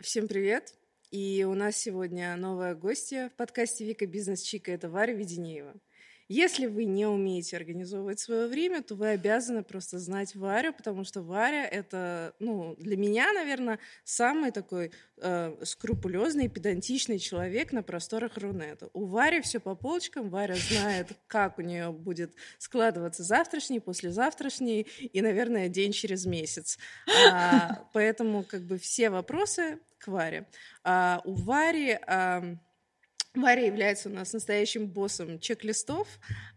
[0.00, 0.72] Всем привет!
[1.10, 4.72] И у нас сегодня новая гостья в подкасте Вика Бизнес Чика.
[4.72, 5.74] Это Варя Веденеева.
[6.26, 11.20] Если вы не умеете организовывать свое время, то вы обязаны просто знать Варю, потому что
[11.20, 18.88] Варя— это, ну, для меня, наверное, самый такой э, скрупулезный, педантичный человек на просторах Рунета.
[18.94, 25.20] У Вари все по полочкам, Варя знает, как у нее будет складываться завтрашний, послезавтрашний и,
[25.20, 26.78] наверное, день через месяц.
[27.30, 30.48] А, поэтому как бы все вопросы к Варе.
[30.82, 31.98] А, у Вари...
[32.06, 32.56] А,
[33.34, 36.08] Варя является у нас настоящим боссом чек-листов,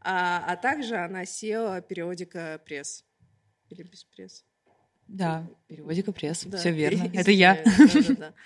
[0.01, 3.05] а, а также она SEO периодика пресс.
[3.69, 4.43] Или без пресс?
[5.07, 7.11] Да, периодика пресс, да, все верно.
[7.13, 7.61] Это я.
[7.63, 8.33] Да, да, да.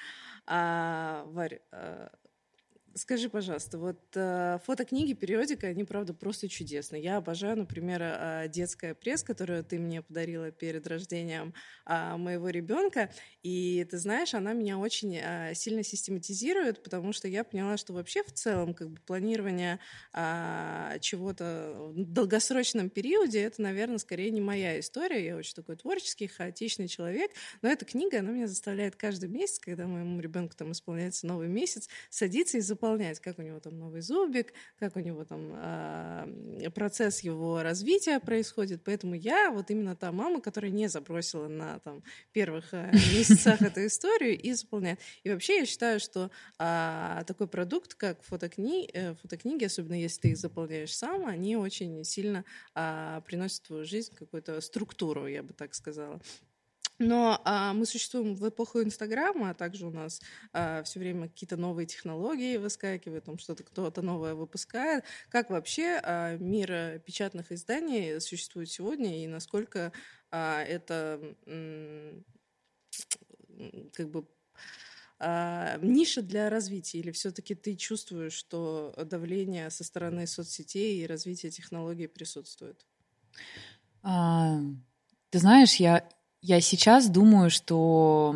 [0.50, 2.10] А, Варя, а,
[2.98, 7.04] Скажи, пожалуйста, вот э, фотокниги, периодика, они, правда, просто чудесные.
[7.04, 11.54] Я обожаю, например, э, детская пресс, которую ты мне подарила перед рождением
[11.86, 13.12] э, моего ребенка.
[13.44, 18.24] И ты знаешь, она меня очень э, сильно систематизирует, потому что я поняла, что вообще
[18.24, 19.77] в целом как бы планирование
[20.14, 25.24] э, чего-то в долгосрочном периоде это, наверное, скорее не моя история.
[25.24, 27.30] Я очень такой творческий, хаотичный человек.
[27.62, 31.90] Но эта книга, она меня заставляет каждый месяц, когда моему ребенку там исполняется новый месяц,
[32.10, 36.70] садиться и заполнять выполнять, как у него там новый зубик, как у него там э,
[36.74, 38.82] процесс его развития происходит.
[38.84, 43.85] Поэтому я вот именно та мама, которая не забросила на там, первых э, месяцах эту
[43.85, 44.99] историю и заполняет.
[45.24, 48.90] И вообще я считаю, что э, такой продукт, как фотокни...
[48.93, 53.85] э, фотокниги, особенно если ты их заполняешь сам, они очень сильно э, приносят в твою
[53.85, 56.21] жизнь какую-то структуру, я бы так сказала.
[56.99, 60.20] Но а, мы существуем в эпоху Инстаграма, а также у нас
[60.51, 65.03] а, все время какие-то новые технологии выскакивают, там что-то кто-то новое выпускает.
[65.29, 69.91] Как вообще а, мир печатных изданий существует сегодня и насколько
[70.31, 71.22] а, это
[73.94, 74.28] как бы
[75.19, 81.50] а, ниша для развития, или все-таки ты чувствуешь, что давление со стороны соцсетей и развития
[81.50, 82.85] технологий присутствует?
[84.03, 84.59] А,
[85.30, 86.07] ты знаешь, я
[86.47, 88.34] я сейчас думаю, что,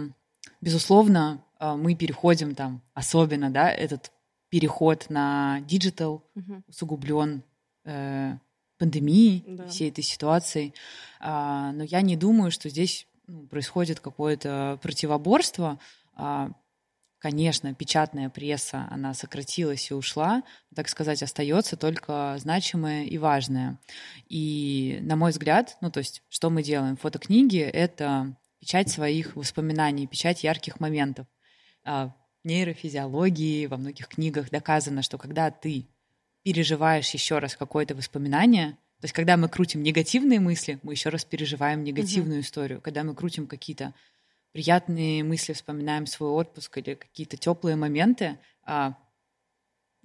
[0.60, 4.12] безусловно, а, мы переходим там, особенно, да, этот
[4.50, 6.62] переход на digital угу.
[6.68, 7.42] усугублен
[7.86, 8.36] э,
[8.78, 9.68] пандемией, да.
[9.68, 10.74] всей этой ситуацией.
[11.22, 15.80] А, но я не думаю, что здесь ну, происходит какое-то противоборство.
[16.14, 16.52] А,
[17.22, 20.42] конечно, печатная пресса, она сократилась и ушла,
[20.76, 23.78] так сказать, остается только значимое и важное.
[24.28, 26.98] И, на мой взгляд, ну, то есть, что мы делаем?
[26.98, 31.28] Фотокниги— это печать своих воспоминаний, печать ярких моментов.
[31.84, 32.08] А,
[32.44, 35.86] в нейрофизиологии, во многих книгах доказано, что когда ты
[36.42, 41.24] переживаешь еще раз какое-то воспоминание, то есть когда мы крутим негативные мысли, мы еще раз
[41.24, 42.46] переживаем негативную угу.
[42.46, 42.82] историю.
[42.82, 43.94] Когда мы крутим какие-то
[44.52, 48.96] приятные мысли, вспоминаем свой отпуск или какие-то теплые моменты, а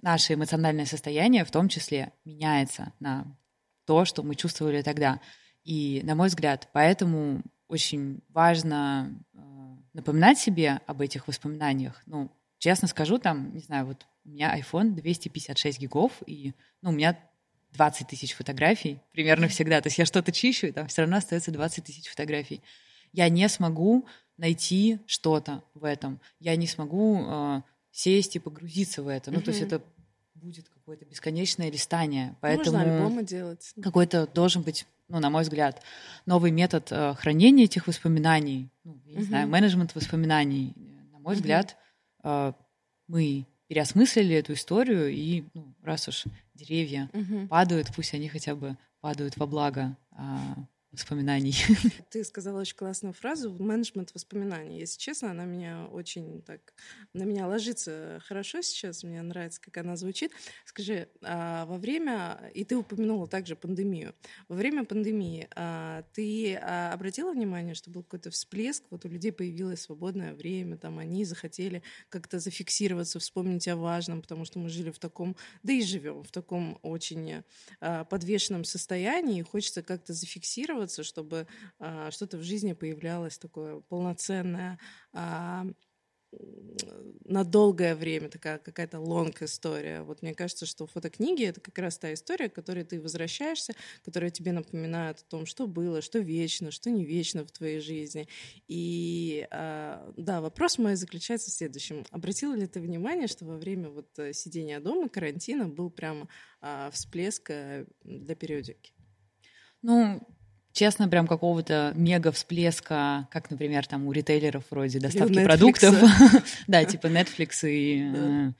[0.01, 3.25] наше эмоциональное состояние в том числе меняется на
[3.85, 5.19] то, что мы чувствовали тогда.
[5.63, 9.39] И, на мой взгляд, поэтому очень важно э,
[9.93, 12.01] напоминать себе об этих воспоминаниях.
[12.05, 16.93] Ну, честно скажу, там, не знаю, вот у меня iPhone 256 гигов, и ну, у
[16.93, 17.17] меня
[17.71, 19.81] 20 тысяч фотографий примерно всегда.
[19.81, 22.61] То есть я что-то чищу, и там все равно остается 20 тысяч фотографий.
[23.11, 26.19] Я не смогу найти что-то в этом.
[26.39, 27.61] Я не смогу э,
[27.91, 29.31] сесть и погрузиться в это.
[29.31, 29.81] Ну, то есть это
[30.35, 32.35] будет какое-то бесконечное листание.
[32.41, 33.73] Поэтому Можно альбомы делать.
[33.81, 35.81] Какой-то должен быть, ну, на мой взгляд,
[36.25, 40.73] новый метод э, хранения этих воспоминаний, ну, я не знаю, менеджмент воспоминаний.
[41.11, 41.75] На мой взгляд,
[42.23, 42.53] э,
[43.07, 47.09] мы переосмыслили эту историю, и ну, раз уж деревья
[47.49, 50.55] падают, пусть они хотя бы падают во благо а,
[50.97, 51.55] воспоминаний.
[52.09, 54.79] Ты сказала очень классную фразу «менеджмент воспоминаний».
[54.79, 56.73] Если честно, она меня очень так...
[57.13, 60.31] На меня ложится хорошо сейчас, мне нравится, как она звучит.
[60.65, 62.51] Скажи, а во время...
[62.55, 64.15] И ты упомянула также пандемию.
[64.47, 69.31] Во время пандемии а, ты а, обратила внимание, что был какой-то всплеск, вот у людей
[69.31, 74.89] появилось свободное время, там они захотели как-то зафиксироваться, вспомнить о важном, потому что мы жили
[74.89, 75.35] в таком...
[75.61, 77.43] Да и живем в таком очень
[78.09, 81.47] подвешенном состоянии, и хочется как-то зафиксироваться мотивироваться, чтобы
[81.79, 84.79] а, что-то в жизни появлялось такое полноценное,
[85.13, 85.65] а,
[87.23, 90.01] на долгое время такая какая-то лонг история.
[90.01, 93.73] Вот мне кажется, что фотокниги— это как раз та история, к которой ты возвращаешься,
[94.03, 98.27] которая тебе напоминает о том, что было, что вечно, что не вечно в твоей жизни.
[98.67, 102.03] И э, да, вопрос мой заключается в следующем.
[102.11, 106.27] Обратила ли ты внимание, что во время вот э, сидения дома, карантина, был прямо
[106.61, 107.51] э, всплеск
[108.03, 108.91] для периодики?
[109.81, 110.21] Ну,
[110.77, 115.95] честно, прям какого-то мега всплеска, как, например, там у ритейлеров вроде доставки продуктов,
[116.67, 118.51] да, типа Netflix и э,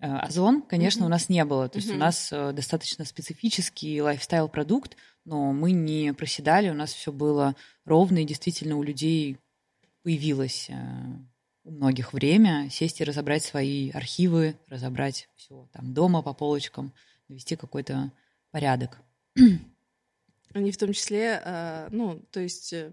[0.00, 1.68] э, Озон, конечно, у нас не было.
[1.68, 7.12] То есть у нас э, достаточно специфический лайфстайл-продукт, но мы не проседали, у нас все
[7.12, 9.38] было ровно, и действительно у людей
[10.02, 10.70] появилось
[11.62, 16.92] у многих время сесть и разобрать свои архивы, разобрать все там дома по полочкам,
[17.28, 18.10] навести какой-то
[18.50, 18.98] порядок.
[20.52, 22.92] Они в том числе, а, ну, то есть э,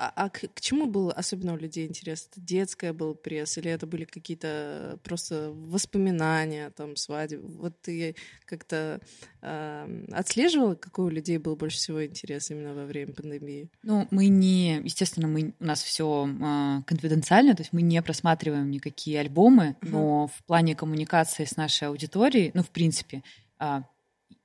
[0.00, 2.26] а, а к, к чему был особенно у людей интерес?
[2.30, 7.46] Это детская был пресс или это были какие-то просто воспоминания, там, свадьбы?
[7.46, 8.14] Вот ты
[8.46, 9.00] как-то
[9.42, 13.68] э, отслеживала, какой у людей был больше всего интерес именно во время пандемии?
[13.82, 18.70] Ну, мы не, естественно, мы, у нас все э, конфиденциально, то есть мы не просматриваем
[18.70, 19.88] никакие альбомы, uh-huh.
[19.90, 23.22] но в плане коммуникации с нашей аудиторией, ну, в принципе,
[23.58, 23.82] э,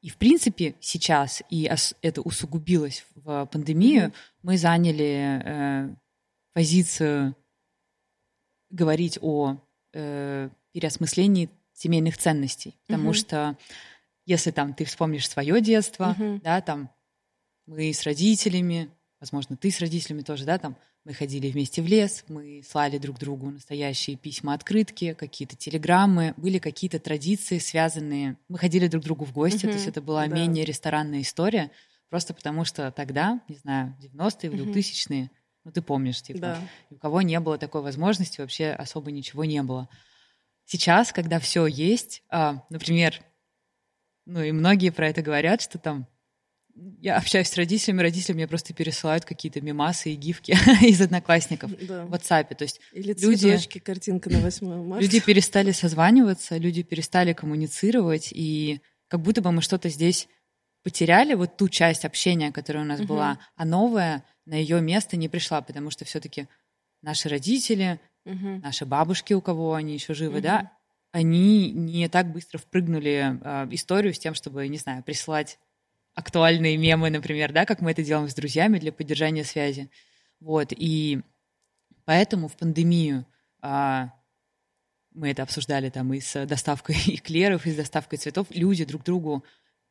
[0.05, 1.67] и, в принципе, сейчас, и
[2.03, 4.13] это усугубилось в пандемию, mm-hmm.
[4.43, 5.95] мы заняли э,
[6.53, 7.35] позицию
[8.69, 9.57] говорить о
[9.93, 12.77] э, переосмыслении семейных ценностей.
[12.85, 13.13] Потому mm-hmm.
[13.15, 13.57] что
[14.27, 16.41] если там ты вспомнишь свое детство, mm-hmm.
[16.41, 16.91] да, там
[17.65, 22.25] мы с родителями, возможно, ты с родителями тоже, да, там мы ходили вместе в лес,
[22.27, 28.37] мы слали друг другу настоящие письма-открытки, какие-то телеграммы, были какие-то традиции, связанные...
[28.49, 29.69] Мы ходили друг к другу в гости, mm-hmm.
[29.69, 30.35] то есть это была да.
[30.35, 31.71] менее ресторанная история,
[32.09, 34.73] просто потому что тогда, не знаю, 90-е, mm-hmm.
[34.73, 35.31] 2000-е,
[35.63, 36.59] ну ты помнишь, типа, да.
[36.89, 39.87] у кого не было такой возможности, вообще особо ничего не было.
[40.65, 43.21] Сейчас, когда все есть, а, например,
[44.25, 46.07] ну и многие про это говорят, что там
[47.01, 50.51] я общаюсь с родителями, родители мне просто пересылают какие-то мемасы и гифки
[50.85, 52.05] из одноклассников да.
[52.05, 52.53] в WhatsApp.
[52.55, 55.03] То есть Или люди, картинка на 8 марта.
[55.03, 60.27] Люди перестали созваниваться, люди перестали коммуницировать, и как будто бы мы что-то здесь
[60.83, 63.09] потеряли, вот ту часть общения, которая у нас угу.
[63.09, 66.47] была, а новая на ее место не пришла, потому что все-таки
[67.01, 68.59] наши родители, угу.
[68.61, 70.43] наши бабушки, у кого они еще живы, угу.
[70.43, 70.71] да,
[71.11, 75.57] они не так быстро впрыгнули э, историю с тем, чтобы, не знаю, присылать
[76.15, 79.89] актуальные мемы, например, да, как мы это делаем с друзьями для поддержания связи.
[80.39, 81.21] Вот, и
[82.05, 83.25] поэтому в пандемию
[83.61, 84.11] а,
[85.13, 89.43] мы это обсуждали там и с доставкой эклеров, и с доставкой цветов, люди друг другу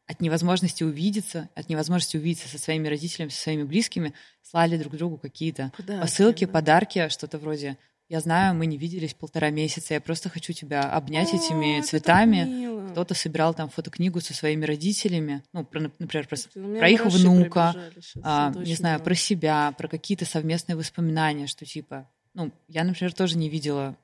[0.07, 4.13] от невозможности увидеться, от невозможности увидеться со своими родителями, со своими близкими,
[4.43, 6.53] слали друг другу какие-то посылки, да.
[6.53, 7.79] подарки, что-то вроде
[8.09, 12.75] «Я знаю, мы не виделись полтора месяца, я просто хочу тебя обнять О, этими цветами»
[12.95, 16.37] кто-то собирал там фотокнигу со своими родителями, ну, про, например, про,
[16.79, 17.75] про их внука,
[18.23, 19.05] а, не знаю, много.
[19.05, 23.97] про себя, про какие-то совместные воспоминания, что типа, ну, я, например, тоже не видела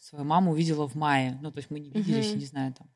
[0.00, 2.40] свою маму увидела в мае, ну, то есть мы не виделись, угу.
[2.40, 2.90] не знаю, там,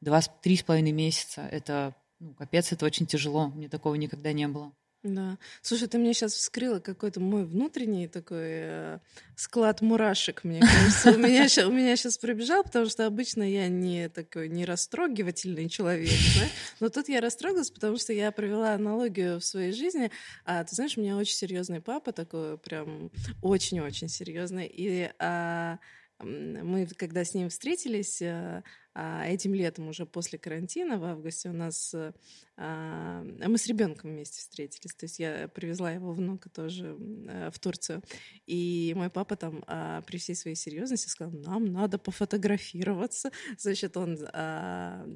[0.00, 4.46] два, три с половиной месяца, это, ну, капец, это очень тяжело, мне такого никогда не
[4.46, 4.72] было.
[5.02, 5.38] Да.
[5.62, 8.98] Слушай, ты мне сейчас вскрыла какой-то мой внутренний такой э,
[9.34, 11.12] склад мурашек, мне кажется.
[11.12, 16.10] У меня, у меня сейчас пробежал, потому что обычно я не такой не растрогивательный человек,
[16.38, 16.46] да?
[16.80, 20.10] но тут я растрогалась, потому что я провела аналогию в своей жизни.
[20.44, 23.10] А, ты знаешь, у меня очень серьезный папа, такой прям
[23.40, 24.66] очень-очень серьезный.
[24.66, 25.78] И а,
[26.22, 28.62] мы, когда с ним встретились, а
[28.94, 31.94] этим летом, уже после карантина, в августе, у нас
[32.62, 34.94] а, мы с ребенком вместе встретились.
[34.94, 38.02] То есть я привезла его внука тоже в Турцию.
[38.46, 39.64] И мой папа там
[40.06, 43.30] при всей своей серьезности сказал, нам надо пофотографироваться.
[43.58, 44.18] Значит, он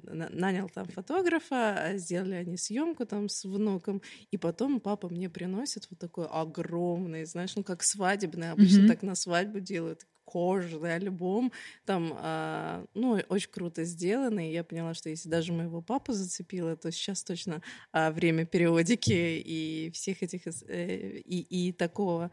[0.06, 4.00] нанял там фотографа, сделали они съемку там с внуком.
[4.30, 8.88] И потом папа мне приносит вот такой огромный, знаешь, ну как свадебный, обычно mm-hmm.
[8.88, 11.52] так на свадьбу делают, кожаный альбом,
[11.84, 16.76] там, а, ну, очень круто сделано, и я поняла, что если даже моего папу зацепило,
[16.76, 22.30] то сейчас точно а, время периодики и всех этих, э, и, и такого...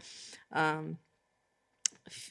[0.50, 0.86] А,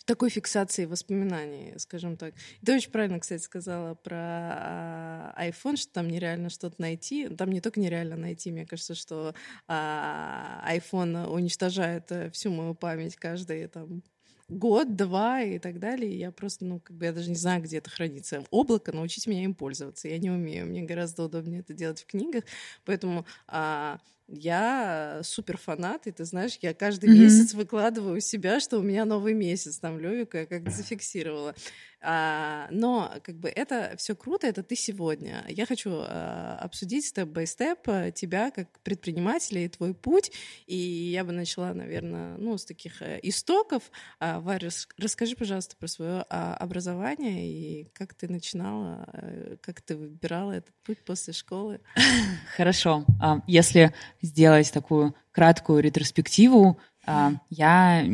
[0.04, 2.35] такой фиксации воспоминаний, скажем так.
[2.64, 7.28] Ты очень правильно, кстати, сказала про а, iPhone, что там нереально что-то найти.
[7.28, 9.35] Там не только нереально найти, мне кажется, что
[9.66, 14.02] а, iPhone уничтожает э, всю мою память каждые там
[14.50, 16.19] год, два и так далее.
[16.19, 18.45] Я просто, ну, как бы я даже не знаю, где это хранится.
[18.50, 20.09] Облако, научите меня им пользоваться.
[20.09, 20.66] Я не умею.
[20.66, 22.45] Мне гораздо удобнее это делать в книгах.
[22.85, 27.22] Поэтому а, я супер фанат, и ты знаешь, я каждый mm-hmm.
[27.22, 31.54] месяц выкладываю у себя, что у меня новый месяц, там Левика я как зафиксировала.
[32.02, 35.44] А, но как бы это все круто, это ты сегодня.
[35.49, 40.32] Я хочу а, обсудить степ-бай-степ тебя как предпринимателя и твой путь.
[40.66, 43.90] И я бы начала, наверное, ну, с таких э, истоков.
[44.18, 49.94] А, Варя, расскажи, пожалуйста, про свое а, образование и как ты начинала, а, как ты
[49.96, 51.80] выбирала этот путь после школы.
[52.56, 53.04] Хорошо.
[53.20, 58.04] А, если сделать такую краткую ретроспективу, а, я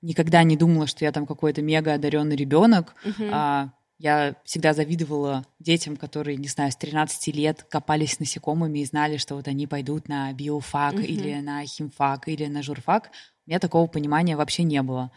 [0.00, 2.94] никогда не думала, что я там какой-то мега одаренный ребенок.
[3.04, 3.70] Uh-huh.
[4.00, 9.34] Я всегда завидовала детям, которые, не знаю, с 13 лет копались насекомыми и знали, что
[9.34, 11.04] вот они пойдут на биофак uh-huh.
[11.04, 13.10] или на химфак или на журфак.
[13.46, 15.10] У меня такого понимания вообще не было.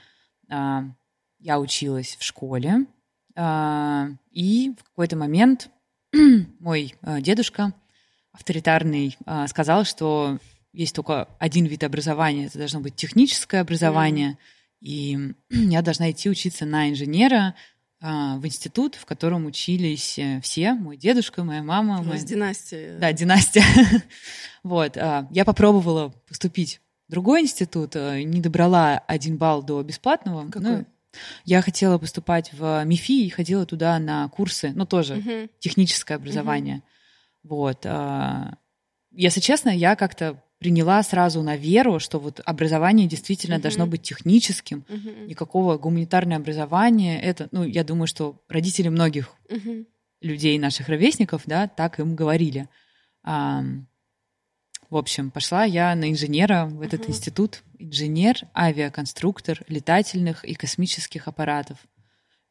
[0.50, 0.86] А,
[1.38, 2.88] я училась в школе,
[3.36, 5.70] а, и в какой-то момент
[6.60, 7.74] мой дедушка
[8.34, 10.40] авторитарный сказал, что
[10.74, 14.36] есть только один вид образования, это должно быть техническое образование, mm.
[14.82, 17.56] и я должна идти учиться на инженера
[18.04, 22.00] а, в институт, в котором учились э, все, мой дедушка, моя мама.
[22.00, 22.20] У моя...
[22.20, 22.98] династия.
[22.98, 23.64] Да, династия.
[24.64, 30.50] вот, а, я попробовала поступить в другой институт, э, не добрала один балл до бесплатного.
[30.50, 30.62] Какой?
[30.62, 30.86] Ну,
[31.46, 35.50] я хотела поступать в МИФИ и ходила туда на курсы, ну тоже uh-huh.
[35.60, 36.78] техническое образование.
[36.78, 36.91] Uh-huh.
[37.44, 37.86] Вот.
[37.86, 38.58] А,
[39.12, 43.62] если честно, я как-то приняла сразу на веру, что вот образование действительно uh-huh.
[43.62, 45.26] должно быть техническим, uh-huh.
[45.26, 47.20] никакого гуманитарное образование.
[47.20, 49.88] Это, ну, я думаю, что родители многих uh-huh.
[50.22, 52.70] людей, наших ровесников, да, так им говорили.
[53.24, 53.64] А,
[54.92, 57.10] в общем, пошла я на инженера в этот uh-huh.
[57.10, 57.64] институт.
[57.80, 61.80] Инженер, авиаконструктор летательных и космических аппаратов.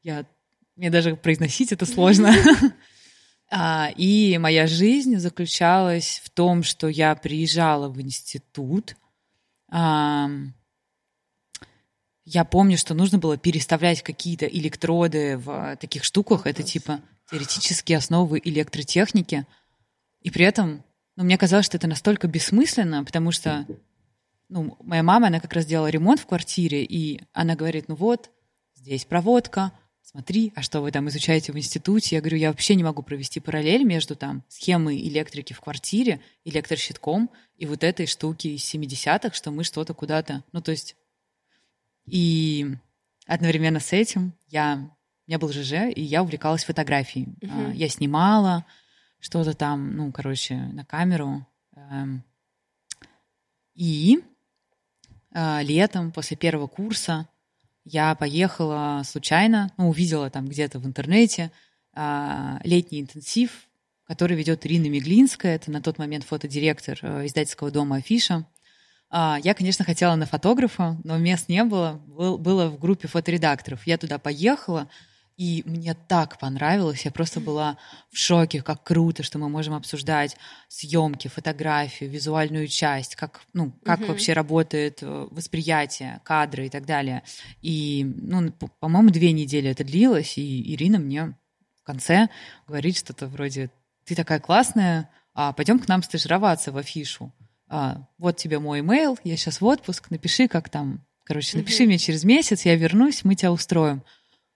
[0.02, 0.26] Я,
[0.74, 2.34] мне даже произносить это сложно.
[3.50, 8.96] А, и моя жизнь заключалась в том, что я приезжала в институт.
[9.70, 10.30] А,
[12.24, 16.46] я помню, что нужно было переставлять какие-то электроды в таких штуках.
[16.46, 19.46] Это типа теоретические основы электротехники.
[20.20, 20.84] И при этом
[21.16, 23.66] ну, мне казалось, что это настолько бессмысленно, потому что
[24.48, 28.30] ну, моя мама, она как раз делала ремонт в квартире, и она говорит, ну вот,
[28.74, 32.16] здесь проводка, смотри, а что вы там изучаете в институте?
[32.16, 37.30] Я говорю, я вообще не могу провести параллель между там схемой электрики в квартире, электрощитком
[37.56, 40.44] и вот этой штуки из 70-х, что мы что-то куда-то...
[40.52, 40.96] Ну, то есть...
[42.06, 42.66] И
[43.26, 44.90] одновременно с этим я...
[45.26, 47.28] У меня был ЖЖ, и я увлекалась фотографией.
[47.40, 47.72] Uh-huh.
[47.76, 48.66] Я снимала
[49.20, 51.46] что-то там, ну, короче, на камеру.
[51.76, 52.24] Эм.
[53.74, 54.18] И
[55.32, 57.28] а, летом, после первого курса,
[57.84, 61.50] я поехала случайно, ну, увидела там где-то в интернете
[61.94, 63.68] а, летний интенсив,
[64.06, 68.44] который ведет Ирина Меглинская, это на тот момент фотодиректор э, издательского дома «Афиша».
[69.08, 73.86] А, я, конечно, хотела на фотографа, но мест не было, был, было в группе фоторедакторов.
[73.86, 74.88] Я туда поехала,
[75.40, 77.78] и мне так понравилось, я просто была
[78.12, 80.36] в шоке, как круто, что мы можем обсуждать
[80.68, 84.08] съемки, фотографию, визуальную часть, как, ну, как uh-huh.
[84.08, 87.22] вообще работает э, восприятие, кадры и так далее.
[87.62, 91.34] И, ну, по-моему, две недели это длилось, и Ирина мне
[91.80, 92.28] в конце
[92.68, 93.70] говорит что-то вроде
[94.04, 97.32] «Ты такая классная, а пойдем к нам стажироваться в афишу.
[97.66, 101.86] А, вот тебе мой имейл, я сейчас в отпуск, напиши, как там, короче, напиши uh-huh.
[101.86, 104.02] мне через месяц, я вернусь, мы тебя устроим».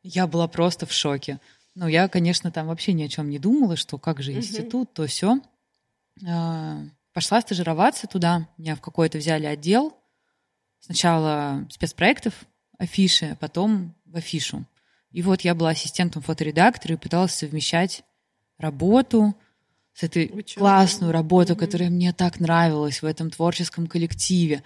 [0.04, 1.40] Я была просто в шоке.
[1.74, 5.06] Ну, я, конечно, там вообще ни о чем не думала, что как же институт, то
[5.06, 5.40] все.
[6.24, 6.82] А,
[7.12, 8.46] пошла стажироваться туда.
[8.58, 9.96] Меня в какой-то взяли отдел.
[10.78, 12.34] Сначала спецпроектов,
[12.78, 14.64] афиши, а потом в афишу.
[15.10, 18.04] И вот я была ассистентом фоторедактора и пыталась совмещать
[18.58, 19.34] работу
[19.94, 20.60] с этой Учебу.
[20.60, 21.58] классную работу, mm-hmm.
[21.58, 24.62] которая мне так нравилась в этом творческом коллективе.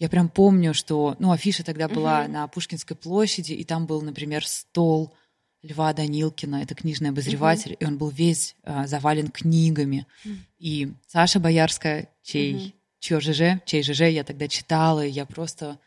[0.00, 2.28] Я прям помню, что, ну, афиша тогда была uh-huh.
[2.28, 5.14] на Пушкинской площади, и там был, например, стол
[5.62, 7.80] Льва Данилкина, это книжный обозреватель, uh-huh.
[7.80, 10.06] и он был весь а, завален книгами.
[10.24, 10.36] Uh-huh.
[10.58, 12.72] И Саша Боярская, чей, uh-huh.
[12.98, 15.78] чье ЖЖ, чей ЖЖ я тогда читала, и я просто,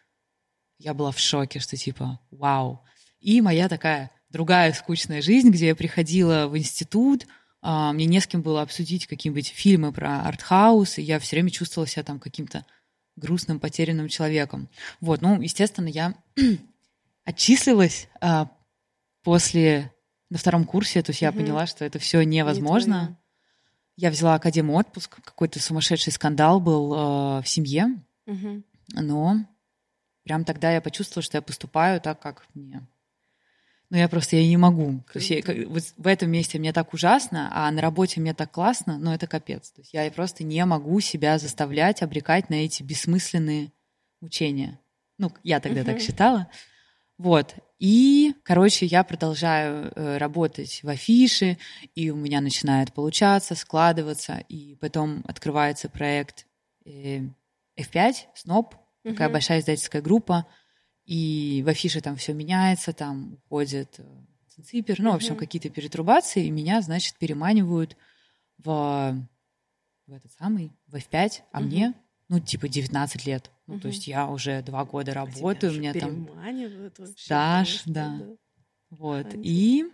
[0.78, 2.84] я была в шоке, что типа, вау.
[3.20, 7.26] И моя такая другая скучная жизнь, где я приходила в институт,
[7.64, 11.50] а, мне не с кем было обсудить какие-нибудь фильмы про артхаус, и я все время
[11.50, 12.64] чувствовала себя там каким-то
[13.16, 14.70] грустным, потерянным человеком.
[15.00, 16.16] Вот, ну, естественно, я
[17.26, 18.50] отчислилась а,
[19.24, 19.94] после
[20.30, 21.40] на втором курсе, то есть я угу.
[21.40, 23.10] поняла, что это все невозможно.
[23.10, 23.24] Не
[23.96, 28.64] я взяла академ отпуск, какой-то сумасшедший скандал был э, в семье, угу.
[28.94, 29.46] но
[30.24, 32.88] прям тогда я почувствовала, что я поступаю так, как мне
[33.94, 35.04] ну, я просто я не могу.
[35.14, 38.50] То есть я, вот в этом месте мне так ужасно, а на работе мне так
[38.50, 39.70] классно, но это капец.
[39.70, 43.72] То есть я просто не могу себя заставлять, обрекать на эти бессмысленные
[44.20, 44.80] учения.
[45.20, 45.86] Ну, я тогда uh-huh.
[45.86, 46.50] так считала.
[47.20, 47.54] Вот.
[47.78, 51.60] И, короче, я продолжаю э, работать в афише,
[51.94, 56.48] и у меня начинает получаться, складываться, и потом открывается проект
[56.84, 57.20] э,
[57.80, 59.12] F5, SNOP, uh-huh.
[59.12, 60.48] такая большая издательская группа,
[61.06, 64.00] и в афише там все меняется, там уходит
[64.64, 67.98] ципер, ну, в общем, какие-то перетрубации, и меня, значит, переманивают
[68.58, 69.28] в
[70.06, 71.68] в этот самый, в F5, а угу.
[71.68, 71.94] мне,
[72.28, 73.52] ну, типа 19 лет.
[73.68, 77.24] Ну, то есть я уже два года А работаю, у же меня там переманивают вообще
[77.24, 78.22] стаж, просто, да.
[78.90, 79.24] Вот.
[79.24, 79.40] Фантик.
[79.44, 79.86] И,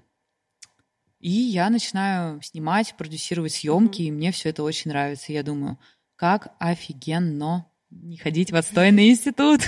[1.19, 4.07] и я начинаю снимать, продюсировать съемки, Мгм.
[4.07, 5.31] и мне все это очень нравится.
[5.31, 5.77] Я думаю,
[6.15, 9.61] как офигенно не ходить в отстойный институт.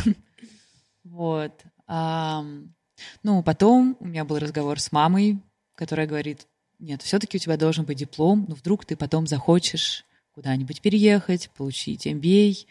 [1.12, 1.52] Вот.
[3.24, 5.40] Ну, потом у меня был разговор с мамой,
[5.76, 6.48] которая говорит,
[6.80, 12.08] нет, все-таки у тебя должен быть диплом, но вдруг ты потом захочешь куда-нибудь переехать, получить
[12.08, 12.66] MBA.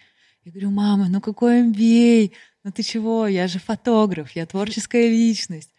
[0.44, 2.32] Я говорю, мама, ну какой MBA?
[2.64, 3.26] Ну ты чего?
[3.26, 5.70] Я же фотограф, я творческая личность.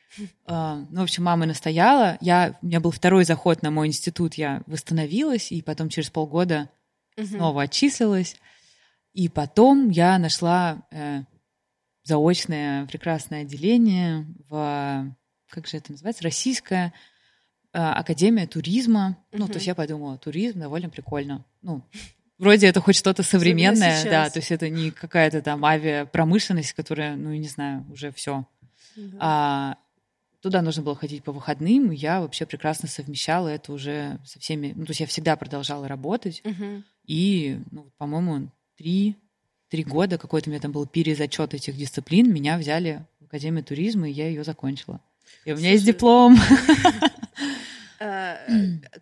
[0.45, 2.17] Ну, в общем, мама настояла.
[2.21, 6.69] Я, у меня был второй заход на мой институт, я восстановилась, и потом через полгода
[7.17, 8.35] снова отчислилась.
[9.13, 11.23] И потом я нашла э,
[12.03, 15.15] заочное прекрасное отделение в,
[15.49, 16.93] как же это называется, Российская
[17.73, 19.17] э, Академия туризма.
[19.31, 19.47] Ну, Мгм.
[19.47, 21.45] то есть я подумала, туризм довольно прикольно.
[21.61, 21.81] Ну,
[22.37, 27.31] вроде это хоть что-то современное, да, то есть это не какая-то там авиапромышленность, которая, ну,
[27.33, 28.45] не знаю, уже все.
[28.95, 29.17] Да.
[29.19, 29.77] А,
[30.41, 34.73] туда нужно было ходить по выходным, и я вообще прекрасно совмещала это уже со всеми...
[34.75, 36.83] Ну, то есть я всегда продолжала работать, Мгм.
[37.05, 39.15] и, ну, по-моему, три,
[39.71, 44.07] три года какой-то у меня там был перезачет этих дисциплин, меня взяли в Академию туризма,
[44.07, 44.99] и я ее закончила.
[45.45, 46.37] И у меня есть диплом.
[47.99, 48.37] Э,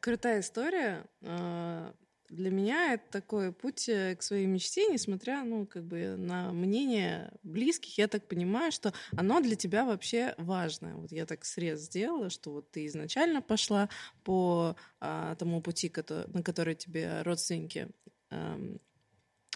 [0.02, 1.06] Крутая история.
[1.24, 1.94] А,
[2.28, 7.32] Для меня это такой путь э, к своей мечте, несмотря, ну, как бы на мнение
[7.44, 10.96] близких, я так понимаю, что оно для тебя вообще важное.
[10.96, 13.88] Вот я так срез сделала, что вот ты изначально пошла
[14.26, 17.88] по а, тому пути, кото- на который тебе родственники
[18.32, 18.80] ам,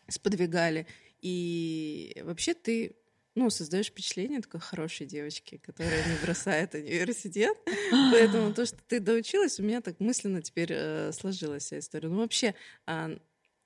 [0.07, 0.87] сподвигали,
[1.21, 2.95] и вообще ты
[3.35, 7.57] ну, создаешь впечатление такой хорошей девочки, которая не бросает университет.
[8.11, 12.09] Поэтому то, что ты доучилась, у меня так мысленно теперь э, сложилась вся история.
[12.09, 12.53] Ну, вообще,
[12.85, 13.09] а,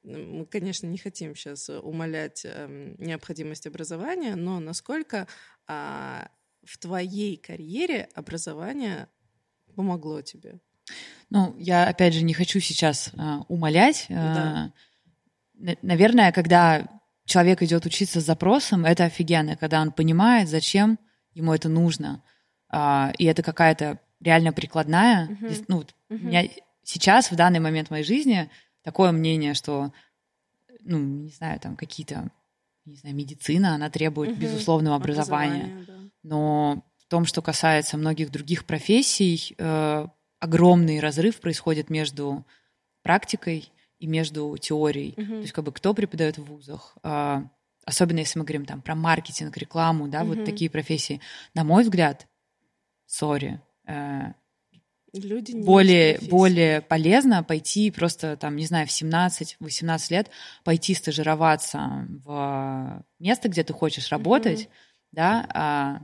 [0.03, 5.27] мы, конечно, не хотим сейчас умалять эм, необходимость образования, но насколько
[5.67, 6.29] а,
[6.63, 9.10] в твоей карьере образование
[9.75, 10.60] помогло тебе?
[11.29, 14.06] Ну, я, опять же, не хочу сейчас а, умолять.
[14.08, 14.71] Да.
[15.58, 16.88] На- наверное, когда
[17.26, 20.98] человек идет учиться с запросом, это офигенно, когда он понимает, зачем
[21.34, 22.24] ему это нужно.
[22.70, 25.28] А, и это какая-то реально прикладная.
[25.41, 26.43] Дис- Ну, вот у меня
[26.84, 28.50] сейчас, в данный момент в моей жизни,
[28.84, 29.91] такое мнение, что,
[30.82, 32.30] ну, не знаю, там какие-то,
[32.86, 34.39] не знаю, медицина, она требует Мгм.
[34.39, 35.63] безусловного образования.
[35.63, 36.10] Образование, да.
[36.24, 40.08] Но в том, что касается многих других профессий, э,
[40.39, 42.46] огромный разрыв происходит между
[43.02, 45.13] практикой и между теорией.
[45.17, 45.27] Мгм.
[45.27, 47.43] То есть как бы кто преподает в вузах, а,
[47.86, 50.36] особенно если мы говорим там про маркетинг, рекламу, да, Мгм.
[50.36, 51.21] вот такие профессии.
[51.53, 52.27] На мой взгляд,
[53.05, 54.33] сори, э,
[55.13, 60.29] Люди не более, более полезно пойти просто, там, не знаю, в 17-18 лет
[60.63, 64.69] пойти стажироваться в место, где ты хочешь работать,
[65.12, 66.01] да, а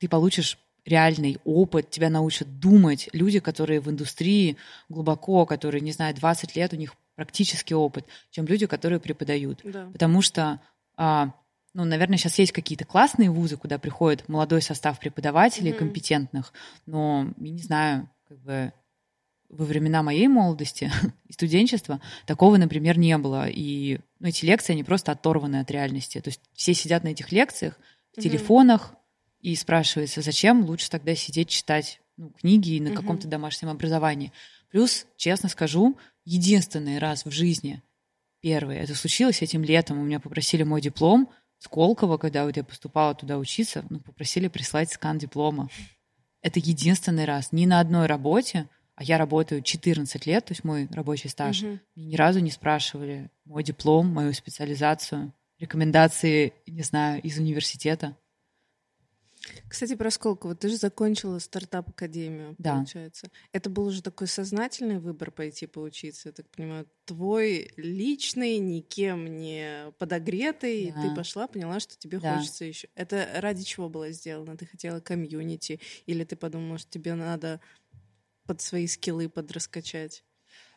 [0.00, 4.56] ты получишь реальный опыт, тебя научат думать люди, которые в индустрии
[4.88, 9.60] глубоко, которые, не знаю, 20 лет, у них практический опыт, чем люди, которые преподают.
[9.64, 9.88] Да.
[9.92, 10.60] Потому что,
[10.96, 11.32] а,
[11.72, 15.78] ну, наверное, сейчас есть какие-то классные вузы, куда приходит молодой состав преподавателей Мгм.
[15.78, 16.52] компетентных,
[16.86, 18.72] но, я не знаю, как бы
[19.48, 20.90] во времена моей молодости
[21.28, 23.48] и студенчества такого, например, не было.
[23.48, 26.20] И ну, эти лекции, они просто оторваны от реальности.
[26.20, 27.78] То есть все сидят на этих лекциях
[28.16, 28.94] в телефонах,
[29.44, 32.96] и спрашивается, зачем лучше тогда сидеть читать ну, книги и на Мгм.
[32.96, 34.32] каком-то домашнем образовании.
[34.70, 37.82] Плюс, честно скажу, единственный раз в жизни,
[38.40, 41.28] первый, это случилось этим летом, у меня попросили мой диплом
[41.58, 45.68] Сколково, когда вот я поступала туда учиться, ну, попросили прислать скан диплома.
[46.42, 47.52] Это единственный раз.
[47.52, 51.80] Ни на одной работе, а я работаю 14 лет, то есть мой рабочий стаж, меня
[51.96, 58.16] ни разу не спрашивали мой диплом, мою специализацию, рекомендации, не знаю, из университета.
[59.68, 60.54] Кстати, про Сколково.
[60.54, 62.76] Ты же закончила стартап-академию, Да.
[62.76, 63.28] получается.
[63.52, 66.86] Это был уже такой сознательный выбор пойти поучиться, я так понимаю.
[67.04, 71.02] Твой личный, никем не подогретый, и Да.
[71.02, 72.36] ты пошла, поняла, что тебе Да.
[72.38, 72.88] хочется еще.
[72.94, 74.56] Это ради чего было сделано?
[74.56, 75.80] Ты хотела комьюнити?
[76.06, 77.60] Или ты подумала, что тебе надо
[78.46, 80.24] под свои скиллы подраскачать?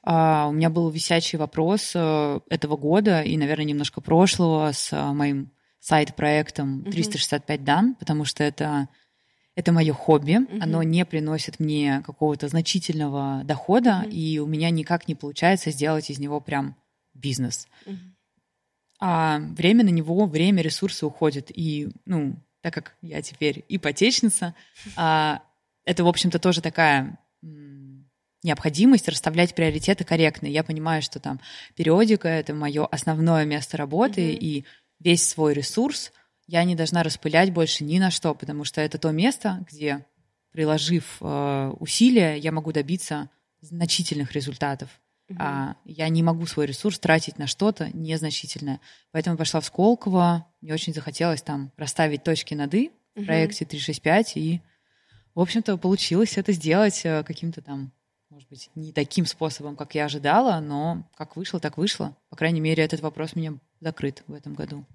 [0.04, 5.12] А, у меня был висячий вопрос э, этого года и, наверное, немножко прошлого с э,
[5.14, 6.92] моим сайт-проектом Мгм.
[6.92, 8.90] 365 дан, потому что это,
[9.56, 10.62] это мое хобби, Мгм.
[10.62, 14.10] оно не приносит мне какого-то значительного дохода, Мгм.
[14.10, 16.76] и у меня никак не получается сделать из него прям
[17.14, 17.68] бизнес.
[17.86, 18.16] Мгм.
[19.00, 21.52] А время на него, время, ресурсы уходят.
[21.54, 24.56] И, ну, так как я теперь ипотечница,
[24.96, 25.42] а,
[25.86, 27.20] это, в общем-то, тоже такая
[28.44, 30.48] необходимость расставлять приоритеты корректно.
[30.48, 31.40] Я понимаю, что там
[31.76, 34.38] периодика— это мое основное место работы, mm-hmm.
[34.40, 34.66] и
[35.00, 36.12] весь свой ресурс
[36.48, 40.06] я не должна распылять больше ни на что, потому что это то место, где,
[40.52, 43.30] приложив э, усилия, я могу добиться
[43.60, 44.90] значительных результатов.
[45.30, 45.36] Mm-hmm.
[45.40, 48.80] А я не могу свой ресурс тратить на что-то незначительное.
[49.12, 50.48] Поэтому пошла в Сколково.
[50.62, 53.26] Мне очень захотелось там расставить точки над «и» в mm-hmm.
[53.26, 54.38] проекте 365.
[54.38, 54.62] И,
[55.36, 57.92] в общем-то, получилось это сделать э, каким-то там
[58.30, 62.16] может быть, не таким способом, как я ожидала, но как вышло, так вышло.
[62.30, 64.86] По крайней мере, этот вопрос меня закрыт в этом году.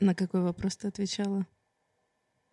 [0.00, 1.46] На какой вопрос ты отвечала?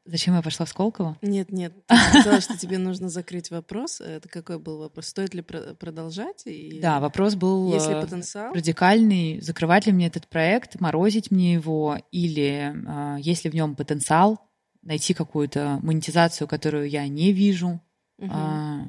[0.07, 1.17] Зачем я пошла в Сколково?
[1.21, 1.73] Нет, нет.
[1.87, 3.99] Ты сказала, что тебе нужно закрыть вопрос.
[3.99, 5.07] Это какой был вопрос?
[5.07, 6.43] Стоит ли продолжать?
[6.45, 6.79] И...
[6.81, 8.53] Да, вопрос был Есть ли э, потенциал?
[8.53, 9.41] радикальный.
[9.41, 14.39] Закрывать ли мне этот проект, морозить мне его, или э, есть ли в нем потенциал
[14.81, 17.81] найти какую-то монетизацию, которую я не вижу.
[18.17, 18.31] Угу.
[18.31, 18.85] Э,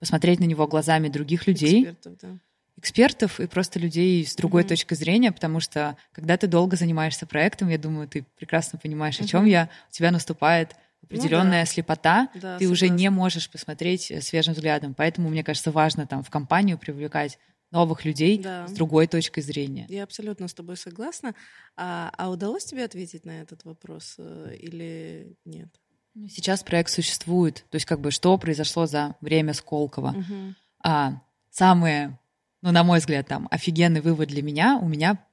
[0.00, 1.84] посмотреть на него глазами других людей.
[1.84, 2.40] Экспертов, да.
[2.78, 4.68] Экспертов и просто людей с другой mm-hmm.
[4.68, 9.24] точки зрения, потому что когда ты долго занимаешься проектом, я думаю, ты прекрасно понимаешь, mm-hmm.
[9.24, 11.66] о чем я, у тебя наступает определенная ну, да.
[11.66, 12.72] слепота, да, ты согласна.
[12.72, 14.94] уже не можешь посмотреть э, свежим взглядом.
[14.94, 17.38] Поэтому, мне кажется, важно там в компанию привлекать
[17.70, 18.66] новых людей да.
[18.66, 19.86] с другой точкой зрения.
[19.88, 21.34] Я абсолютно с тобой согласна.
[21.76, 25.68] А, а удалось тебе ответить на этот вопрос э, или нет?
[26.14, 27.64] Ну, сейчас проект существует.
[27.70, 30.10] То есть как бы что произошло за время Сколково.
[30.10, 30.54] Угу.
[30.84, 32.18] А, самое,
[32.66, 35.24] ну, на мой взгляд, там, офигенный вывод для меня, у меня,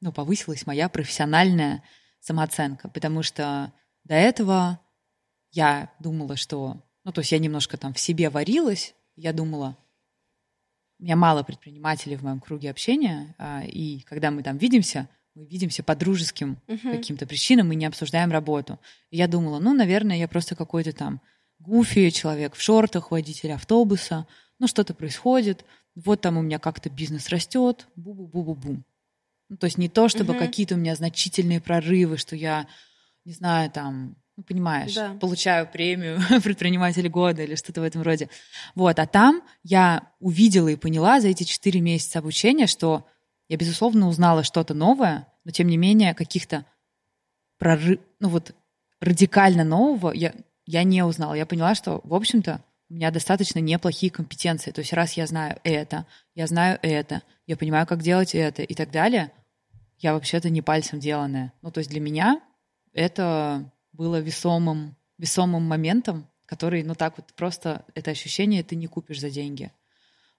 [0.00, 1.84] ну, повысилась моя профессиональная
[2.18, 4.80] самооценка, потому что до этого
[5.52, 9.76] я думала, что, ну, то есть я немножко там в себе варилась, я думала,
[10.98, 15.46] у меня мало предпринимателей в моем круге общения, а, и когда мы там видимся, мы
[15.46, 16.96] видимся по дружеским uh-huh.
[16.96, 18.80] каким-то причинам, мы не обсуждаем работу.
[19.10, 21.20] И я думала, ну, наверное, я просто какой-то там
[21.60, 24.26] гуфи, человек в шортах, водитель автобуса,
[24.58, 28.82] ну, что-то происходит, вот там у меня как-то бизнес растет, бу-бу-бу-бу-бу.
[29.48, 30.38] Ну, то есть не то, чтобы uh-huh.
[30.38, 32.66] какие-то у меня значительные прорывы, что я,
[33.24, 35.14] не знаю, там, ну, понимаешь, да.
[35.20, 38.30] получаю премию предпринимателя года или что-то в этом роде.
[38.74, 43.06] Вот, а там я увидела и поняла за эти четыре месяца обучения, что
[43.48, 46.64] я, безусловно, узнала что-то новое, но тем не менее каких-то
[47.58, 48.54] прорыв, ну вот
[49.00, 50.32] радикально нового я,
[50.64, 51.34] я не узнала.
[51.34, 54.70] Я поняла, что, в общем-то, у меня достаточно неплохие компетенции.
[54.70, 58.74] То есть раз я знаю это, я знаю это, я понимаю, как делать это и
[58.74, 59.32] так далее,
[59.96, 61.54] я вообще-то не пальцем деланная.
[61.62, 62.42] Ну, то есть для меня
[62.92, 69.20] это было весомым, весомым моментом, который, ну так вот просто это ощущение ты не купишь
[69.20, 69.72] за деньги.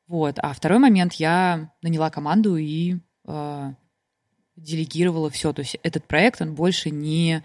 [0.05, 0.37] Вот.
[0.37, 3.73] А второй момент, я наняла команду и э,
[4.57, 5.53] делегировала все.
[5.53, 7.43] То есть этот проект, он больше не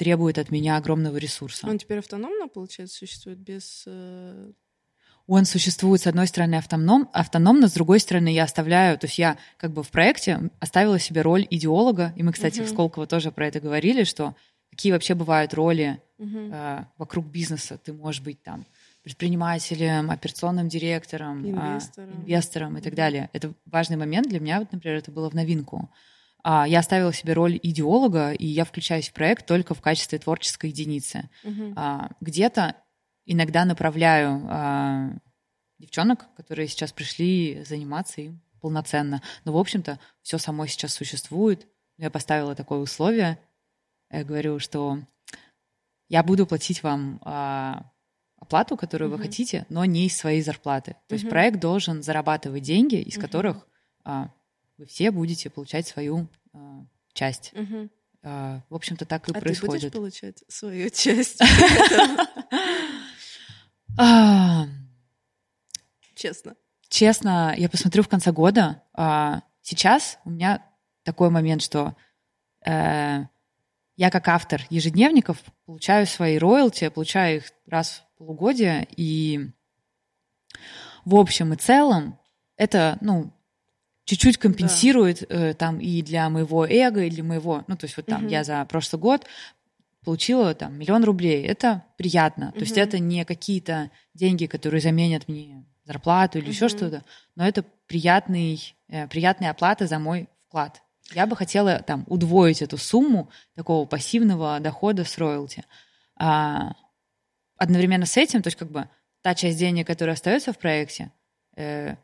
[0.00, 1.66] требует от меня огромного ресурса.
[1.68, 3.84] Он теперь автономно, получается, существует без...
[3.86, 4.50] Э...
[5.26, 9.36] Он существует, с одной стороны, автоном, автономно, с другой стороны, я оставляю, то есть я
[9.58, 12.64] как бы в проекте оставила себе роль идеолога, и мы, кстати, uh-huh.
[12.64, 14.34] в Сколково тоже про это говорили, что
[14.70, 16.50] какие вообще бывают роли uh-huh.
[16.50, 17.76] э, вокруг бизнеса.
[17.76, 18.64] Ты можешь быть там
[19.02, 23.28] предпринимателем, операционным директором, а, инвестором, а, инвестором и так далее.
[23.34, 25.90] Это важный момент для меня, вот, например, это было в новинку.
[26.42, 30.70] А, я оставила себе роль идеолога, и я включаюсь в проект только в качестве творческой
[30.70, 31.28] единицы.
[31.44, 31.74] Угу.
[32.20, 32.76] Где-то
[33.26, 35.10] иногда направляю а,
[35.78, 39.22] девчонок, которые сейчас пришли заниматься им полноценно.
[39.44, 41.66] Но, в общем-то, все само сейчас существует.
[41.96, 43.38] Я поставила такое условие.
[44.10, 44.98] Я говорю, что
[46.08, 47.20] я буду платить вам
[48.40, 49.16] оплату, которую mm-hmm.
[49.16, 50.96] вы хотите, но не из своей зарплаты.
[51.06, 51.18] То mm-hmm.
[51.18, 53.20] есть проект должен зарабатывать деньги, из mm-hmm.
[53.20, 53.66] которых
[54.04, 54.30] а,
[54.80, 57.52] вы все будете получать свою а, часть.
[57.52, 57.90] Mm-hmm.
[58.22, 59.92] А, в общем-то, так и а происходит.
[59.92, 61.38] ты будешь получать свою часть?
[66.14, 66.56] Честно.
[66.88, 68.82] Честно, я посмотрю в конце года.
[68.94, 70.64] А, сейчас у меня
[71.02, 71.94] такой момент, что
[72.64, 73.24] э,
[73.96, 79.50] я как автор ежедневников получаю свои роялти, получаю их раз в полугодие, и
[81.04, 82.18] в общем и целом
[82.56, 83.30] это, ну,
[84.10, 85.50] чуть-чуть компенсирует да.
[85.50, 88.30] э, там и для моего эго, и для моего, ну, то есть вот там угу.
[88.30, 89.24] я за прошлый год
[90.04, 92.54] получила там миллион рублей, это приятно, угу.
[92.54, 96.52] то есть это не какие-то деньги, которые заменят мне зарплату или угу.
[96.52, 97.04] еще что-то,
[97.36, 100.82] но это приятный, э, приятная оплата за мой вклад.
[101.12, 105.64] Я бы хотела там удвоить эту сумму такого пассивного дохода с роялти.
[106.16, 106.74] А,
[107.56, 108.88] одновременно с этим, то есть как бы
[109.22, 111.12] та часть денег, которая остается в проекте,
[111.56, 111.96] э,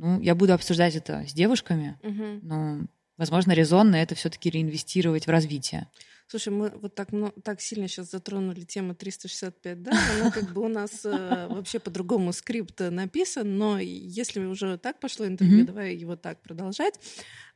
[0.00, 2.40] ну, я буду обсуждать это с девушками, угу.
[2.42, 2.80] но,
[3.18, 5.88] возможно, резонно это все-таки реинвестировать в развитие.
[6.26, 10.62] Слушай, мы вот так, ну, так сильно сейчас затронули тему 365, да, она как бы
[10.62, 16.16] у нас э, вообще по-другому скрипт написан, но если уже так пошло интервью, давай его
[16.16, 16.94] так продолжать.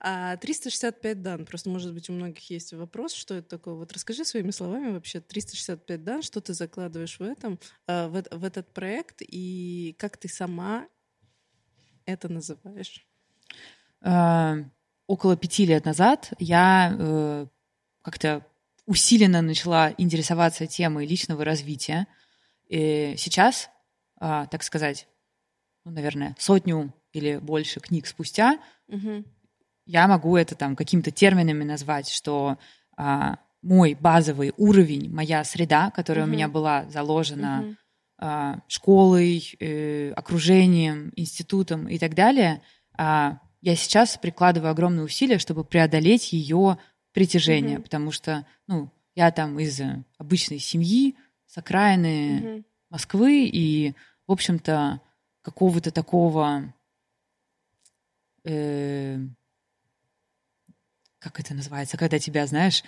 [0.00, 3.74] А 365 дан, просто, может быть, у многих есть вопрос, что это такое.
[3.74, 8.44] Вот расскажи своими словами вообще 365 дан, что ты закладываешь в этом, э, в, в
[8.44, 10.88] этот проект, и как ты сама
[12.06, 13.06] это называешь?
[14.00, 14.56] А,
[15.06, 17.46] около пяти лет назад я э,
[18.02, 18.46] как-то
[18.86, 22.06] усиленно начала интересоваться темой личного развития.
[22.68, 23.70] И сейчас,
[24.18, 25.08] а, так сказать,
[25.84, 29.24] ну, наверное, сотню или больше книг спустя, угу.
[29.86, 32.58] я могу это там какими-то терминами назвать, что
[32.96, 36.30] а, мой базовый уровень, моя среда, которая угу.
[36.30, 37.76] у меня была заложена угу.
[38.16, 42.62] А, школой, э, окружением, институтом и так далее,
[42.96, 46.78] а, я сейчас прикладываю огромные усилия, чтобы преодолеть ее
[47.12, 47.82] притяжение, mm-hmm.
[47.82, 49.80] потому что, ну, я там из
[50.18, 52.64] обычной семьи, с окраины mm-hmm.
[52.90, 53.94] Москвы, и,
[54.26, 55.00] в общем-то,
[55.42, 56.72] какого-то такого,
[58.44, 59.18] э,
[61.18, 62.82] как это называется, когда тебя, знаешь,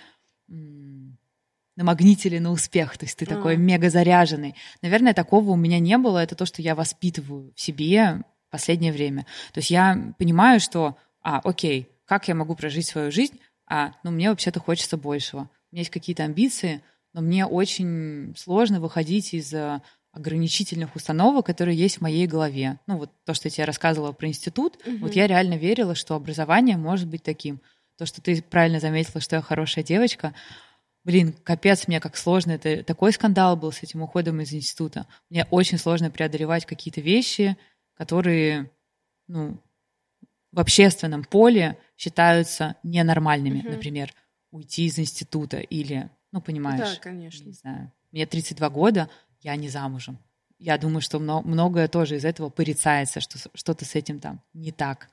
[1.77, 3.29] намагнитили на успех, то есть ты mm.
[3.29, 4.55] такой мега заряженный.
[4.81, 6.17] Наверное, такого у меня не было.
[6.17, 9.25] Это то, что я воспитываю в себе в последнее время.
[9.53, 14.11] То есть я понимаю, что, а, окей, как я могу прожить свою жизнь а, ну,
[14.11, 15.41] мне вообще-то хочется большего.
[15.41, 16.81] У меня есть какие-то амбиции,
[17.13, 19.81] но мне очень сложно выходить из э,
[20.13, 22.79] ограничительных установок, которые есть в моей голове.
[22.87, 24.97] Ну, вот то, что я тебе рассказывала про институт, угу.
[25.01, 27.59] вот я реально верила, что образование может быть таким.
[27.97, 30.33] То, что ты правильно заметила, что я хорошая девочка,
[31.07, 32.51] блин, капец, мне как сложно.
[32.51, 35.07] Это такой скандал был с этим уходом из института.
[35.29, 37.57] Мне очень сложно преодолевать какие-то вещи,
[37.93, 38.69] которые,
[39.27, 39.57] ну,
[40.51, 43.69] в общественном поле считаются ненормальными, угу.
[43.69, 44.13] например,
[44.51, 47.45] уйти из института или, ну, понимаешь, да, конечно.
[47.45, 50.19] не знаю, мне 32 года, я не замужем.
[50.59, 55.07] Я думаю, что многое тоже из этого порицается, что что-то с этим там не так.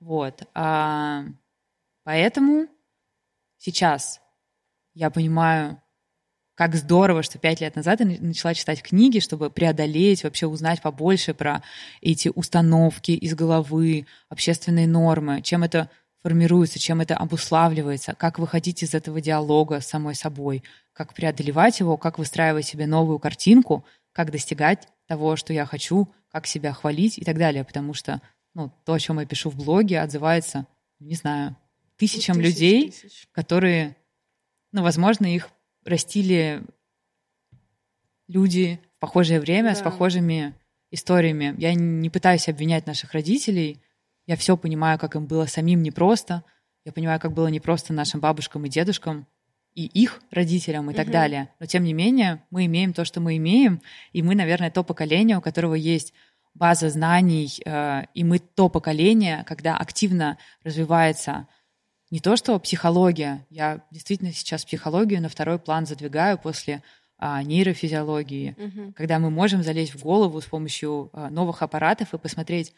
[0.00, 0.46] Вот.
[0.52, 1.24] А,
[2.04, 2.68] поэтому
[3.56, 4.20] сейчас
[5.00, 5.80] я понимаю,
[6.54, 11.32] как здорово, что пять лет назад я начала читать книги, чтобы преодолеть, вообще узнать побольше
[11.32, 11.62] про
[12.02, 15.88] эти установки из головы, общественные нормы, чем это
[16.22, 21.96] формируется, чем это обуславливается, как выходить из этого диалога с самой собой, как преодолевать его,
[21.96, 27.24] как выстраивать себе новую картинку, как достигать того, что я хочу, как себя хвалить и
[27.24, 27.64] так далее.
[27.64, 28.20] Потому что
[28.52, 30.66] ну, то, о чем я пишу в блоге, отзывается,
[30.98, 31.56] не знаю,
[31.96, 33.28] тысячам тысяч, людей, тысяч.
[33.32, 33.96] которые,
[34.72, 35.48] ну, возможно, их
[35.84, 36.62] растили
[38.28, 39.74] люди в похожее время, да.
[39.74, 40.54] с похожими
[40.90, 41.54] историями.
[41.58, 43.80] Я не пытаюсь обвинять наших родителей.
[44.26, 46.44] Я все понимаю, как им было самим непросто.
[46.84, 49.26] Я понимаю, как было непросто нашим бабушкам и дедушкам
[49.74, 51.48] и их родителям и так далее.
[51.60, 53.80] Но тем не менее, мы имеем то, что мы имеем,
[54.12, 56.12] и мы, наверное, то поколение, у которого есть
[56.54, 61.46] база знаний, э, и мы то поколение, когда активно развивается
[62.10, 66.82] не то что психология, я действительно сейчас психологию на второй план задвигаю после
[67.18, 68.92] а, нейрофизиологии, угу.
[68.96, 72.72] когда мы можем залезть в голову с помощью а, новых аппаратов и посмотреть,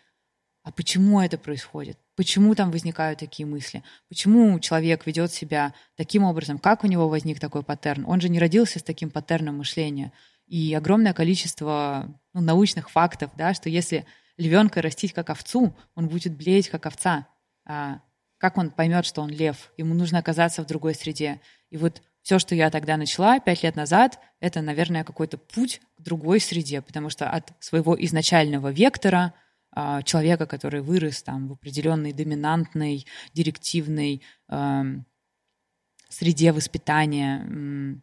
[0.65, 6.59] а почему это происходит, почему там возникают такие мысли, почему человек ведет себя таким образом,
[6.59, 8.05] как у него возник такой паттерн.
[8.07, 10.13] Он же не родился с таким паттерном мышления.
[10.47, 14.05] И огромное количество ну, научных фактов, да, что если
[14.37, 17.27] львенка растить как овцу, он будет блеять как овца.
[17.65, 18.01] А
[18.43, 19.71] как он поймет, что он лев?
[19.77, 21.41] Ему нужно оказаться в другой среде.
[21.71, 26.03] И вот все, что я тогда начала пять лет назад, это, наверное, какой-то путь к
[26.03, 29.33] другой среде, потому что от своего изначального вектора
[29.71, 34.83] а, человека, который вырос там в определенной доминантной, директивной э,
[36.09, 37.47] среде воспитания,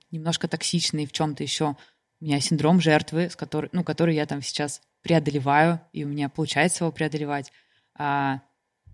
[0.09, 1.75] немножко токсичной в чем-то еще.
[2.21, 6.29] У меня синдром жертвы, с которой, ну, который я там сейчас преодолеваю, и у меня
[6.29, 7.51] получается его преодолевать.
[7.97, 8.39] А,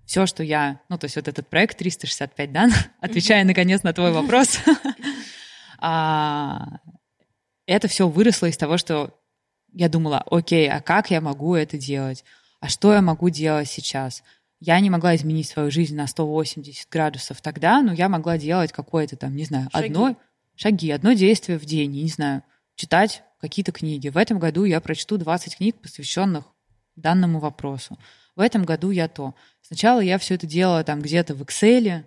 [0.06, 2.70] все, что я, ну, то есть вот этот проект 365, да,
[3.02, 4.60] отвечая наконец на твой вопрос,
[5.80, 6.80] а,
[7.65, 9.20] это все выросло из того, что
[9.74, 12.24] я думала, окей, а как я могу это делать?
[12.62, 14.24] А что я могу делать сейчас?
[14.60, 19.18] Я не могла изменить свою жизнь на 180 градусов тогда, но я могла делать какое-то
[19.18, 19.88] там, не знаю, шаги.
[19.88, 20.15] одно
[20.56, 22.44] шаги, одно действие в день, не знаю,
[22.76, 24.10] читать какие-то книги.
[24.10, 26.46] В этом году я прочту 20 книг, посвященных
[26.96, 27.98] данному вопросу.
[28.36, 29.34] В этом году я то.
[29.62, 32.04] Сначала я все это делала там где-то в Excel,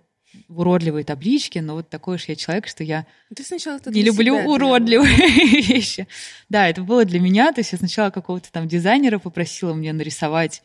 [0.47, 4.03] в уродливой табличке, но вот такой уж я человек, что я Ты сначала это не
[4.03, 5.15] люблю себя, уродливые
[5.61, 6.07] вещи.
[6.49, 7.51] Да, это было для меня.
[7.51, 10.61] То есть я сначала какого-то там дизайнера попросила мне нарисовать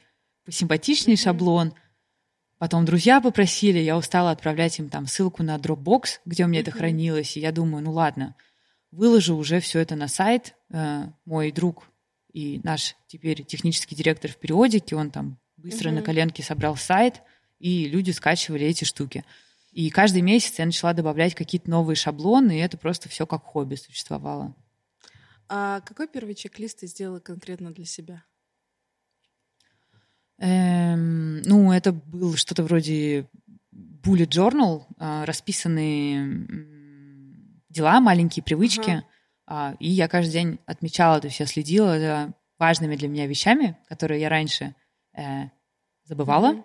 [0.48, 1.22] симпатичный mm-hmm.
[1.22, 1.74] шаблон.
[2.58, 6.70] Потом друзья попросили, я устала отправлять им там ссылку на Dropbox, где у меня это
[6.70, 8.36] хранилось, и я думаю, ну ладно,
[8.90, 10.54] выложу уже все это на сайт.
[10.70, 11.88] Э, мой друг
[12.32, 17.22] и наш теперь технический директор в периодике, он там быстро на коленке собрал сайт,
[17.58, 19.24] и люди скачивали эти штуки.
[19.72, 23.74] И каждый месяц я начала добавлять какие-то новые шаблоны, и это просто все как хобби
[23.76, 24.54] существовало.
[25.48, 28.22] А какой первый чек-лист ты сделала конкретно для себя?
[30.38, 33.26] Эм, ну, это был что-то вроде
[33.72, 36.46] bullet journal, э, расписанные
[37.70, 39.02] дела, маленькие привычки.
[39.48, 43.78] Э, и я каждый день отмечала, то есть я следила за важными для меня вещами,
[43.88, 44.74] которые я раньше
[45.16, 45.50] э,
[46.04, 46.64] забывала.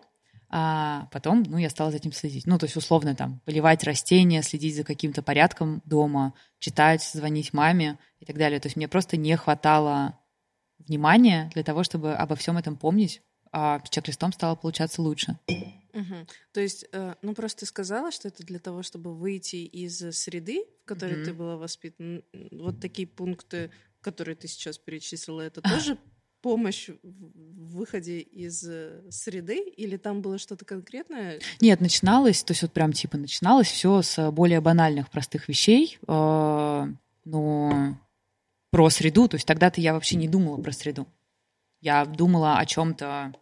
[0.52, 2.48] А потом, ну, я стала за этим следить.
[2.48, 8.00] Ну, то есть, условно, там, поливать растения, следить за каким-то порядком дома, читать, звонить маме
[8.20, 8.60] и так далее.
[8.60, 10.18] То есть мне просто не хватало
[10.80, 15.38] внимания для того, чтобы обо всем этом помнить, а чек-листом стало получаться лучше.
[15.94, 16.28] Угу.
[16.52, 20.66] То есть, э, ну, просто ты сказала, что это для того, чтобы выйти из среды,
[20.84, 21.26] в которой угу.
[21.26, 22.22] ты была воспитана.
[22.52, 25.98] Вот такие пункты, которые ты сейчас перечислила, это тоже
[26.42, 31.40] помощь в выходе из э, среды, или там было что-то конкретное?
[31.62, 36.88] Нет, начиналось, то есть вот прям типа начиналось все с более банальных, простых вещей, э,
[37.26, 37.98] но
[38.72, 41.08] про среду, то есть тогда-то я вообще не думала про среду.
[41.82, 43.34] Я думала о чем-то,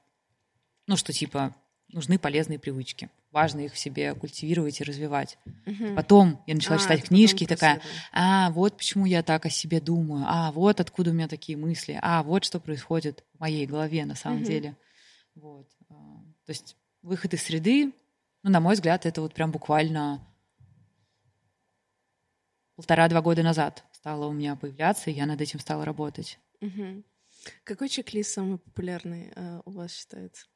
[0.87, 1.55] ну что типа
[1.89, 5.37] нужны полезные привычки важно их в себе культивировать и развивать.
[5.67, 5.95] Угу.
[5.95, 9.79] Потом я начала а, читать книжки и такая, а, вот почему я так о себе
[9.79, 14.05] думаю, а, вот откуда у меня такие мысли, а, вот что происходит в моей голове
[14.05, 14.47] на самом угу.
[14.47, 14.75] деле.
[15.35, 15.67] Вот.
[15.87, 15.93] А,
[16.45, 17.93] то есть выход из среды,
[18.41, 20.27] ну, на мой взгляд, это вот прям буквально
[22.75, 26.39] полтора-два года назад стало у меня появляться, и я над этим стала работать.
[26.61, 27.03] Угу.
[27.63, 30.47] Какой чек-лист самый популярный э, у вас считается?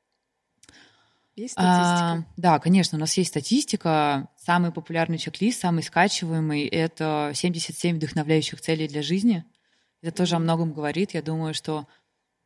[1.35, 2.11] Есть статистика?
[2.11, 4.27] А, да, конечно, у нас есть статистика.
[4.37, 9.45] Самый популярный чек-лист, самый скачиваемый— это 77 вдохновляющих целей для жизни.
[10.01, 11.13] Это тоже о многом говорит.
[11.13, 11.87] Я думаю, что...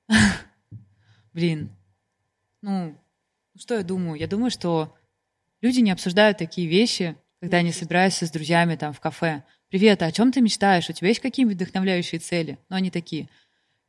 [1.34, 1.70] Блин,
[2.62, 2.96] ну,
[3.58, 4.20] что я думаю?
[4.20, 4.96] Я думаю, что
[5.62, 9.44] люди не обсуждают такие вещи, когда они собираются с друзьями там в кафе.
[9.70, 10.90] «Привет, а о чем ты мечтаешь?
[10.90, 13.30] У тебя есть какие-нибудь вдохновляющие цели?» Но они такие—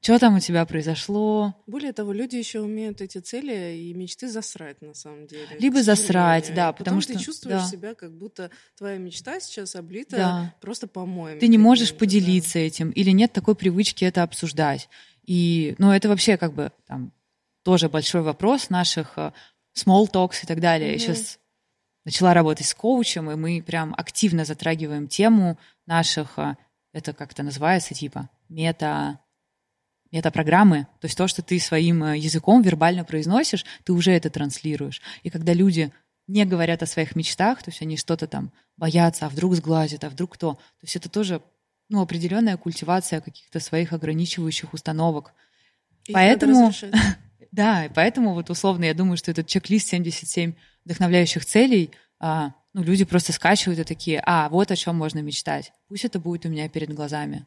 [0.06, 1.52] что там у тебя произошло?
[1.66, 5.48] Более того, люди еще умеют эти цели и мечты засрать, на самом деле.
[5.58, 7.14] Либо засрать, да, потому что...
[7.14, 7.66] ты чувствуешь да.
[7.66, 10.54] себя, как будто твоя мечта сейчас облита да.
[10.60, 11.40] просто помоем.
[11.40, 12.60] Ты не можешь поделиться да.
[12.60, 14.88] этим, или нет такой привычки это обсуждать.
[15.24, 17.10] И, ну, это вообще как бы там
[17.64, 19.32] тоже большой вопрос наших э,
[19.76, 20.90] small talks и так далее.
[20.90, 20.92] Mm-hmm.
[20.92, 21.40] Я сейчас
[22.04, 26.54] начала работать с коучем, и мы прям активно затрагиваем тему наших, э,
[26.92, 29.18] это как-то называется, типа, мета
[30.12, 34.30] это программы, то есть то, что ты своим э, языком вербально произносишь, ты уже это
[34.30, 35.02] транслируешь.
[35.22, 35.92] И когда люди
[36.26, 40.10] не говорят о своих мечтах, то есть они что-то там боятся, а вдруг сглазят, а
[40.10, 41.42] вдруг кто, то есть это тоже
[41.88, 45.32] ну, определенная культивация каких-то своих ограничивающих установок.
[46.04, 46.72] И поэтому,
[47.52, 52.82] да, и поэтому вот условно я думаю, что этот чек-лист 77 вдохновляющих целей, а, ну,
[52.82, 55.72] люди просто скачивают и такие, а, вот о чем можно мечтать.
[55.88, 57.46] Пусть это будет у меня перед глазами.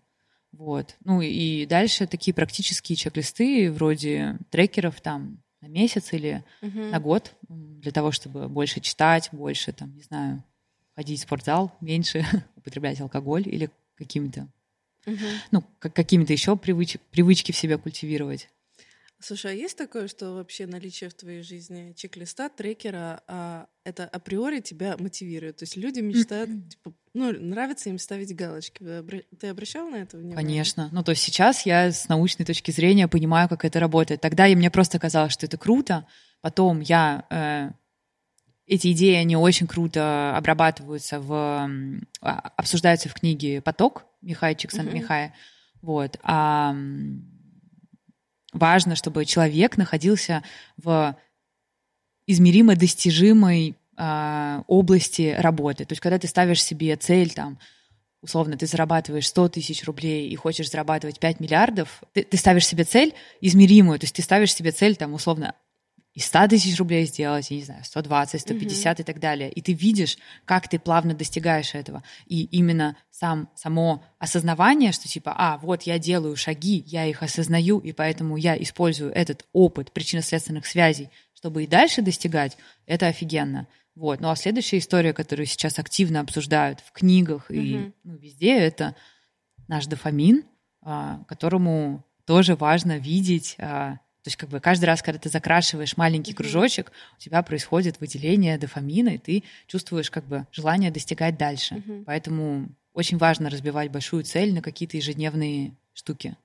[0.52, 0.96] Вот.
[1.04, 6.92] Ну и дальше такие практические чек-листы вроде трекеров там на месяц или uh-huh.
[6.92, 10.44] на год для того, чтобы больше читать, больше там, не знаю,
[10.96, 14.48] ходить в спортзал, меньше употреблять алкоголь или какими-то,
[15.06, 15.38] uh-huh.
[15.52, 18.50] ну, как, какими-то еще привыч, привычки в себе культивировать.
[19.22, 24.62] Слушай, а есть такое, что вообще наличие в твоей жизни чек-листа, трекера, а, это априори
[24.62, 25.58] тебя мотивирует?
[25.58, 28.82] То есть люди мечтают, типа, ну, нравится им ставить галочки.
[29.38, 30.38] Ты обращал на это внимание?
[30.38, 30.90] Конечно.
[30.94, 34.22] Ну, то есть сейчас я с научной точки зрения понимаю, как это работает.
[34.22, 36.08] Тогда и мне просто казалось, что это круто.
[36.40, 37.26] Потом я...
[37.30, 37.72] Э,
[38.68, 41.70] эти идеи, они очень круто обрабатываются в...
[42.22, 45.28] А, обсуждаются в книге «Поток» Михая Чиксан-Михая.
[45.28, 45.80] Uh-huh.
[45.82, 46.20] Вот.
[46.24, 46.74] А
[48.54, 50.44] важно, чтобы человек находился
[50.78, 51.16] в
[52.28, 55.86] измеримо достижимой э, области работы.
[55.86, 57.60] То есть, когда ты ставишь себе цель, там,
[58.22, 62.84] условно, ты зарабатываешь 100 тысяч рублей и хочешь зарабатывать 5 миллиардов, ты, ты ставишь себе
[62.84, 65.56] цель измеримую, то есть ты ставишь себе цель, там, условно,
[66.20, 69.02] и 100 тысяч рублей сделать, я не знаю, 120, 150 mm-hmm.
[69.02, 69.50] и так далее.
[69.50, 72.04] И ты видишь, как ты плавно достигаешь этого.
[72.26, 77.80] И именно сам, само осознавание, что типа, а, вот я делаю шаги, я их осознаю,
[77.80, 83.70] и поэтому я использую этот опыт причинно-следственных связей, чтобы и дальше достигать, это офигенно.
[83.96, 84.20] Вот.
[84.20, 87.56] Ну а следующая история, которую сейчас активно обсуждают в книгах mm-hmm.
[87.56, 88.94] и ну, везде, это
[89.70, 90.44] наш дофамин,
[90.82, 95.96] а, которому тоже важно видеть а, То есть как бы каждый раз, когда ты закрашиваешь
[95.96, 101.76] маленький кружочек, у тебя происходит выделение дофамина, и ты чувствуешь как бы желание достигать дальше.
[102.06, 106.36] Поэтому очень важно разбивать большую цель на какие-то ежедневные штуки.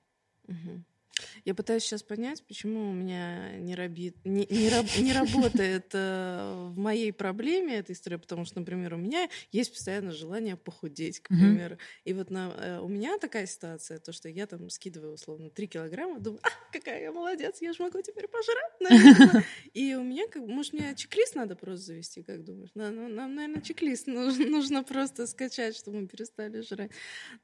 [1.45, 4.13] Я пытаюсь сейчас понять, почему у меня не, раби...
[4.23, 4.85] не, не, раб...
[4.97, 10.11] не работает э, в моей проблеме эта история, потому что, например, у меня есть постоянно
[10.11, 11.75] желание похудеть, к примеру.
[11.75, 12.01] Mm-hmm.
[12.05, 15.67] И вот на, э, у меня такая ситуация, то, что я там скидываю условно 3
[15.67, 19.45] килограмма, думаю, а, какая я молодец, я же могу теперь пожрать, наверное.
[19.73, 22.71] И у меня, как, может, мне чек-лист надо просто завести, как думаешь?
[22.75, 26.91] Нам, нам наверное, чек-лист нужно, нужно просто скачать, чтобы мы перестали жрать.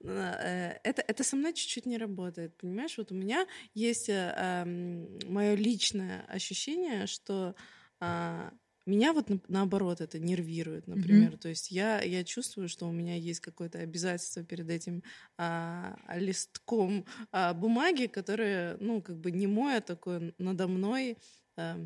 [0.04, 2.98] Э, это, это со мной чуть-чуть не работает, понимаешь?
[2.98, 4.66] Вот у меня есть э,
[5.28, 7.56] мое личное ощущение, что
[8.00, 8.50] э,
[8.86, 11.34] меня вот на, наоборот это нервирует, например.
[11.34, 11.38] Mm-hmm.
[11.40, 15.04] То есть я, я чувствую, что у меня есть какое-то обязательство перед этим
[15.38, 21.18] а, листком а, бумаги, которое, ну, как бы не мое такое надо мной.
[21.58, 21.78] А,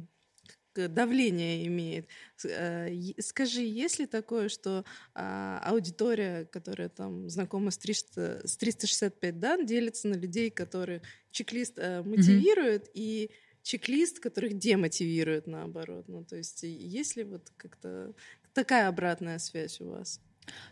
[0.76, 2.08] давление имеет.
[2.44, 9.40] Э, скажи, есть ли такое, что а, аудитория, которая там знакома с, 300, с 365
[9.40, 11.02] дан, делится на людей, которые
[11.32, 12.92] чек-лист а, мотивирует, mm-hmm.
[12.96, 13.32] и
[13.64, 16.08] чек-лист, которых демотивирует наоборот?
[16.08, 18.14] Ну, то есть есть ли вот как-то
[18.54, 20.22] такая обратная связь у вас?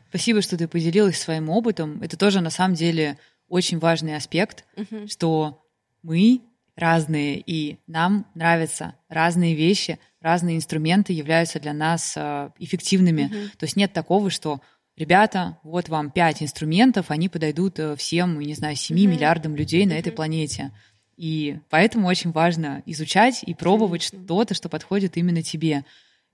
[0.10, 2.02] Спасибо, что ты поделилась своим опытом.
[2.02, 5.08] Это тоже на самом деле очень важный аспект, uh-huh.
[5.08, 5.66] что
[6.04, 6.42] мы
[6.76, 13.24] разные, и нам нравятся разные вещи, разные инструменты являются для нас э, эффективными.
[13.24, 13.58] Mm-hmm.
[13.58, 14.62] То есть нет такого, что
[14.96, 19.06] ребята, вот вам пять инструментов, они подойдут э, всем, не знаю, 7 mm-hmm.
[19.06, 19.90] миллиардам людей mm-hmm.
[19.90, 20.72] на этой планете.
[21.16, 24.26] И поэтому очень важно изучать и пробовать mm-hmm.
[24.26, 25.86] что-то, что подходит именно тебе.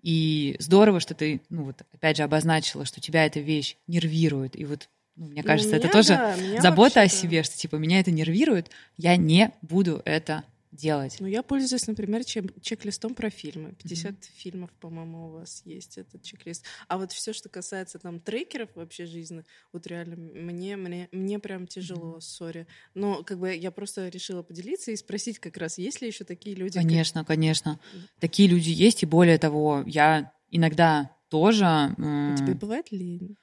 [0.01, 4.57] И здорово, что ты, ну вот, опять же, обозначила, что тебя эта вещь нервирует.
[4.57, 4.87] И вот
[5.19, 8.71] ну, мне кажется, меня, это тоже да, забота о себе, что типа меня это нервирует,
[8.95, 11.17] я не буду это делать.
[11.19, 13.73] Ну, я пользуюсь, например, чек-листом про фильмы.
[13.83, 14.17] 50 mm-hmm.
[14.37, 16.63] фильмов, по-моему, у вас есть этот чек-лист.
[16.87, 19.43] А вот все, что касается там трекеров вообще жизни,
[19.73, 22.61] вот реально мне, мне, мне прям тяжело, сори.
[22.61, 22.91] Mm-hmm.
[22.95, 26.55] Но как бы я просто решила поделиться и спросить как раз, есть ли еще такие
[26.55, 26.79] люди?
[26.79, 27.27] Конечно, как...
[27.27, 27.77] конечно.
[28.21, 31.93] Такие люди есть, и более того, я иногда тоже...
[31.97, 33.35] У тебя бывает лень?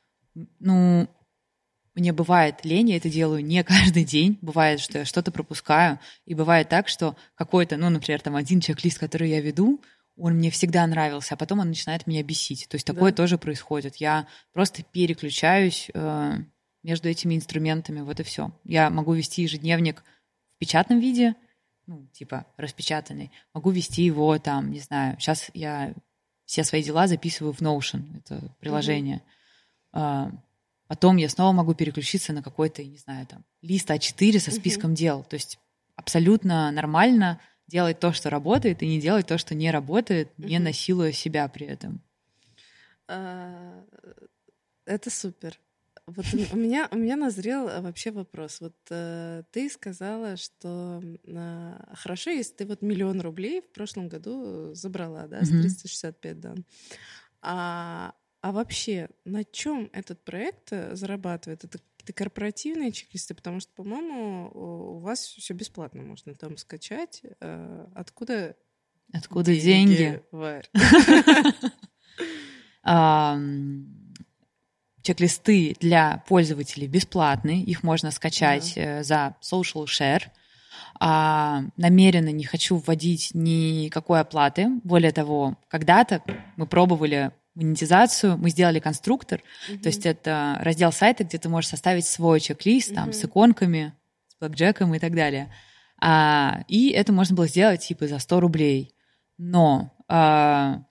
[0.61, 1.09] Ну,
[1.97, 4.39] мне бывает лень, я это делаю не каждый день.
[4.43, 5.99] Бывает, что я что-то пропускаю.
[6.27, 9.81] И бывает так, что какой-то, ну, например, там один чек-лист, который я веду,
[10.17, 12.69] он мне всегда нравился, а потом он начинает меня бесить.
[12.69, 13.17] То есть такое да.
[13.17, 13.97] тоже происходит.
[13.97, 16.35] Я просто переключаюсь э,
[16.83, 18.53] между этими инструментами, вот и все.
[18.65, 20.03] Я могу вести ежедневник
[20.55, 21.35] в печатном виде,
[21.87, 23.31] ну, типа распечатанный.
[23.53, 25.95] Могу вести его там, не знаю, сейчас я
[26.45, 29.23] все свои дела записываю в Notion, это приложение.
[29.93, 30.39] Mm-hmm.
[30.89, 34.97] Потом я снова могу переключиться на какой-то, не знаю, там, лист А4 со списком угу.
[34.97, 35.25] дел.
[35.25, 35.59] То есть
[35.97, 40.49] абсолютно нормально делать то, что работает, и не делать то, что не работает, угу.
[40.49, 42.01] не насилуя себя при этом.
[43.09, 43.85] А,
[44.85, 45.59] это супер.
[46.07, 48.61] Вот у меня, у меня назрел э, вообще вопрос.
[48.61, 54.73] Вот э, ты сказала, что э, хорошо, если ты вот миллион рублей в прошлом году
[54.73, 56.65] забрала, да, с 365 дан.
[57.43, 58.15] А,
[58.47, 61.65] а вообще, на чем этот проект э, зарабатывает?
[61.65, 63.35] Это какие-то корпоративные чек-листы?
[63.35, 67.23] Потому что, по-моему, у вас все бесплатно можно там скачать.
[67.41, 68.55] Э, откуда
[69.13, 70.23] Откуда деньги?
[75.03, 80.23] Чек-листы для пользователей бесплатные, их можно скачать э, за social share.
[81.01, 84.69] А, намеренно не хочу вводить никакой оплаты.
[84.85, 86.23] Более того, когда-то
[86.55, 89.79] мы пробовали монетизацию, мы сделали конструктор, mm-hmm.
[89.79, 92.95] то есть это раздел сайта, где ты можешь составить свой чек-лист mm-hmm.
[92.95, 93.95] там с иконками,
[94.29, 95.53] с блэкджеком и так далее.
[96.01, 98.95] А, и это можно было сделать типа за 100 рублей.
[99.39, 100.83] Но а,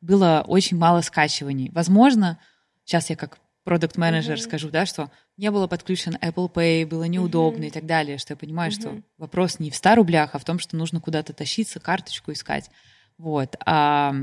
[0.00, 1.70] было очень мало скачиваний.
[1.72, 2.38] Возможно,
[2.84, 4.42] сейчас я как продукт менеджер mm-hmm.
[4.42, 7.68] скажу, да, что не было подключен Apple Pay, было неудобно mm-hmm.
[7.68, 8.80] и так далее, что я понимаю, mm-hmm.
[8.80, 12.70] что вопрос не в 100 рублях, а в том, что нужно куда-то тащиться, карточку искать.
[13.18, 13.56] Вот.
[13.66, 14.14] А,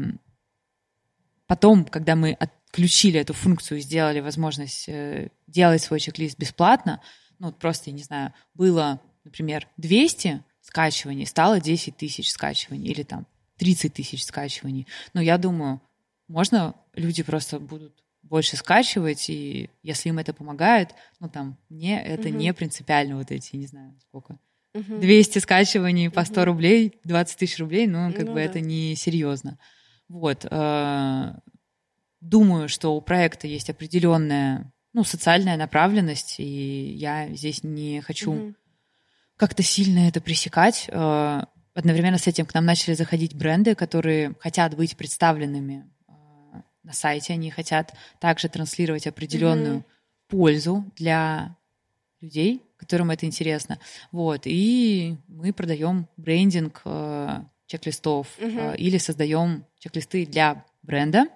[1.49, 7.01] Потом, когда мы отключили эту функцию и сделали возможность э, делать свой чек-лист бесплатно,
[7.39, 13.25] ну, просто, я не знаю, было, например, 200 скачиваний, стало 10 тысяч скачиваний или там
[13.57, 14.85] 30 тысяч скачиваний.
[15.15, 15.81] Но я думаю,
[16.27, 22.29] можно люди просто будут больше скачивать, и если им это помогает, ну там, мне это
[22.29, 22.37] угу.
[22.37, 24.37] не принципиально, вот эти, не знаю, сколько,
[24.75, 24.99] угу.
[24.99, 26.45] 200 скачиваний по 100 угу.
[26.45, 28.41] рублей, 20 тысяч рублей, ну, как ну, бы да.
[28.41, 29.57] это не серьезно.
[30.09, 30.45] Вот.
[30.49, 31.33] Э,
[32.19, 38.55] думаю, что у проекта есть определенная ну, социальная направленность, и я здесь не хочу mm-hmm.
[39.37, 40.89] как-то сильно это пресекать.
[40.89, 41.43] Э,
[41.75, 46.11] одновременно с этим к нам начали заходить бренды, которые хотят быть представленными э,
[46.83, 50.27] на сайте, они хотят также транслировать определенную mm-hmm.
[50.27, 51.55] пользу для
[52.19, 53.79] людей, которым это интересно.
[54.11, 56.81] Вот, и мы продаем брендинг
[57.69, 61.27] чек-листов э, или создаем чек-листы для бренда.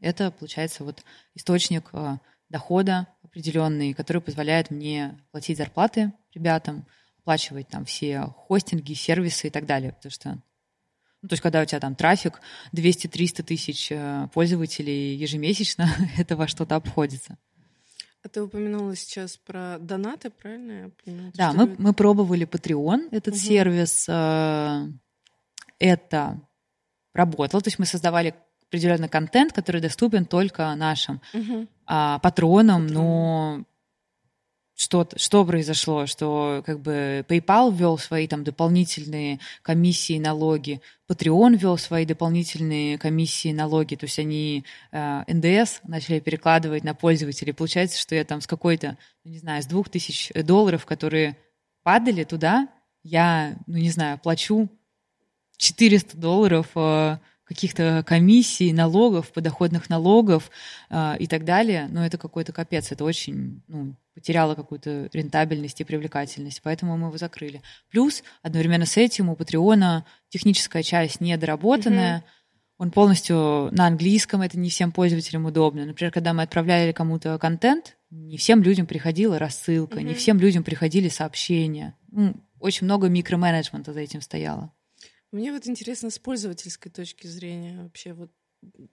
[0.00, 2.16] Это, получается, вот источник э,
[2.48, 6.86] дохода определенный, который позволяет мне платить зарплаты ребятам,
[7.18, 9.92] оплачивать там все хостинги, сервисы и так далее.
[9.92, 10.38] Потому что
[11.20, 12.40] ну, то есть, когда у тебя там трафик
[12.74, 15.86] 200-300 тысяч э, пользователей ежемесячно,
[16.18, 17.36] это во что-то обходится.
[18.24, 21.32] А ты упомянула сейчас про донаты, правильно я понимаю?
[21.34, 23.40] Да, мы, мы пробовали Patreon, этот угу.
[23.40, 24.06] сервис.
[25.82, 26.40] Это
[27.12, 27.60] работало.
[27.60, 28.34] То есть мы создавали
[28.68, 31.66] определенный контент, который доступен только нашим угу.
[31.86, 33.04] а, патронам, Патрон.
[33.04, 33.64] но
[34.76, 40.80] что, что произошло, что как бы PayPal ввел свои там дополнительные комиссии, налоги,
[41.10, 47.52] Patreon ввел свои дополнительные комиссии, налоги, то есть они э, НДС начали перекладывать на пользователей.
[47.52, 51.36] Получается, что я там с какой-то, ну, не знаю, с двух тысяч долларов, которые
[51.82, 52.68] падали туда,
[53.02, 54.70] я, ну не знаю, плачу
[55.56, 60.50] 400 долларов э, каких-то комиссий, налогов, подоходных налогов
[60.90, 61.88] э, и так далее.
[61.90, 67.18] Но это какой-то капец, это очень ну, потеряло какую-то рентабельность и привлекательность, поэтому мы его
[67.18, 67.62] закрыли.
[67.90, 72.74] Плюс одновременно с этим у Патреона техническая часть недоработанная, mm-hmm.
[72.78, 75.84] он полностью на английском, это не всем пользователям удобно.
[75.84, 80.04] Например, когда мы отправляли кому-то контент, не всем людям приходила рассылка, mm-hmm.
[80.04, 81.94] не всем людям приходили сообщения.
[82.10, 84.72] Ну, очень много микроменеджмента за этим стояло.
[85.32, 88.30] Мне вот интересно с пользовательской точки зрения вообще вот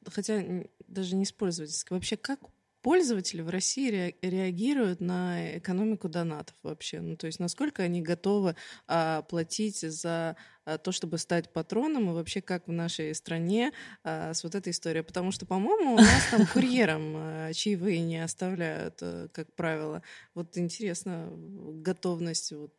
[0.07, 0.43] хотя
[0.87, 2.39] даже не с пользовательской, вообще как
[2.81, 7.01] пользователи в России реагируют на экономику донатов вообще?
[7.01, 8.55] Ну, то есть насколько они готовы
[8.87, 13.73] а, платить за а, то, чтобы стать патроном, и вообще как в нашей стране
[14.03, 15.03] а, с вот этой историей?
[15.03, 20.01] Потому что, по-моему, у нас там курьерам а, чаевые не оставляют, а, как правило.
[20.33, 22.73] Вот интересно, готовность вот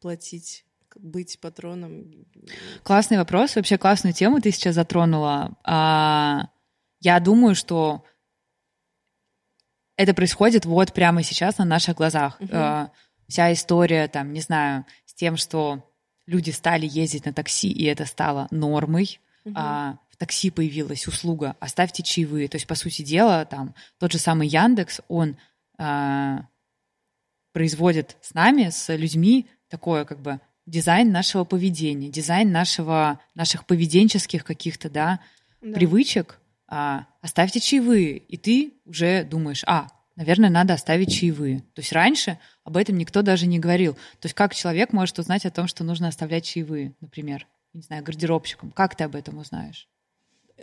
[0.00, 0.64] платить
[0.96, 2.26] быть патроном?
[2.82, 5.56] Классный вопрос, вообще классную тему ты сейчас затронула.
[5.64, 6.48] А,
[7.00, 8.04] я думаю, что
[9.96, 12.40] это происходит вот прямо сейчас на наших глазах.
[12.40, 12.90] Угу.
[13.28, 15.84] Вся история, там, не знаю, с тем, что
[16.26, 19.20] люди стали ездить на такси, и это стало нормой.
[19.44, 19.54] Угу.
[19.56, 22.48] А, в такси появилась услуга «оставьте чаевые».
[22.48, 25.36] То есть, по сути дела, там, тот же самый Яндекс, он
[25.78, 26.46] а,
[27.52, 34.44] производит с нами, с людьми такое как бы дизайн нашего поведения, дизайн нашего, наших поведенческих
[34.44, 35.20] каких-то, да,
[35.60, 35.72] да.
[35.74, 41.60] привычек, а, оставьте чаевые, и ты уже думаешь, а, наверное, надо оставить чаевые.
[41.74, 43.94] То есть раньше об этом никто даже не говорил.
[43.94, 48.04] То есть как человек может узнать о том, что нужно оставлять чаевые, например, не знаю,
[48.04, 48.70] гардеробщиком?
[48.70, 49.88] Как ты об этом узнаешь?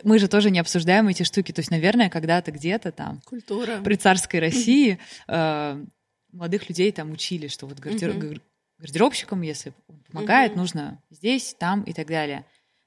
[0.02, 1.52] Мы же тоже не обсуждаем эти штуки.
[1.52, 3.80] То есть, наверное, когда-то где-то там Культура.
[3.82, 5.84] при царской России э,
[6.32, 8.40] молодых людей там учили, что вот гардероб,
[8.78, 9.72] гардеробщиком, если
[10.10, 10.56] помогает, mm-hmm.
[10.56, 12.44] нужно здесь, там и так далее.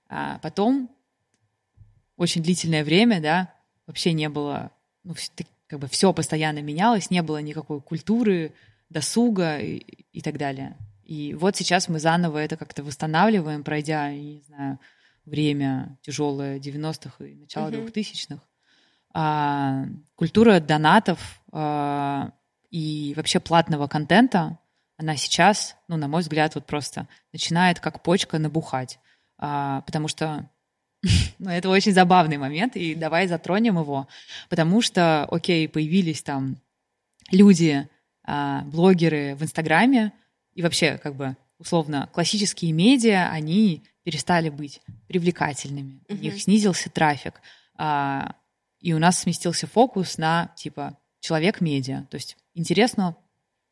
[0.07, 0.89] А потом
[2.15, 3.53] очень длительное время, да,
[3.87, 4.71] вообще не было,
[5.03, 5.15] ну,
[5.67, 8.53] как бы все постоянно менялось, не было никакой культуры,
[8.89, 10.77] досуга и, и так далее.
[11.03, 14.79] И вот сейчас мы заново это как-то восстанавливаем, пройдя, не знаю,
[15.25, 17.91] время тяжелое 90-х и начало uh-huh.
[17.91, 18.41] 2000-х.
[19.13, 19.85] А,
[20.15, 22.31] культура донатов а,
[22.69, 24.59] и вообще платного контента
[24.99, 28.99] она сейчас, ну, на мой взгляд, вот просто начинает как почка набухать.
[29.37, 30.49] А, потому что
[31.39, 34.09] ну, это очень забавный момент, и давай затронем его.
[34.49, 36.57] Потому что, окей, появились там
[37.31, 37.87] люди,
[38.25, 40.11] а, блогеры в Инстаграме,
[40.53, 46.01] и вообще, как бы, условно, классические медиа, они перестали быть привлекательными.
[46.07, 46.17] Uh-huh.
[46.17, 47.41] У них снизился трафик.
[47.77, 48.35] А,
[48.81, 52.05] и у нас сместился фокус на, типа, человек-медиа.
[52.09, 53.15] То есть интересно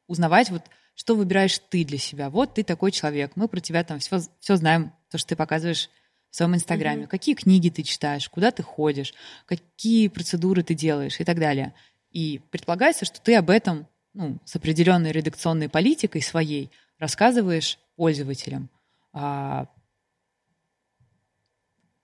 [0.07, 0.63] узнавать вот
[0.97, 2.31] что выбираешь ты для себя.
[2.31, 5.89] Вот ты такой человек, мы про тебя там все, все знаем, то, что ты показываешь
[6.31, 7.07] в своем инстаграме, mm-hmm.
[7.07, 9.13] какие книги ты читаешь, куда ты ходишь,
[9.45, 11.75] какие процедуры ты делаешь и так далее.
[12.09, 18.69] И предполагается, что ты об этом ну, с определенной редакционной политикой своей рассказываешь пользователям.
[19.13, 19.67] А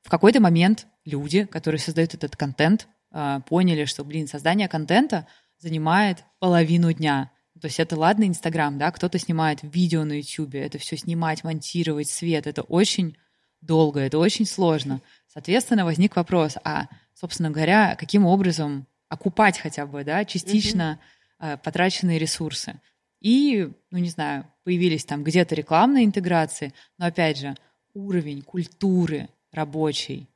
[0.04, 5.28] в какой-то момент люди, которые создают этот контент, а, поняли, что, блин, создание контента
[5.58, 7.32] занимает половину дня.
[7.64, 12.10] То есть это ладно Инстаграм, да, кто-то снимает видео на Ютубе, это все снимать, монтировать,
[12.10, 13.16] свет, это очень
[13.62, 15.00] долго, это очень сложно.
[15.30, 21.00] Соответственно, возник вопрос, а, собственно говоря, каким образом окупать хотя бы, да, частично
[21.40, 21.60] mm-hmm.
[21.64, 22.82] потраченные ресурсы.
[23.22, 27.56] И, ну не знаю, появились там где-то рекламные интеграции, но опять же,
[27.94, 30.28] уровень культуры рабочей,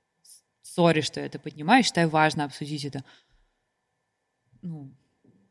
[0.61, 3.03] сори, что я это поднимаю, считаю важно обсудить это,
[4.61, 4.89] ну,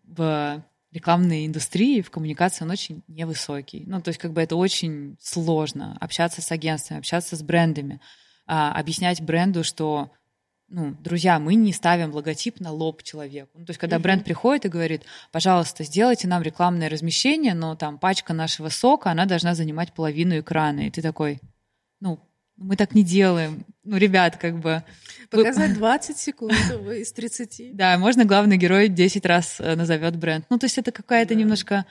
[0.04, 0.64] в
[0.96, 3.84] рекламной индустрии, в коммуникации он очень невысокий.
[3.86, 8.00] Ну, то есть как бы это очень сложно общаться с агентствами, общаться с брендами,
[8.46, 10.10] а, объяснять бренду, что
[10.68, 13.50] ну, друзья, мы не ставим логотип на лоб человеку.
[13.54, 17.98] Ну, то есть, когда бренд приходит и говорит, пожалуйста, сделайте нам рекламное размещение, но там
[17.98, 20.88] пачка нашего сока, она должна занимать половину экрана.
[20.88, 21.40] И ты такой,
[22.56, 23.64] мы так не делаем.
[23.84, 24.82] Ну, ребят, как бы...
[25.30, 26.54] Показать 20 секунд
[26.92, 27.72] из 30.
[27.74, 30.46] Да, можно главный герой 10 раз э, назовет бренд.
[30.50, 31.84] Ну, то есть это какая-то немножко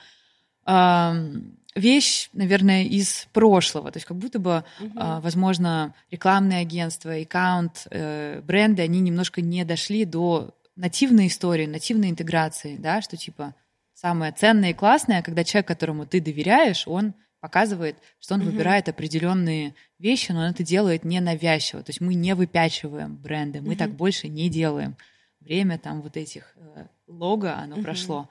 [1.76, 3.92] вещь, наверное, из прошлого.
[3.92, 4.98] То есть как будто бы, угу.
[4.98, 12.10] uh возможно, рекламные агентства, аккаунт, э, бренды, они немножко не дошли до нативной истории, нативной
[12.10, 13.54] интеграции, да, что типа
[13.94, 18.50] самое ценное и классное, когда человек, которому ты доверяешь, он показывает, что он угу.
[18.50, 21.82] выбирает определенные вещи, но он это делает не навязчиво.
[21.82, 23.78] То есть мы не выпячиваем бренды, мы угу.
[23.78, 24.96] так больше не делаем.
[25.40, 27.84] Время там вот этих э, лого, оно угу.
[27.84, 28.28] прошло.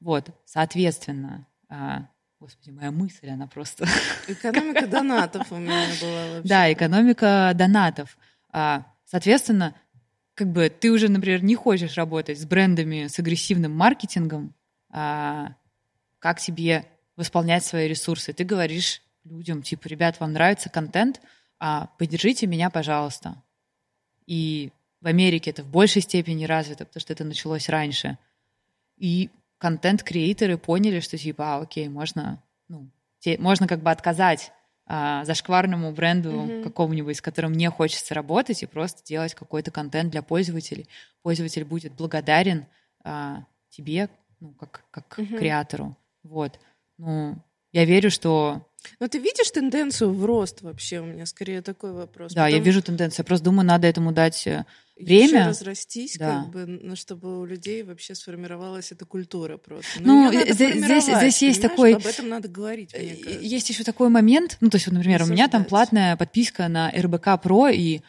[0.00, 2.06] Вот, соответственно, а,
[2.40, 3.84] Господи, моя мысль, она просто...
[4.28, 6.48] Экономика донатов у меня была вообще.
[6.48, 8.16] Да, экономика донатов.
[8.50, 9.74] А, соответственно,
[10.34, 14.54] как бы ты уже, например, не хочешь работать с брендами с агрессивным маркетингом,
[14.90, 15.56] а,
[16.20, 16.86] как тебе
[17.18, 18.32] восполнять свои ресурсы.
[18.32, 21.20] Ты говоришь людям, типа, ребят, вам нравится контент,
[21.58, 23.42] а поддержите меня, пожалуйста.
[24.26, 28.18] И в Америке это в большей степени развито, потому что это началось раньше.
[28.96, 32.88] И контент-креаторы поняли, что типа, а, окей, можно, ну,
[33.18, 34.52] те, можно как бы отказать
[34.86, 36.62] а, зашкварному бренду mm-hmm.
[36.62, 40.88] какому-нибудь, с которым не хочется работать, и просто делать какой-то контент для пользователей.
[41.22, 42.66] Пользователь будет благодарен
[43.02, 44.08] а, тебе,
[44.38, 45.36] ну, как, как mm-hmm.
[45.36, 45.96] креатору.
[46.22, 46.60] Вот.
[46.98, 47.36] Ну,
[47.72, 48.68] я верю, что
[49.00, 51.00] но ты видишь тенденцию в рост вообще?
[51.00, 52.32] У меня скорее такой вопрос.
[52.32, 52.56] Да, Потому...
[52.56, 53.24] я вижу тенденцию.
[53.24, 54.64] Я просто думаю, надо этому дать э,
[54.96, 55.40] время.
[55.40, 56.42] Еще разрастись, да.
[56.42, 60.00] как бы, чтобы у людей вообще сформировалась эта культура просто.
[60.00, 61.94] Ну, ну здесь, здесь есть такой...
[61.94, 63.44] Об этом надо говорить, мне э, кажется.
[63.44, 66.90] Есть еще такой момент, ну, то есть, вот, например, у меня там платная подписка на
[66.90, 68.00] РБК Про, и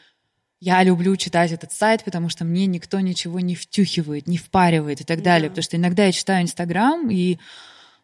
[0.59, 5.03] я люблю читать этот сайт, потому что мне никто ничего не втюхивает, не впаривает и
[5.03, 5.49] так далее.
[5.49, 5.53] Да.
[5.53, 7.37] Потому что иногда я читаю Инстаграм, и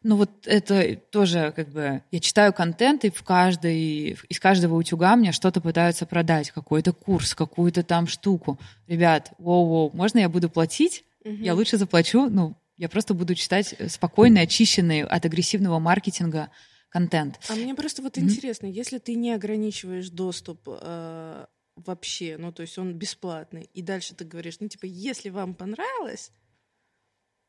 [0.05, 2.03] ну вот это тоже как бы...
[2.11, 6.51] Я читаю контент, и в каждой, из каждого утюга мне что-то пытаются продать.
[6.51, 8.59] Какой-то курс, какую-то там штуку.
[8.87, 11.03] Ребят, воу-воу, можно я буду платить?
[11.23, 11.33] Угу.
[11.37, 16.49] Я лучше заплачу, ну, я просто буду читать спокойный, очищенный от агрессивного маркетинга
[16.89, 17.39] контент.
[17.49, 18.21] А мне просто вот mm-hmm.
[18.21, 21.45] интересно, если ты не ограничиваешь доступ э,
[21.77, 26.31] вообще, ну то есть он бесплатный, и дальше ты говоришь, ну типа, если вам понравилось,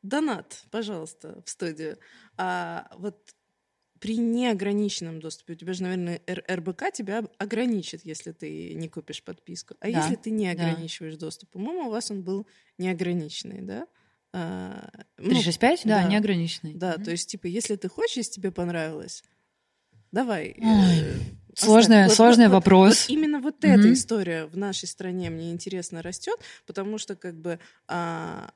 [0.07, 1.97] донат, пожалуйста, в студию.
[2.37, 3.35] А вот
[3.99, 9.75] при неограниченном доступе, у тебя же, наверное, РБК тебя ограничит, если ты не купишь подписку.
[9.79, 11.21] А да, если ты не ограничиваешь да.
[11.21, 11.49] доступ?
[11.49, 12.47] По-моему, у вас он был
[12.77, 13.87] неограниченный, да?
[14.33, 16.73] А, 365, ну, да, да, неограниченный.
[16.73, 17.03] Да, mm-hmm.
[17.03, 19.23] то есть, типа, если ты хочешь, если тебе понравилось,
[20.11, 20.55] давай.
[20.59, 21.13] Ой, э,
[21.55, 23.07] сложный, вот, сложный вот, вопрос.
[23.07, 23.79] Вот, именно вот mm-hmm.
[23.79, 28.51] эта история в нашей стране мне интересно растет, потому что как бы а,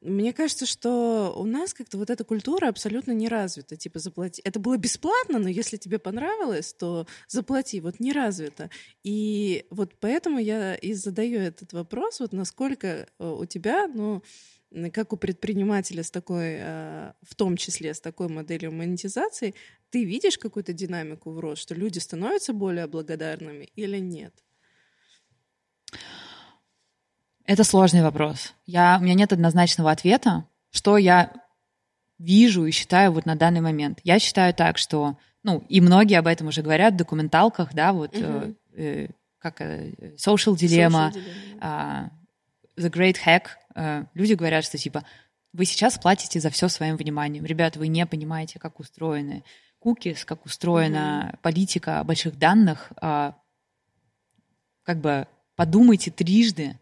[0.00, 3.76] мне кажется, что у нас как-то вот эта культура абсолютно не развита.
[3.76, 4.40] Типа заплати.
[4.44, 7.80] Это было бесплатно, но если тебе понравилось, то заплати.
[7.80, 8.70] Вот не развито.
[9.02, 12.86] И вот поэтому я и задаю этот вопрос, вот насколько
[13.18, 14.22] э, у тебя, ну,
[14.92, 19.54] как у предпринимателя с такой, э, в том числе с такой моделью монетизации,
[19.90, 24.34] ты видишь какую-то динамику в рост, что люди становятся более благодарными или нет?
[27.48, 28.52] Это сложный вопрос.
[28.66, 31.32] Я, у меня нет однозначного ответа, что я
[32.18, 34.00] вижу и считаю вот на данный момент.
[34.04, 38.14] Я считаю так, что, ну, и многие об этом уже говорят в документалках, да, вот
[38.14, 38.54] uh-huh.
[38.74, 41.22] э, как э, Social Dilemma, Social
[41.62, 42.10] Dilemma.
[42.76, 43.44] Э, The Great Hack.
[43.74, 45.04] Э, люди говорят, что типа
[45.54, 47.46] вы сейчас платите за все своим вниманием.
[47.46, 49.42] Ребята, вы не понимаете, как устроены
[49.78, 51.38] кукис, как устроена uh-huh.
[51.40, 52.92] политика больших данных.
[53.00, 53.32] Э,
[54.82, 55.26] как бы
[55.56, 56.78] подумайте трижды,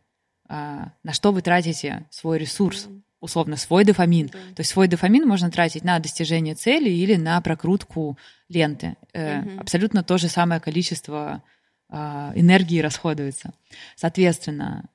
[0.48, 2.88] на что вы тратите свой ресурс,
[3.20, 4.28] условно, свой дофамин.
[4.28, 4.38] Да.
[4.54, 8.18] То есть свой дофамин можно тратить на достижение цели или на прокрутку
[8.48, 8.96] ленты.
[9.14, 9.60] Угу.
[9.60, 11.42] Абсолютно то же самое количество
[11.88, 13.52] а, энергии расходуется.
[13.96, 14.88] Соответственно,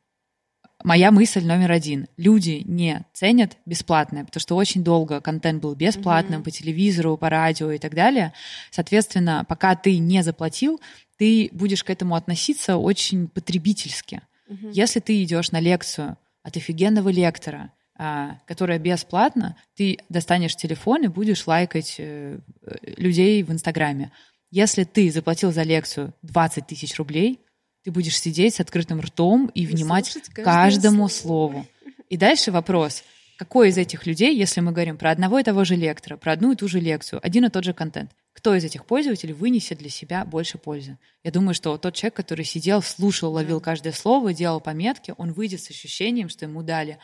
[0.84, 2.08] моя мысль номер один.
[2.18, 7.30] Люди не ценят бесплатное, потому что очень долго контент был бесплатным mm по телевизору, по
[7.30, 8.34] радио и так далее.
[8.72, 10.82] Соответственно, пока ты не заплатил,
[11.18, 14.22] ты будешь к этому относиться очень потребительски.
[14.52, 14.72] Угу.
[14.74, 21.08] Если ты идешь на лекцию от офигенного лектора, а, которая бесплатна, ты достанешь телефон и
[21.08, 22.40] будешь лайкать э,
[22.98, 24.12] людей в Инстаграме.
[24.50, 27.40] Если ты заплатил за лекцию 20 тысяч рублей,
[27.84, 31.66] ты будешь сидеть с открытым ртом и внимать каждому слову.
[32.10, 33.04] И дальше вопрос,
[33.38, 36.52] какой из этих людей, если мы говорим про одного и того же лектора, про одну
[36.52, 38.12] и ту же лекцию, один и тот же контент,
[38.42, 40.98] кто из этих пользователей вынесет для себя больше пользы?
[41.24, 45.62] Я думаю, что тот человек, который сидел, слушал, ловил каждое слово, делал пометки, он выйдет
[45.62, 46.98] с ощущением, что ему дали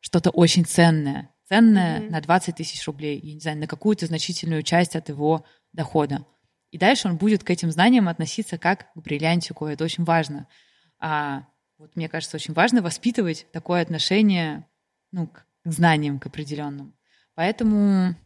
[0.00, 2.10] что-то очень ценное, ценное mm-hmm.
[2.10, 6.26] на 20 тысяч рублей, я не знаю, на какую-то значительную часть от его дохода.
[6.72, 9.66] И дальше он будет к этим знаниям относиться как к бриллиантику.
[9.66, 10.48] Это очень важно.
[10.98, 11.46] А
[11.78, 14.66] вот мне кажется, очень важно воспитывать такое отношение
[15.12, 16.96] ну, к знаниям, к определенным.
[17.36, 18.16] Поэтому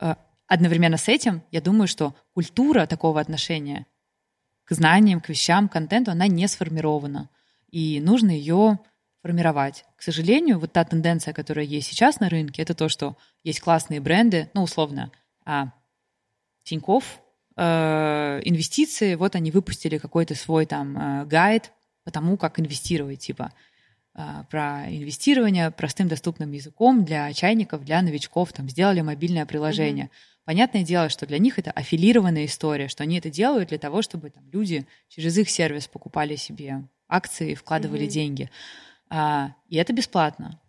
[0.00, 0.14] э,
[0.50, 3.86] одновременно с этим я думаю, что культура такого отношения
[4.64, 7.30] к знаниям, к вещам, к контенту, она не сформирована.
[7.70, 8.80] И нужно ее
[9.22, 9.84] формировать.
[9.96, 14.00] К сожалению, вот та тенденция, которая есть сейчас на рынке, это то, что есть классные
[14.00, 15.12] бренды, ну, условно,
[15.44, 15.72] а,
[16.64, 17.20] Тинькофф,
[17.56, 21.72] э, инвестиции, вот они выпустили какой-то свой там э, гайд
[22.04, 23.52] по тому, как инвестировать, типа
[24.14, 30.06] э, про инвестирование простым доступным языком для чайников, для новичков, там сделали мобильное приложение.
[30.06, 30.30] Mm-hmm.
[30.50, 34.30] Понятное дело, что для них это аффилированная история, что они это делают для того, чтобы
[34.30, 38.08] там, люди через их сервис покупали себе акции, вкладывали mm-hmm.
[38.08, 38.50] деньги.
[39.08, 40.60] А, и это бесплатно.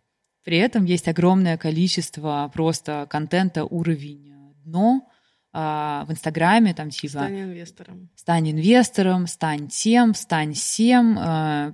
[0.43, 5.09] При этом есть огромное количество просто контента уровень дно
[5.51, 7.13] а, в Инстаграме, там типа...
[7.13, 8.09] Стань инвестором.
[8.15, 11.17] Стань инвестором, стань тем, стань всем.
[11.17, 11.73] А,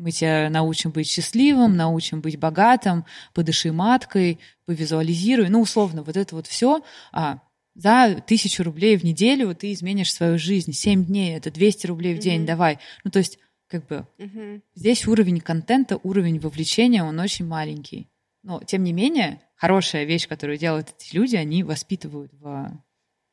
[0.00, 5.50] мы тебя научим быть счастливым, научим быть богатым, подыши маткой, повизуализируй.
[5.50, 6.82] Ну, условно, вот это вот все.
[7.12, 7.40] А,
[7.74, 10.72] за тысячу рублей в неделю ты изменишь свою жизнь.
[10.72, 12.46] Семь дней— это 200 рублей в день, mm-hmm.
[12.46, 12.78] давай.
[13.04, 13.38] Ну, то есть
[13.68, 14.60] как бы угу.
[14.74, 18.10] здесь уровень контента, уровень вовлечения, он очень маленький.
[18.42, 22.82] Но, тем не менее, хорошая вещь, которую делают эти люди, они воспитывают в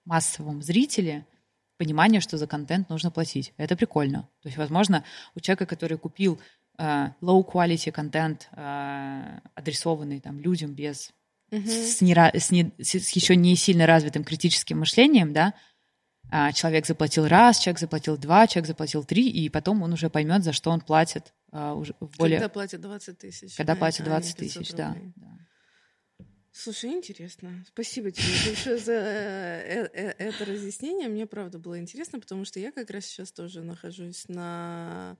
[0.05, 1.25] массовом зрителе
[1.77, 3.53] понимание, что за контент нужно платить.
[3.57, 4.29] Это прикольно.
[4.41, 5.03] То есть, возможно,
[5.35, 6.39] у человека, который купил
[6.79, 11.11] uh, low quality контент, uh, адресованный там людям без
[11.51, 15.53] с, не, с, не, с еще не сильно развитым критическим мышлением, да,
[16.29, 20.43] а, человек заплатил раз, человек заплатил два, человек заплатил три, и потом он уже поймет,
[20.43, 22.39] за что он платит а, уже в более...
[22.39, 23.55] Когда платит 20 тысяч.
[23.55, 25.27] Когда да, платит 20 а тысяч, да, да.
[26.59, 27.63] Слушай, интересно.
[27.67, 31.07] Спасибо тебе большое за э, э, это разъяснение.
[31.07, 35.17] Мне правда было интересно, потому что я как раз сейчас тоже нахожусь на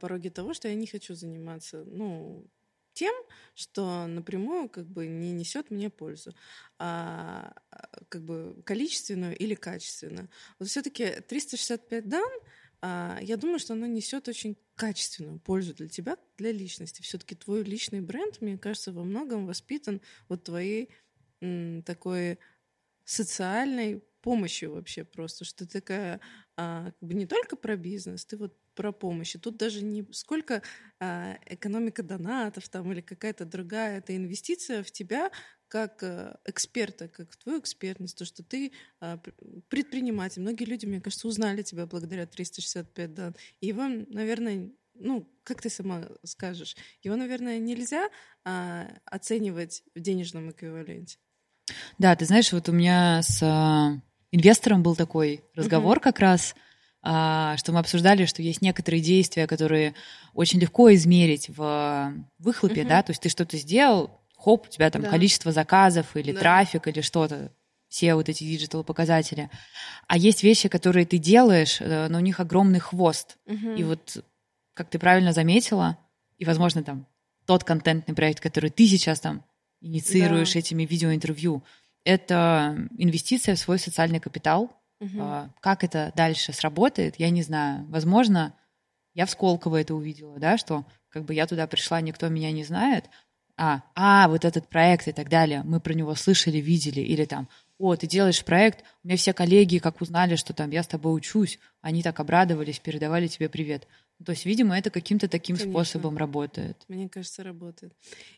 [0.00, 2.46] пороге того, что я не хочу заниматься, ну,
[2.92, 3.14] тем,
[3.54, 6.34] что напрямую как бы не несет мне пользу,
[6.78, 7.54] а
[8.10, 10.28] как бы количественную или качественную.
[10.58, 12.38] Вот все-таки 365 дан, а,
[12.82, 17.02] я думаю, что оно несет очень качественную пользу для тебя, для личности.
[17.02, 20.90] Все-таки твой личный бренд, мне кажется, во многом воспитан вот твоей
[21.84, 22.38] такой
[23.04, 26.20] социальной помощью вообще просто, что ты такая
[26.56, 29.36] а, как бы не только про бизнес, ты вот про помощь.
[29.36, 30.62] И тут даже не сколько
[30.98, 35.30] а, экономика донатов там или какая-то другая, это инвестиция в тебя
[35.68, 39.18] как а, эксперта, как твою экспертность, то, что ты а,
[39.68, 40.42] предприниматель.
[40.42, 43.36] Многие люди, мне кажется, узнали тебя благодаря 365 дан.
[43.60, 48.08] И его, наверное, ну, как ты сама скажешь, его, наверное, нельзя
[48.44, 51.18] а, оценивать в денежном эквиваленте.
[51.98, 54.00] Да, ты знаешь, вот у меня с а,
[54.30, 56.02] инвестором был такой разговор uh-huh.
[56.02, 56.54] как раз,
[57.02, 59.94] а, что мы обсуждали, что есть некоторые действия, которые
[60.34, 62.88] очень легко измерить в выхлопе, угу.
[62.88, 65.10] да, то есть ты что-то сделал, хоп, у тебя там да.
[65.10, 66.40] количество заказов или да.
[66.40, 67.50] трафик или что-то,
[67.88, 69.50] все вот эти digital показатели.
[70.06, 73.36] А есть вещи, которые ты делаешь, э, но у них огромный хвост.
[73.46, 73.70] Угу.
[73.70, 74.24] И вот,
[74.74, 75.98] как ты правильно заметила,
[76.38, 77.06] и, возможно, там
[77.46, 79.44] тот контентный проект, который ты сейчас там
[79.80, 80.58] инициируешь да.
[80.58, 81.62] этими видеоинтервью,
[82.04, 84.70] это инвестиция в свой социальный капитал,
[85.00, 85.50] Угу.
[85.60, 87.86] Как это дальше сработает, я не знаю.
[87.88, 88.54] Возможно,
[89.14, 92.64] я в Сколково это увидела, да, что как бы я туда пришла, никто меня не
[92.64, 93.06] знает,
[93.56, 97.48] а, а, вот этот проект и так далее, мы про него слышали, видели, или там,
[97.78, 101.16] о, ты делаешь проект, у меня все коллеги, как узнали, что там я с тобой
[101.16, 103.86] учусь, они так обрадовались, передавали тебе привет.
[104.24, 105.72] То есть, видимо, это каким-то таким Конечно.
[105.72, 106.84] способом работает.
[106.88, 107.92] Мне кажется, работает.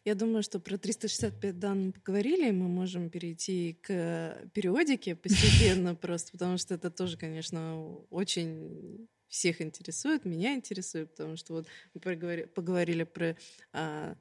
[0.05, 5.95] Я думаю, что про 365 дан мы поговорили, и мы можем перейти к периодике постепенно
[5.97, 12.01] просто, потому что это тоже, конечно, очень всех интересует, меня интересует, потому что вот мы
[12.01, 13.37] поговорили, поговорили про
[13.73, 14.17] а,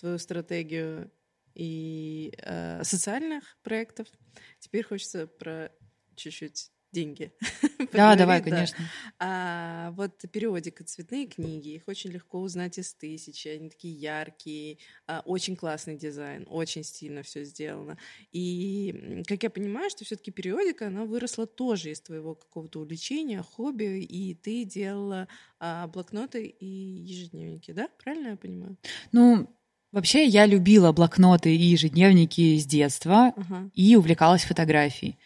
[0.00, 1.10] твою стратегию
[1.54, 4.08] и а, социальных проектов.
[4.58, 5.70] Теперь хочется про
[6.16, 7.32] чуть-чуть деньги.
[7.92, 8.84] Да, давай, конечно.
[9.18, 15.22] А, вот периодика «Цветные книги», их очень легко узнать из тысячи, они такие яркие, а,
[15.24, 17.98] очень классный дизайн, очень стильно все сделано.
[18.30, 23.42] И, как я понимаю, что все таки периодика, она выросла тоже из твоего какого-то увлечения,
[23.42, 25.26] хобби, и ты делала
[25.58, 27.88] а, блокноты и ежедневники, да?
[27.98, 28.76] Правильно я понимаю?
[29.10, 29.48] Ну,
[29.92, 33.70] Вообще, я любила блокноты и ежедневники с детства uh-huh.
[33.74, 35.18] и увлекалась фотографией.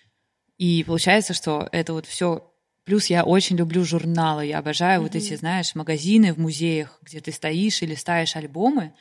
[0.57, 2.51] И получается, что это вот все.
[2.85, 5.05] Плюс я очень люблю журналы, я обожаю uh-huh.
[5.05, 8.95] вот эти, знаешь, магазины в музеях, где ты стоишь и листаешь альбомы.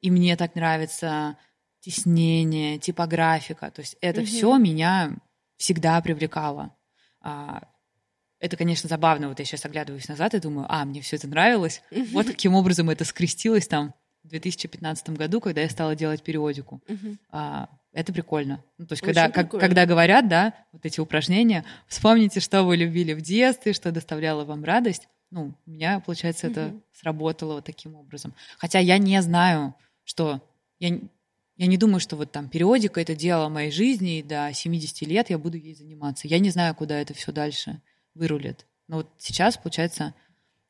[0.00, 1.36] И мне так нравится
[1.80, 3.70] тиснение, типографика.
[3.70, 4.26] То есть это uh-huh.
[4.26, 5.16] все меня
[5.58, 6.74] всегда привлекало.
[7.20, 7.62] А,
[8.40, 9.28] это, конечно, забавно.
[9.28, 11.82] Вот я сейчас оглядываюсь назад и думаю, а, мне все это нравилось.
[11.90, 13.94] Вот каким образом это скрестилось там
[14.24, 16.80] в 2015 году, когда я стала делать периодику.
[16.88, 17.16] Uh-huh.
[17.30, 18.64] А, это прикольно.
[18.78, 23.12] Ну, то есть, когда, как, когда говорят, да, вот эти упражнения, вспомните, что вы любили
[23.12, 25.08] в детстве, что доставляло вам радость.
[25.30, 28.34] Ну, у меня, получается, это сработало вот таким образом.
[28.58, 30.42] Хотя я не знаю, что...
[30.80, 30.98] Я,
[31.56, 35.30] я не думаю, что вот там периодика— это дело моей жизни, и до 70 лет
[35.30, 36.26] я буду ей заниматься.
[36.26, 37.80] Я не знаю, куда это все дальше
[38.14, 38.66] вырулит.
[38.88, 40.14] Но вот сейчас, получается,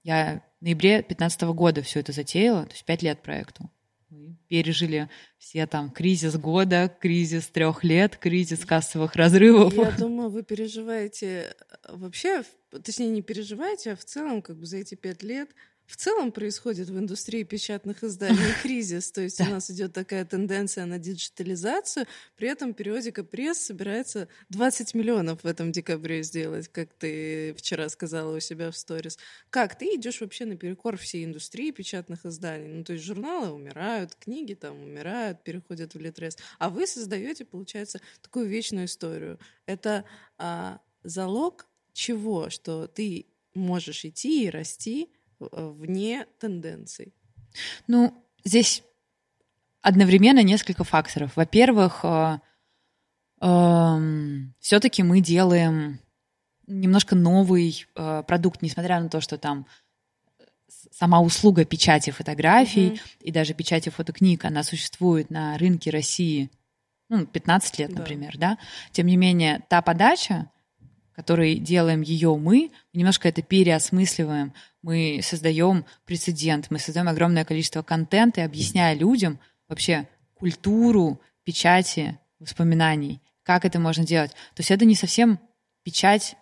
[0.05, 3.71] я в ноябре 2015 года все это затеяла, то есть пять лет проекту.
[4.11, 9.75] Мы пережили все там кризис года, кризис трех лет, кризис кассовых разрывов.
[9.75, 11.55] Я думаю, вы переживаете
[11.87, 15.51] э, вообще, точнее не переживаете, а в целом как бы за эти пять лет
[15.87, 19.11] в целом происходит в индустрии печатных изданий кризис.
[19.13, 22.07] То есть у нас идет такая тенденция на диджитализацию,
[22.37, 28.37] при этом периодика пресс собирается 20 миллионов в этом декабре сделать, как ты вчера сказала
[28.37, 29.19] у себя в сторис.
[29.51, 32.69] Как ты идешь вообще наперекор всей индустрии печатных изданий?
[32.69, 38.01] Ну, то есть журналы умирают, книги там умирают, переходят в литрес, а вы создаете, получается,
[38.23, 39.39] такую вечную историю.
[39.67, 40.05] Это
[40.39, 42.51] а, залог чего?
[42.51, 45.11] Что ты можешь идти и расти,
[45.53, 47.15] вне тенденций?
[47.87, 48.15] Ну,
[48.45, 48.83] здесь
[49.83, 51.37] одновременно несколько факторов.
[51.37, 52.39] Во-первых, э,
[53.41, 56.01] эм, все-таки мы делаем
[56.67, 59.67] немножко новый э, продукт, несмотря на то, что там
[60.91, 63.01] сама услуга печати фотографий mm-hmm.
[63.21, 66.51] и даже печати фотокниг, она существует на рынке России
[67.09, 68.51] ну, 15 лет, например, да.
[68.51, 68.59] да?
[68.93, 70.51] Тем не менее, та подача,
[71.15, 74.53] который делаем ее мы, немножко это переосмысливаем,
[74.83, 79.39] мы создаем прецедент, мы создаем огромное количество контента и объясняя людям
[79.69, 84.33] вообще культуру печати воспоминаний, как это можно делать.
[84.33, 85.39] То есть это не совсем
[85.85, 86.37] печать,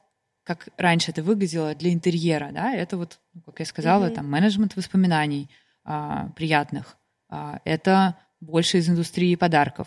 [0.44, 4.14] как раньше это выглядело для интерьера, да, это вот, ну, как я сказала, mm-hmm.
[4.14, 5.48] там менеджмент воспоминаний
[5.84, 6.96] а, приятных.
[7.28, 9.86] А, это больше из индустрии подарков.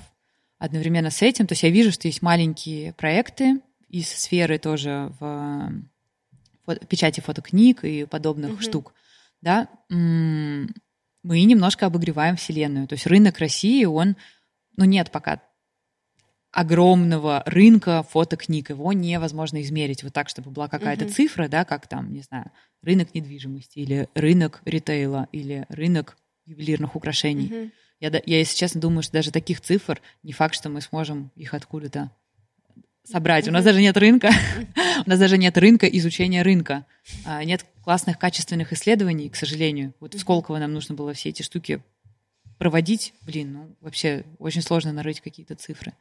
[0.58, 3.60] Одновременно с этим, то есть я вижу, что есть маленькие проекты,
[3.90, 5.72] из сферы тоже в
[6.66, 8.62] фото, печати фотокниг и подобных угу.
[8.62, 8.94] штук,
[9.42, 10.68] да, мы
[11.24, 12.88] немножко обогреваем Вселенную.
[12.88, 14.16] То есть рынок России, он,
[14.78, 15.42] ну, нет пока
[16.52, 21.88] огромного рынка фотокниг, его невозможно измерить вот так, чтобы была какая-то uh цифра, да, как
[21.88, 22.50] там, не знаю,
[22.82, 27.48] рынок недвижимости или рынок ритейла или рынок ювелирных украшений.
[27.48, 31.32] uh Я, я, если честно, думаю, что даже таких цифр не факт, что мы сможем
[31.36, 32.12] их откуда-то
[33.06, 33.48] собрать.
[33.48, 34.32] У нас даже нет рынка,
[35.06, 36.86] у нас даже нет рынка изучения рынка.
[37.26, 39.94] А, нет классных качественных исследований, к сожалению.
[40.00, 41.82] Вот в Сколково нам нужно было все эти штуки
[42.58, 43.14] проводить.
[43.22, 45.94] Блин, ну вообще очень сложно нарыть какие-то цифры.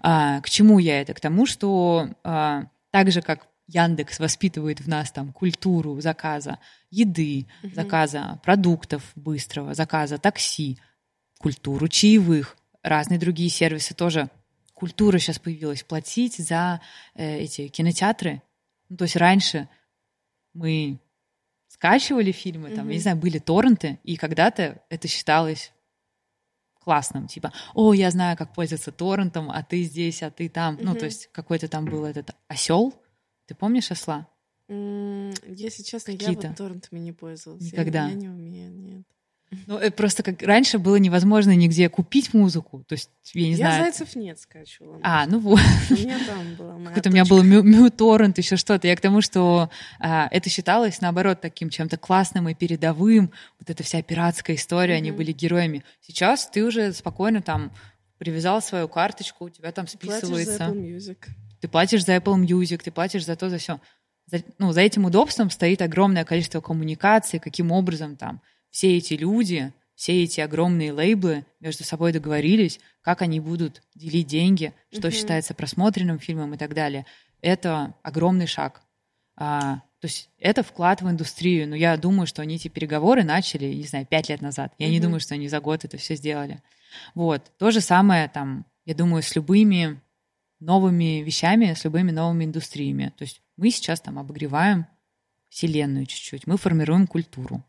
[0.00, 1.14] А, к чему я это?
[1.14, 6.58] К тому, что а, так же, как Яндекс воспитывает в нас там культуру заказа
[6.90, 10.78] еды, заказа продуктов быстрого, заказа такси,
[11.38, 14.28] культуру чаевых, разные другие сервисы тоже
[14.80, 16.80] культура сейчас появилась, платить за
[17.14, 18.42] э, эти кинотеатры.
[18.88, 19.68] Ну, то есть раньше
[20.54, 20.98] мы
[21.68, 22.90] скачивали фильмы, там, mm-hmm.
[22.90, 25.72] я не знаю, были торренты, и когда-то это считалось
[26.80, 30.76] классным, типа, о, я знаю, как пользоваться торрентом, а ты здесь, а ты там.
[30.76, 30.84] Mm-hmm.
[30.84, 32.94] Ну, то есть какой-то там был этот осел.
[33.46, 34.26] Ты помнишь осла?
[34.68, 37.62] Mm, если честно, я вот торрентами не пользовалась.
[37.62, 38.04] Никогда.
[38.04, 39.06] Я, я не умею, нет.
[39.66, 42.84] Ну, это просто как раньше было невозможно нигде купить музыку.
[42.86, 43.74] То есть, я не я знаю.
[43.74, 45.00] Я зайцев нет скачивала.
[45.02, 45.60] А, ну вот.
[45.90, 48.86] У меня там была моя Какой-то у меня был мю-торрент, еще что-то.
[48.86, 53.32] Я к тому, что а, это считалось, наоборот, таким чем-то классным и передовым.
[53.58, 54.98] Вот эта вся пиратская история, mm-hmm.
[54.98, 55.84] они были героями.
[56.00, 57.72] Сейчас ты уже спокойно там
[58.18, 60.58] привязал свою карточку, у тебя там списывается.
[60.58, 61.16] Платишь за Apple Music.
[61.60, 63.80] Ты платишь за Apple Music, ты платишь за то, за все.
[64.26, 68.40] За, ну, за этим удобством стоит огромное количество коммуникаций, каким образом там
[68.70, 74.72] все эти люди, все эти огромные лейблы между собой договорились, как они будут делить деньги,
[74.90, 75.10] что mm-hmm.
[75.10, 77.06] считается просмотренным фильмом и так далее.
[77.42, 78.82] это огромный шаг.
[79.36, 81.68] А, то есть это вклад в индустрию.
[81.68, 84.72] Но я думаю, что они эти переговоры начали, не знаю, пять лет назад.
[84.78, 84.90] Я mm-hmm.
[84.90, 86.62] не думаю, что они за год это все сделали.
[87.14, 87.52] Вот.
[87.58, 90.00] То же самое там, я думаю, с любыми
[90.60, 93.12] новыми вещами, с любыми новыми индустриями.
[93.16, 94.86] То есть мы сейчас там обогреваем
[95.48, 97.64] вселенную чуть-чуть, мы формируем культуру.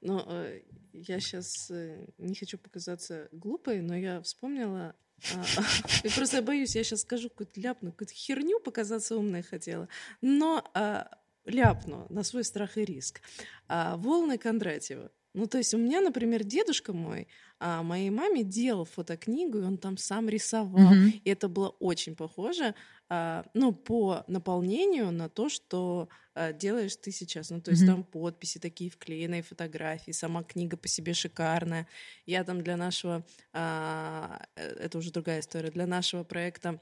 [0.00, 0.60] Но э,
[0.92, 4.94] я сейчас э, не хочу показаться глупой, но я вспомнила
[5.34, 5.44] а,
[6.04, 9.88] я просто боюсь, я сейчас скажу какую-то ляпну, какую-то херню показаться умной хотела,
[10.20, 11.08] но а,
[11.44, 13.20] ляпну на свой страх и риск.
[13.66, 15.10] А, Волны Кондратьева.
[15.34, 17.28] Ну, то есть у меня, например, дедушка мой
[17.60, 20.92] а, моей маме делал фотокнигу, и он там сам рисовал.
[20.92, 21.20] Mm-hmm.
[21.24, 22.74] И это было очень похоже,
[23.10, 27.50] ну, по наполнению на то, что а, делаешь ты сейчас.
[27.50, 27.86] Ну, то есть mm-hmm.
[27.86, 31.88] там подписи такие, вклеенные фотографии, сама книга по себе шикарная.
[32.26, 36.80] Я там для нашего, а, э, это уже другая история, для нашего проекта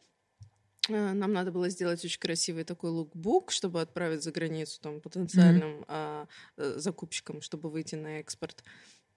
[0.91, 5.81] а, нам надо было сделать очень красивый такой лукбук, чтобы отправить за границу там потенциальным
[5.81, 5.85] mm-hmm.
[5.89, 8.63] а, закупщикам, чтобы выйти на экспорт.
[8.63, 8.71] А,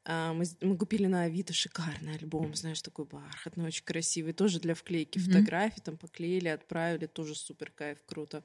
[0.06, 5.18] мы, мы купили на Авито шикарный альбом, знаешь, такой бархатный, очень красивый, тоже для вклейки
[5.18, 5.22] mm-hmm.
[5.22, 8.43] фотографий, там поклеили, отправили, тоже супер кайф, круто.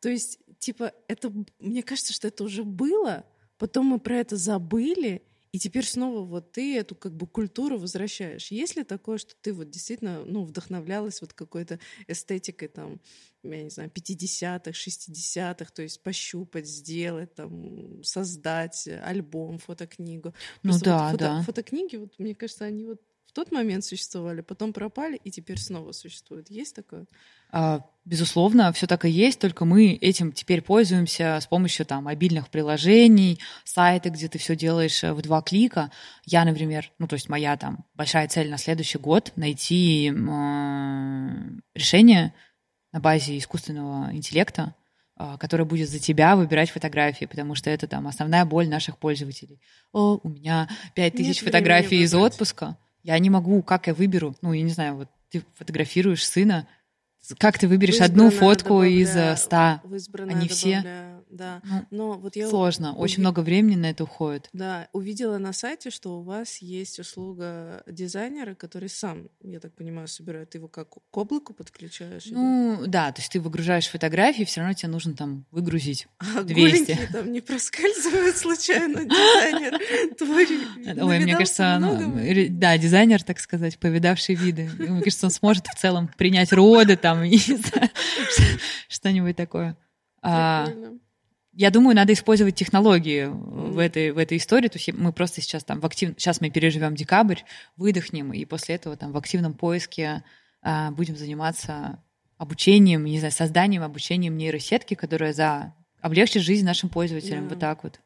[0.00, 3.26] То есть, типа, это, мне кажется, что это уже было,
[3.58, 5.22] потом мы про это забыли,
[5.52, 8.50] и теперь снова вот ты эту как бы культуру возвращаешь.
[8.52, 13.00] Есть ли такое, что ты вот действительно ну, вдохновлялась вот какой-то эстетикой там,
[13.42, 20.34] я не знаю, 50-х, 60-х, то есть пощупать, сделать, там, создать альбом, фотокнигу.
[20.62, 21.42] Ну Просто да, вот фото, да.
[21.42, 23.00] Фотокниги, вот, мне кажется, они вот
[23.30, 26.50] в тот момент существовали, потом пропали и теперь снова существуют.
[26.50, 27.06] Есть такое?
[27.52, 32.48] А, безусловно, все так и есть, только мы этим теперь пользуемся с помощью там мобильных
[32.48, 35.92] приложений, сайты, где ты все делаешь э, в два клика.
[36.24, 40.12] Я, например, ну то есть моя там большая цель на следующий год найти э,
[41.76, 42.34] решение
[42.90, 44.74] на базе искусственного интеллекта,
[45.16, 49.60] э, которое будет за тебя выбирать фотографии, потому что это там основная боль наших пользователей.
[49.92, 54.52] О, у меня пять тысяч фотографий из отпуска я не могу, как я выберу, ну,
[54.52, 56.66] я не знаю, вот ты фотографируешь сына,
[57.38, 59.82] как ты выберешь одну фотку из э, ста?
[60.28, 61.20] Они все?
[61.30, 61.62] Да.
[61.64, 62.98] Ну, Но вот я сложно, ув...
[62.98, 64.48] очень много времени на это уходит.
[64.52, 70.08] Да, увидела на сайте, что у вас есть услуга дизайнера, который сам, я так понимаю,
[70.08, 72.26] собирает его как к облаку подключаешь?
[72.26, 72.90] Ну, или?
[72.90, 76.98] да, то есть ты выгружаешь фотографии, все равно тебе нужно там выгрузить а 200.
[77.12, 79.78] там не проскальзывают случайно дизайнер
[80.18, 80.46] твой?
[81.00, 81.78] Ой, мне кажется,
[82.50, 84.68] да, дизайнер, так сказать, повидавший виды.
[84.78, 87.24] Мне кажется, он сможет в целом принять роды там, там,
[88.88, 89.76] что-нибудь такое.
[90.22, 90.68] А,
[91.52, 94.68] я думаю, надо использовать технологии в этой, в этой истории.
[94.68, 96.14] То есть мы просто сейчас там в актив...
[96.16, 97.40] Сейчас мы переживем декабрь,
[97.76, 100.22] выдохнем, и после этого там в активном поиске
[100.62, 102.02] а, будем заниматься
[102.38, 107.48] обучением, не знаю, созданием, обучением нейросетки, которая за облегчит жизнь нашим пользователям.
[107.48, 108.00] Вот так вот.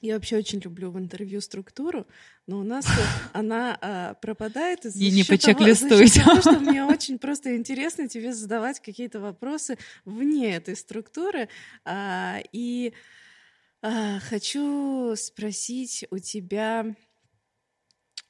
[0.00, 2.06] Я вообще очень люблю в интервью структуру,
[2.46, 2.86] но у нас
[3.32, 8.32] она а, пропадает из-за не, не по чек-листу того, что мне очень просто интересно тебе
[8.32, 11.48] задавать какие-то вопросы вне этой структуры.
[11.84, 12.92] А, и
[13.82, 16.94] а, хочу спросить у тебя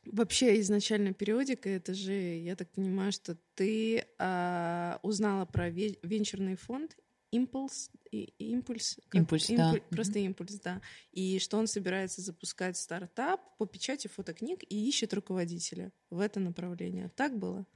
[0.07, 6.97] вообще изначально периодика, это же, я так понимаю, что ты а, узнала про венчурный фонд
[7.31, 9.74] импульс, импульс, импульс, импульс да.
[9.91, 10.26] просто mm-hmm.
[10.26, 10.81] импульс, да,
[11.12, 17.11] и что он собирается запускать стартап по печати фотокниг и ищет руководителя в это направление.
[17.16, 17.66] Так было?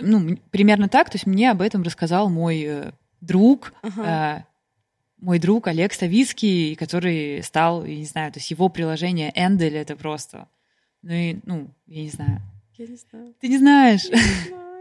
[0.00, 1.10] Ну, примерно так.
[1.10, 4.44] То есть мне об этом рассказал мой э, друг, ага.
[4.46, 4.52] э,
[5.18, 9.96] мой друг Олег Ставицкий, который стал, я не знаю, то есть его приложение Эндель это
[9.96, 10.48] просто,
[11.02, 12.40] ну и, ну, я не знаю.
[12.76, 13.34] Я не знаю.
[13.40, 14.04] Ты не знаешь?
[14.04, 14.71] Я не знаю.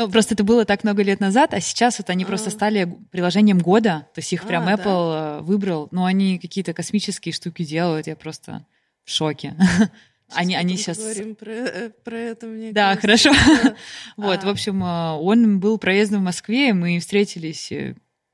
[0.00, 2.90] Ну, просто это было так много лет назад, а сейчас вот они а просто стали
[3.10, 5.38] приложением года, то есть их прям а, Apple да?
[5.40, 8.64] Э, выбрал, но они какие-то космические штуки делают, я просто
[9.04, 9.54] в шоке.
[10.34, 10.96] они, они сейчас...
[10.96, 13.34] Говорим про, э, про это, мне Да, кажется.
[13.34, 13.74] хорошо.
[14.16, 14.46] вот, а.
[14.46, 17.70] в общем, э, он был проездом в Москве, мы встретились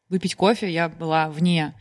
[0.08, 1.74] выпить кофе, я была вне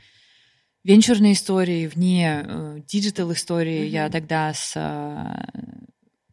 [0.84, 3.86] венчурной истории, вне digital истории.
[3.86, 4.74] Я тогда с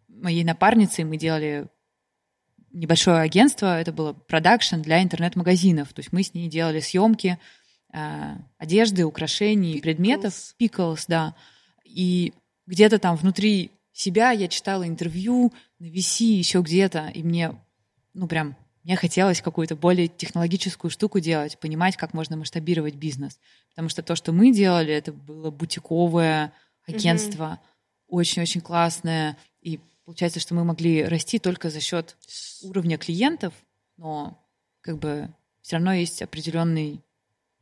[0.09, 1.67] моей напарницей мы делали
[2.73, 5.93] небольшое агентство, это было продакшн для интернет-магазинов.
[5.93, 7.39] То есть мы с ней делали съемки
[7.93, 9.83] э, одежды, украшений, Pickles.
[9.83, 10.55] предметов.
[10.59, 11.35] Pickles, да.
[11.85, 12.33] И
[12.67, 17.55] где-то там внутри себя я читала интервью на VC, еще где-то, и мне,
[18.15, 23.39] ну прям, мне хотелось какую-то более технологическую штуку делать, понимать, как можно масштабировать бизнес.
[23.71, 26.53] Потому что то, что мы делали, это было бутиковое
[26.87, 27.61] агентство,
[28.09, 28.65] очень-очень mm-hmm.
[28.65, 32.17] классное, и Получается, что мы могли расти только за счет
[32.63, 33.55] уровня клиентов,
[33.97, 34.39] но
[34.81, 37.01] как бы все равно есть определенный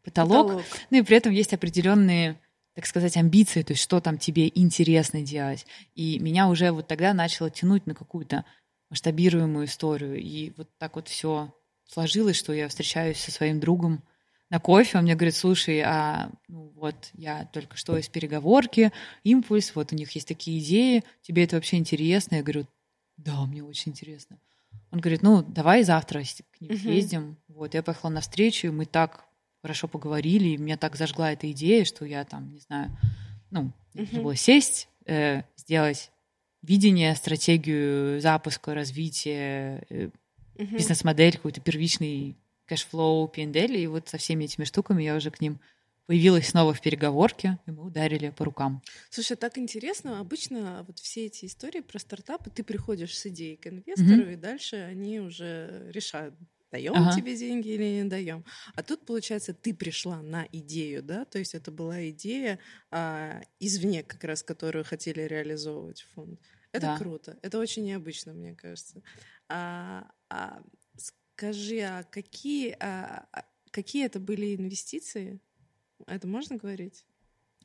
[0.03, 0.65] потолок, Потолок.
[0.91, 2.41] ну и при этом есть определенные,
[2.75, 5.67] так сказать, амбиции, то есть что там тебе интересно делать.
[5.95, 8.45] И меня уже вот тогда начало тянуть на какую-то
[8.89, 10.17] масштабируемую историю.
[10.19, 11.55] И вот так вот все
[11.87, 14.03] сложилось, что я встречаюсь со своим другом
[14.51, 18.93] на кофе, он мне говорит, слушай, а ну вот я только что из переговорки,
[19.23, 22.37] импульс, вот у них есть такие идеи, тебе это вообще интересно?
[22.37, 22.67] Я говорю,
[23.17, 24.39] да, мне очень интересно.
[24.91, 27.37] Он говорит, ну давай завтра к ним съездим.
[27.49, 29.25] Вот я поехала на встречу, и мы так
[29.63, 32.91] хорошо поговорили, и меня так зажгла эта идея, что я там, не знаю,
[33.51, 34.23] ну, Мгм.
[34.23, 36.11] было сесть, э, сделать
[36.63, 40.11] видение, стратегию запуска, развития, э,
[40.57, 40.77] Мгм.
[40.77, 42.37] бизнес-модель, какой-то первичный
[42.71, 45.61] cash flow, P&L, и вот со всеми этими штуками я уже к ним
[46.07, 48.83] появилась снова в переговорке, и мы ударили по рукам.
[49.11, 50.21] Слушай, так интересно.
[50.21, 54.77] Обычно вот все эти истории про стартапы, ты приходишь с идеей к инвестору, и дальше
[54.77, 56.35] они уже решают,
[56.71, 57.11] даем Ага.
[57.11, 58.45] тебе деньги или не даем.
[58.75, 61.25] А тут, получается, ты пришла на идею, да?
[61.25, 62.59] То есть это была идея
[62.91, 66.41] а, извне, как раз, которую хотели реализовывать фонд.
[66.73, 66.93] Это Да.
[66.93, 67.39] круто.
[67.43, 69.03] Это очень необычно, мне кажется.
[69.49, 70.63] А, а
[71.41, 75.41] скажи, а какие, а, а какие это были инвестиции?
[76.07, 77.07] Это можно говорить?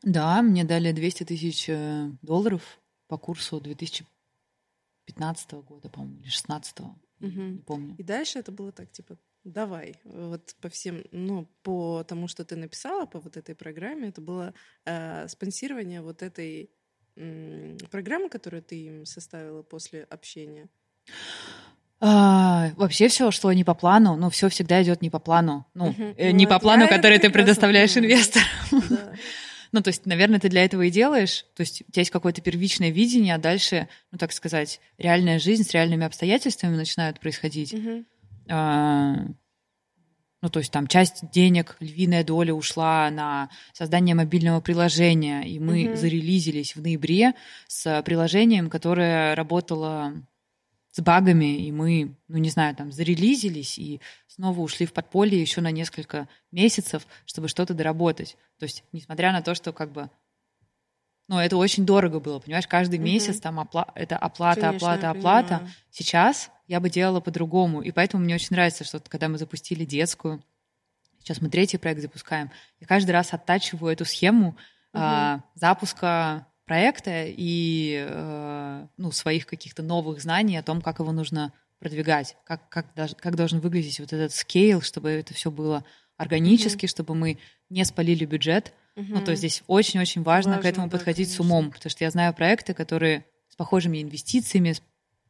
[0.02, 6.78] Да, мне дали 200 тысяч э, долларов по курсу 2015 года, по-моему, или 16
[7.20, 7.56] Мгм.
[7.56, 7.96] не помню.
[7.98, 12.56] И дальше это было так, типа, давай, вот по всем, ну, по тому, что ты
[12.56, 14.54] написала, по вот этой программе, это было
[14.86, 16.70] э, спонсирование вот этой
[17.92, 20.70] программы, которую ты им составила после общения.
[22.02, 25.96] А, вообще все шло не по плану, ну все всегда идет не по плану, ну
[26.18, 28.20] э, Ну, не это по плану, который ты предоставляешь понимаю.
[28.90, 29.14] Да.
[29.72, 31.46] Ну, то есть, наверное, ты для этого и делаешь.
[31.54, 35.64] То есть у тебя есть какое-то первичное видение, а дальше, ну, так сказать, реальная жизнь
[35.64, 37.76] с реальными обстоятельствами начинают происходить.
[38.50, 39.16] А,
[40.42, 45.86] Ну, то есть там часть денег, львиная доля ушла на создание мобильного приложения, и мы
[45.86, 45.96] Мгм.
[45.98, 47.34] зарелизились в ноябре
[47.68, 50.14] с приложением, которое работало
[50.96, 55.60] с багами, и мы, ну, не знаю, там, зарелизились и снова ушли в подполье еще
[55.60, 58.38] на несколько месяцев, чтобы что-то доработать.
[58.60, 60.10] То есть, несмотря на то, что как бы
[61.28, 63.06] ну, это очень дорого было, понимаешь, каждый Мгм.
[63.08, 65.70] месяц там опла- это оплата, Конечно, оплата, оплата.
[65.90, 67.82] Сейчас я бы делала по-другому.
[67.82, 70.42] И поэтому мне очень нравится, что когда мы запустили детскую,
[71.20, 74.56] сейчас мы третий проект запускаем, я каждый раз оттачиваю эту схему
[74.94, 81.54] а, запуска проекта и э, ну, своих каких-то новых знаний о том, как его нужно
[81.80, 85.84] продвигать, как, как, как должен выглядеть вот этот скейл, чтобы это все было
[86.18, 87.38] органически, чтобы мы
[87.70, 88.74] не спалили бюджет.
[88.96, 91.56] Ну, то есть здесь очень-очень важно, к Важно, этому да, подходить с конечно.
[91.58, 94.82] умом, потому что я знаю проекты, которые с похожими инвестициями, с-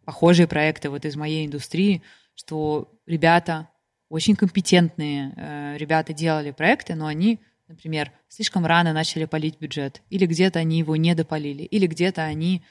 [0.06, 2.04] похожие проекты вот из моей индустрии,
[2.36, 3.68] что ребята
[4.08, 10.26] очень компетентные, э, ребята делали проекты, но они, например, слишком рано начали полить бюджет, или
[10.26, 12.64] где-то они его не допалили, или где-то они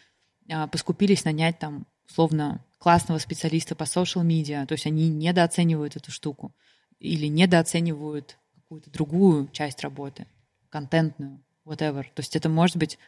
[0.50, 6.54] а, поскупились нанять там условно классного специалиста по media, то есть они недооценивают эту штуку
[6.98, 10.26] или недооценивают какую-то другую часть работы,
[10.68, 12.02] контентную, whatever.
[12.02, 12.98] То есть это может быть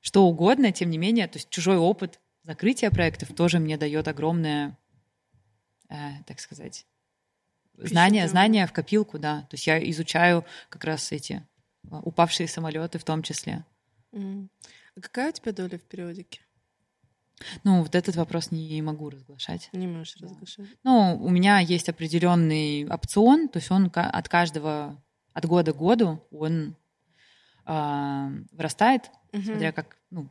[0.00, 4.78] что угодно, тем не менее, то есть чужой опыт закрытия проектов тоже мне дает огромное,
[5.88, 5.94] э,
[6.26, 6.86] так сказать,
[7.86, 9.42] знания, знания в копилку, да.
[9.42, 11.46] То есть я изучаю как раз эти
[11.84, 13.64] э, упавшие самолеты в том числе.
[14.12, 16.40] А какая у тебя доля в периодике?
[17.64, 19.70] Ну, вот этот вопрос не могу разглашать.
[19.72, 20.26] Не можешь Да.
[20.26, 20.66] разглашать.
[20.84, 25.02] Ну, у меня есть определенный опцион, то есть он от каждого,
[25.32, 26.76] от года к году он
[27.64, 29.44] а, вырастает, Мгм.
[29.44, 30.28] смотря как, ну,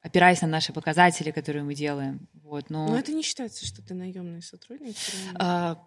[0.00, 2.28] опираясь на наши показатели, которые мы делаем.
[2.34, 4.96] Вот, но Но это не считается, что ты наемный сотрудник.
[5.34, 5.84] а,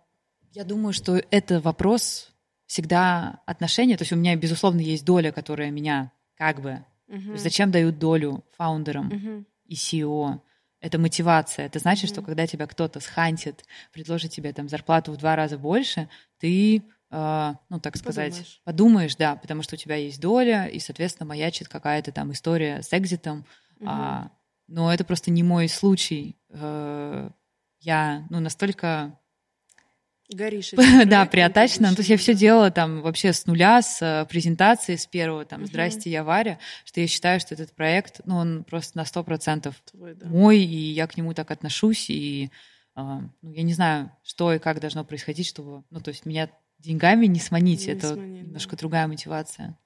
[0.54, 2.32] я думаю, что это вопрос
[2.66, 3.98] всегда отношения.
[3.98, 6.86] То есть у меня, безусловно, есть доля, которая меня как бы...
[7.08, 9.08] есть зачем дают долю фаундерам?
[9.08, 9.46] Мгм.
[9.66, 10.42] и SEO.
[10.82, 11.66] Это мотивация.
[11.66, 12.26] Это значит, что Мгм.
[12.28, 13.64] когда тебя кто-то схантит,
[13.94, 16.10] предложит тебе там зарплату в два раза больше,
[16.40, 18.62] ты, э, ну, так сказать, Подумаешь.
[18.66, 22.92] подумаешь, да, потому что у тебя есть доля, и, соответственно, маячит какая-то там история с
[22.92, 23.46] экзитом.
[23.86, 24.32] А,
[24.68, 26.38] но это просто не мой случай.
[26.50, 27.30] Э,
[27.80, 29.18] я, ну, настолько
[30.32, 30.72] Горишь.
[31.08, 31.90] да, приотачена.
[31.90, 35.46] Ну, то есть я все делала там вообще с нуля, с э, презентации, с первого
[35.46, 35.66] там.
[35.66, 39.76] «Здрасте, я Варя», что я считаю, что этот проект, ну, он просто на сто процентов
[39.92, 40.26] Твой, да.
[40.28, 42.50] мой, и я к нему так отношусь, и
[42.96, 46.50] а, ну, я не знаю, что и как должно происходить, чтобы, ну, то есть меня
[46.80, 48.78] деньгами не сманить, Не это сманить, немножко да.
[48.78, 49.78] другая мотивация.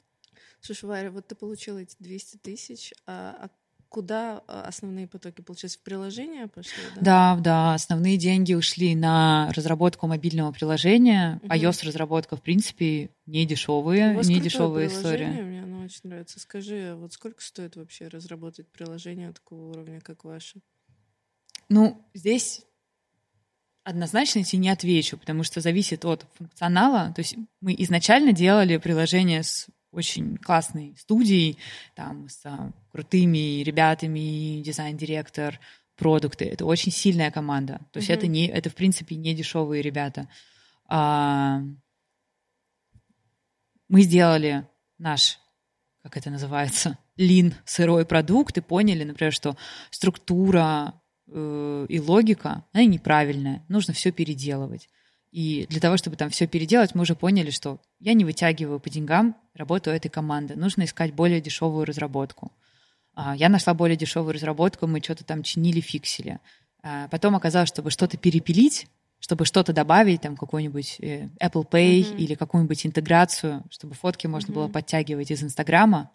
[0.62, 3.50] Слушай, Варя, вот ты получила эти 200 тысяч, а, а
[3.90, 7.02] куда а, основные потоки, получается, в приложение пошли, да?
[7.02, 11.40] Да, да, основные деньги ушли на разработку мобильного приложения.
[11.44, 11.54] Угу.
[11.54, 15.28] iOS-разработка, в принципе, не дешевые, не дешевая история.
[15.28, 16.40] Мне оно очень нравится.
[16.40, 20.60] Скажи, а вот сколько стоит вообще разработать приложение такого уровня, как ваше?
[21.70, 22.64] Ну, здесь
[23.84, 27.14] однозначно тебе не отвечу, потому что зависит от функционала.
[27.16, 31.58] То есть мы изначально делали приложение с очень классной студией,
[31.96, 35.60] там, с а, крутыми ребятами, дизайн-директор,
[35.96, 36.46] продукты.
[36.46, 37.80] Это очень сильная команда.
[37.92, 38.14] То есть mm-hmm.
[38.14, 40.28] это, не, это, в принципе, не дешевые ребята.
[40.88, 41.62] А,
[43.88, 44.68] мы сделали
[44.98, 45.40] наш,
[46.04, 49.56] как это называется, лин, сырой продукт, и поняли, например, что
[49.90, 54.90] структура э, и логика, она неправильная, нужно все переделывать.
[55.36, 58.90] И для того, чтобы там все переделать, мы уже поняли, что я не вытягиваю по
[58.90, 60.56] деньгам работу этой команды.
[60.56, 62.54] Нужно искать более дешевую разработку.
[63.16, 66.40] А, я нашла более дешевую разработку, мы что-то там чинили, фиксили.
[66.84, 68.88] А, потом оказалось, чтобы что-то перепилить,
[69.20, 72.16] чтобы что-то добавить, там какой-нибудь э, Apple Pay mm-hmm.
[72.16, 74.56] или какую-нибудь интеграцию, чтобы фотки можно mm-hmm.
[74.56, 76.12] было подтягивать из Инстаграма,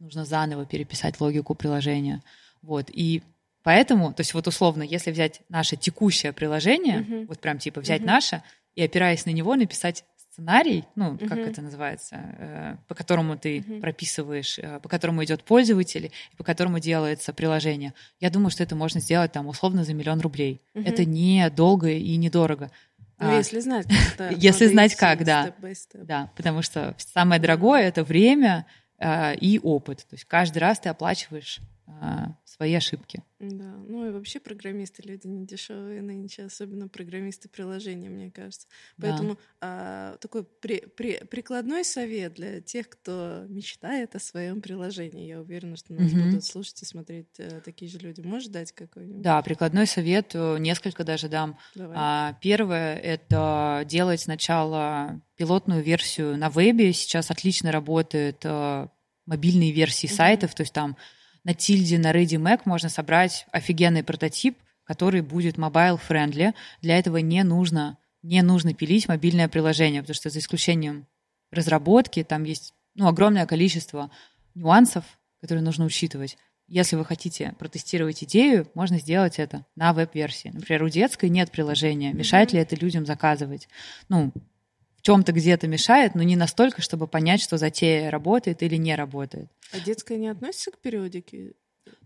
[0.00, 2.20] нужно заново переписать логику приложения.
[2.62, 2.90] Вот.
[2.92, 3.22] И
[3.66, 7.26] Поэтому, то есть вот условно, если взять наше текущее приложение, uh-huh.
[7.26, 8.06] вот прям типа взять uh-huh.
[8.06, 8.42] наше
[8.76, 11.28] и опираясь на него написать сценарий, ну, uh-huh.
[11.28, 13.80] как это называется, э, по которому ты uh-huh.
[13.80, 17.92] прописываешь, э, по которому идет пользователь, и по которому делается приложение.
[18.20, 20.62] Я думаю, что это можно сделать там условно за миллион рублей.
[20.74, 20.88] Uh-huh.
[20.88, 22.70] Это не долго и недорого.
[23.18, 25.52] Ну, а, если знать, как Если знать как, да.
[25.94, 28.64] Да, потому что самое дорогое— это время
[29.00, 30.06] э, и опыт.
[30.08, 33.22] То есть каждый раз ты оплачиваешь а, свои ошибки.
[33.38, 38.66] Да, ну и вообще программисты люди не дешевые нынче, особенно программисты приложения, мне кажется.
[39.00, 39.40] Поэтому да.
[39.60, 45.26] а, такой при, при, прикладной совет для тех, кто мечтает о своем приложении.
[45.26, 46.22] Я уверена, что нас угу.
[46.22, 48.20] будут слушать и смотреть а, такие же люди.
[48.20, 49.22] Можешь дать какой-нибудь?
[49.22, 51.58] Да, прикладной совет э, несколько даже дам.
[51.74, 51.96] Давай.
[51.98, 56.92] А, первое это делать сначала пилотную версию на вебе.
[56.92, 58.90] Сейчас отлично работают а,
[59.26, 60.14] мобильные версии угу.
[60.14, 60.96] сайтов, то есть там
[61.46, 66.54] на Тильде, на Ready Mac можно собрать офигенный прототип, который будет mobile-friendly.
[66.82, 71.06] Для этого не нужно, не нужно пилить мобильное приложение, потому что за исключением
[71.52, 74.10] разработки там есть ну, огромное количество
[74.56, 75.04] нюансов,
[75.40, 76.36] которые нужно учитывать.
[76.66, 80.48] Если вы хотите протестировать идею, можно сделать это на веб-версии.
[80.52, 82.12] Например, у детской нет приложения.
[82.12, 83.68] Мешает ли это людям заказывать?
[84.08, 84.32] Ну,
[85.06, 89.48] чем-то где-то мешает, но не настолько, чтобы понять, что затея работает или не работает.
[89.72, 91.52] А детская не относится к периодике?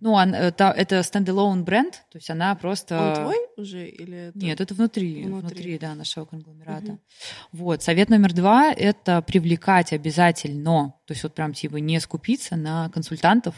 [0.01, 3.01] Ну, он, это, это стендалон бренд, то есть она просто...
[3.01, 4.39] Он твой уже или это...
[4.39, 6.93] Нет, это внутри, внутри, внутри да, нашего конгломерата.
[6.93, 6.99] Угу.
[7.53, 12.91] Вот, совет номер два— это привлекать обязательно, то есть вот прям типа не скупиться на
[12.91, 13.55] консультантов,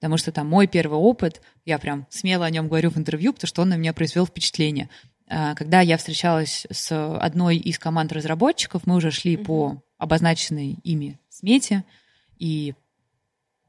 [0.00, 3.46] потому что там мой первый опыт, я прям смело о нем говорю в интервью, потому
[3.46, 4.88] что он на меня произвел впечатление.
[5.32, 9.44] А, когда я встречалась с одной из команд разработчиков, мы уже шли mm-hmm.
[9.44, 11.84] по обозначенной ими смете
[12.36, 12.74] и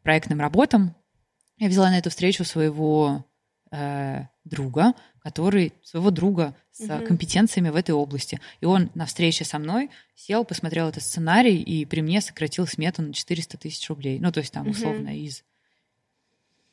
[0.02, 0.96] проектным работам.
[1.60, 3.24] Я взяла на эту встречу своего
[3.72, 7.06] э, друга, который своего друга с mm-hmm.
[7.06, 8.42] компетенциями в этой области.
[8.60, 13.04] И он на встрече со мной сел, посмотрел этот сценарий и при мне сократил смету
[13.04, 14.20] на 400 тысяч рублей.
[14.20, 15.26] Ну, то есть там условно mm-hmm.
[15.26, 15.44] из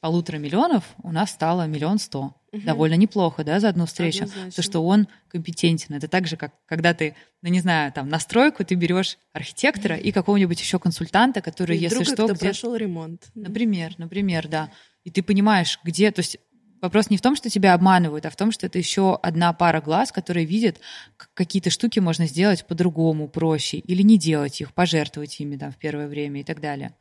[0.00, 2.34] полутора миллионов у нас стало миллион сто.
[2.52, 2.62] Угу.
[2.62, 4.26] Довольно неплохо, да, за одну встречу.
[4.54, 5.94] То, что он компетентен.
[5.94, 9.96] Это так же, как когда ты, ну не знаю, там, на стройку ты берешь архитектора
[9.96, 12.46] и какого-нибудь еще консультанта, который, и если что, где...
[12.46, 13.28] прошел ремонт.
[13.34, 14.70] Например, например, да.
[15.04, 16.38] И ты понимаешь, где, то есть
[16.80, 19.80] Вопрос не в том, что тебя обманывают, а в том, что это еще одна пара
[19.80, 20.80] глаз, которая видит,
[21.34, 26.06] какие-то штуки можно сделать по-другому, проще, или не делать их, пожертвовать ими там, в первое
[26.06, 26.94] время и так далее.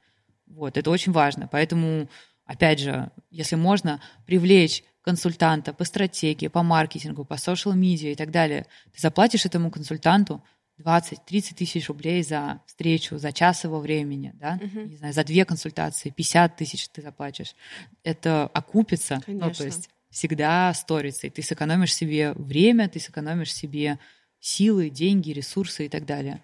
[0.48, 1.48] Вот, это очень важно.
[1.52, 2.10] Поэтому
[2.48, 8.32] опять же, если можно, привлечь консультанта по стратегии, по маркетингу, по social медиа и так
[8.32, 10.44] далее, ты заплатишь этому консультанту
[10.80, 14.88] 20-30 тысяч рублей за встречу, за час его времени, да, uh-huh.
[14.88, 17.56] не знаю, за две консультации, 50 тысяч ты заплатишь.
[18.04, 19.48] Это окупится, Конечно.
[19.48, 24.00] ну, то есть всегда сторится, и ты сэкономишь себе время, ты сэкономишь себе
[24.40, 26.44] силы, деньги, ресурсы и так далее.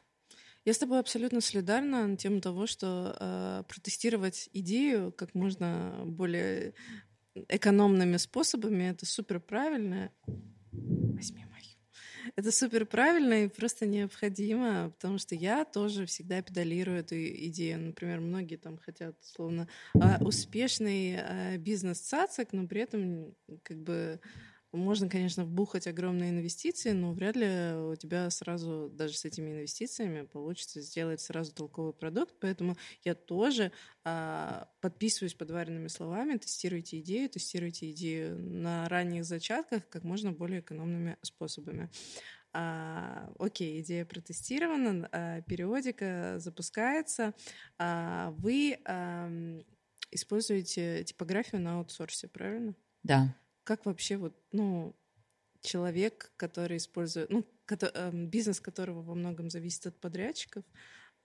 [0.65, 6.73] Я с тобой абсолютно солидарна на тему того, что э, протестировать идею как можно более
[7.49, 10.09] экономными способами это супер правильно.
[10.71, 11.63] Возьми мою.
[12.37, 17.81] Это супер правильно и просто необходимо, потому что я тоже всегда педалирую эту идею.
[17.81, 24.21] Например, многие там хотят, словно, э, успешный э, бизнес цацик, но при этом как бы
[24.77, 30.25] можно, конечно, вбухать огромные инвестиции, но вряд ли у тебя сразу, даже с этими инвестициями,
[30.25, 32.35] получится сделать сразу толковый продукт.
[32.39, 33.71] Поэтому я тоже
[34.03, 40.61] а, подписываюсь под вареными словами, тестируйте идею, тестируйте идею на ранних зачатках как можно более
[40.61, 41.89] экономными способами.
[42.53, 47.33] А, окей, идея протестирована, а, периодика запускается.
[47.79, 49.29] А, вы а,
[50.11, 52.75] используете типографию на аутсорсе, правильно?
[53.03, 53.35] Да.
[53.63, 54.95] Как вообще вот, ну,
[55.61, 60.63] человек, который использует, ну, эм, бизнес которого во многом зависит от подрядчиков,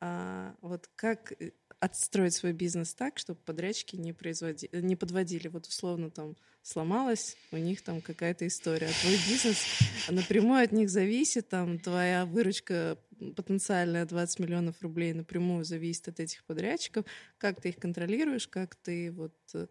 [0.00, 1.50] а, вот как э,
[1.80, 4.68] отстроить свой бизнес так, чтобы подрядчики не, производи...
[4.72, 5.48] не подводили.
[5.48, 8.86] Вот условно там сломалась, у них там какая-то история.
[8.86, 9.64] А твой бизнес
[10.08, 12.98] напрямую от них зависит, там твоя выручка
[13.34, 17.04] потенциальная 20 миллионов рублей напрямую зависит от этих подрядчиков.
[17.36, 19.66] Как ты их контролируешь, как ты вот э,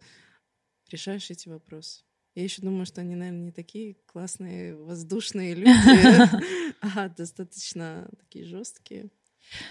[0.89, 2.06] решаешь эти вопросы?
[2.37, 6.43] Я еще думаю, что они, наверное, не такие классные, воздушные люди,
[6.81, 9.07] а достаточно такие жесткие.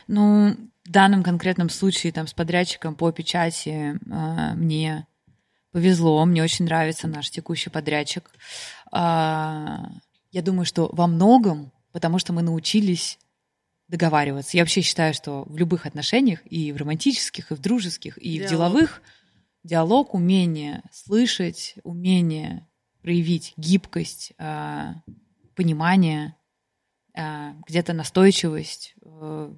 [0.09, 5.07] Ну, в данном конкретном случае там с подрядчиком по печати э, мне
[5.71, 8.29] повезло, мне очень нравится наш текущий подрядчик.
[8.93, 9.77] Э,
[10.33, 13.21] я думаю, что во многом, потому что мы научились
[13.87, 14.57] договариваться.
[14.57, 18.47] Я вообще считаю, что в любых отношениях, и в романтических, и в дружеских, и Диалог.
[18.47, 19.03] в деловых,
[19.67, 22.67] диалог, умение слышать, умение
[23.03, 24.95] проявить гибкость, э,
[25.55, 26.37] понимание,
[27.15, 28.95] э, где-то настойчивость.
[29.03, 29.53] Э,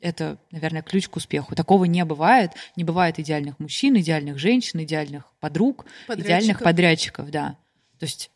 [0.00, 1.54] это, наверное, ключ к успеху.
[1.54, 2.52] Такого не бывает.
[2.76, 7.56] Не бывает идеальных мужчин, идеальных женщин, идеальных подруг, идеальных подрядчиков, да.
[7.98, 8.30] То есть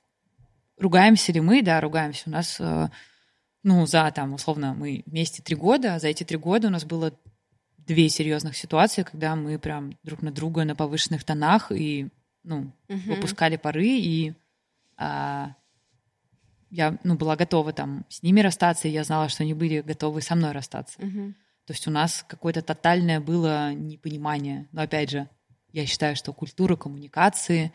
[0.78, 1.62] ругаемся ли мы?
[1.62, 2.24] Да, ругаемся.
[2.26, 2.58] У нас,
[3.62, 6.86] ну, за там, условно, мы вместе три года, а за эти три года у нас
[6.86, 7.12] было
[7.86, 12.08] две серьезных ситуации, когда мы прям друг на друга на повышенных тонах и
[12.42, 13.00] ну, угу.
[13.06, 14.34] выпускали пары, и
[14.96, 15.54] а,
[16.70, 20.22] я ну, была готова там с ними расстаться, и я знала, что они были готовы
[20.22, 21.00] со мной расстаться.
[21.00, 21.34] Угу.
[21.66, 24.68] То есть у нас какое-то тотальное было непонимание.
[24.72, 25.28] Но опять же,
[25.72, 27.72] я считаю, что культура коммуникации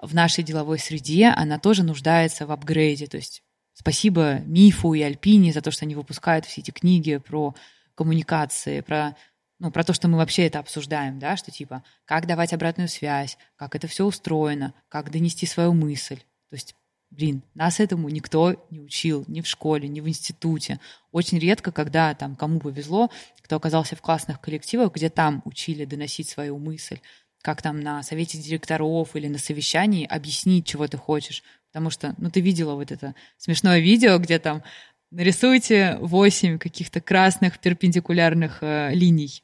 [0.00, 3.06] в нашей деловой среде, она тоже нуждается в апгрейде.
[3.06, 3.42] То есть
[3.72, 7.54] спасибо Мифу и Альпине за то, что они выпускают все эти книги про
[7.98, 9.16] коммуникации, про
[9.58, 13.36] ну, про то, что мы вообще это обсуждаем, да, что типа, как давать обратную связь,
[13.56, 16.18] как это все устроено, как донести свою мысль.
[16.48, 16.76] То есть,
[17.10, 20.78] блин, нас этому никто не учил, ни в школе, ни в институте.
[21.10, 23.10] Очень редко, когда там кому повезло,
[23.42, 27.00] кто оказался в классных коллективах, где там учили доносить свою мысль,
[27.42, 31.42] как там на совете директоров или на совещании объяснить, чего ты хочешь.
[31.72, 34.62] Потому что, ну, ты видела вот это смешное видео, где там
[35.10, 39.42] нарисуйте 8 каких-то красных перпендикулярных э, линий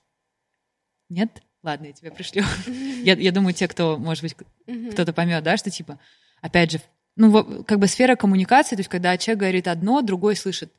[1.09, 1.43] нет?
[1.63, 2.43] Ладно, я тебе пришлю.
[3.03, 4.37] я, я думаю, те, кто, может быть,
[4.93, 5.99] кто-то поймет, да, что типа,
[6.41, 6.81] опять же,
[7.17, 10.73] ну, как бы сфера коммуникации, то есть когда человек говорит одно, другой слышит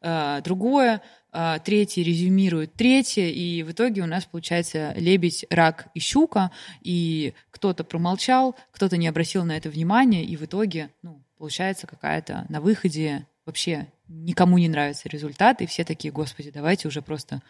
[0.00, 1.02] э, другое,
[1.32, 6.50] э, третий резюмирует третье, и в итоге у нас получается лебедь, рак и щука,
[6.80, 12.46] и кто-то промолчал, кто-то не обратил на это внимания, и в итоге, ну, получается какая-то
[12.48, 17.42] на выходе вообще никому не нравится результат, и все такие, господи, давайте уже просто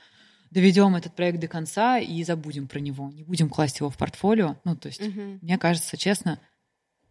[0.50, 4.56] доведем этот проект до конца и забудем про него, не будем класть его в портфолио.
[4.64, 5.38] Ну, то есть, угу.
[5.40, 6.38] мне кажется, честно,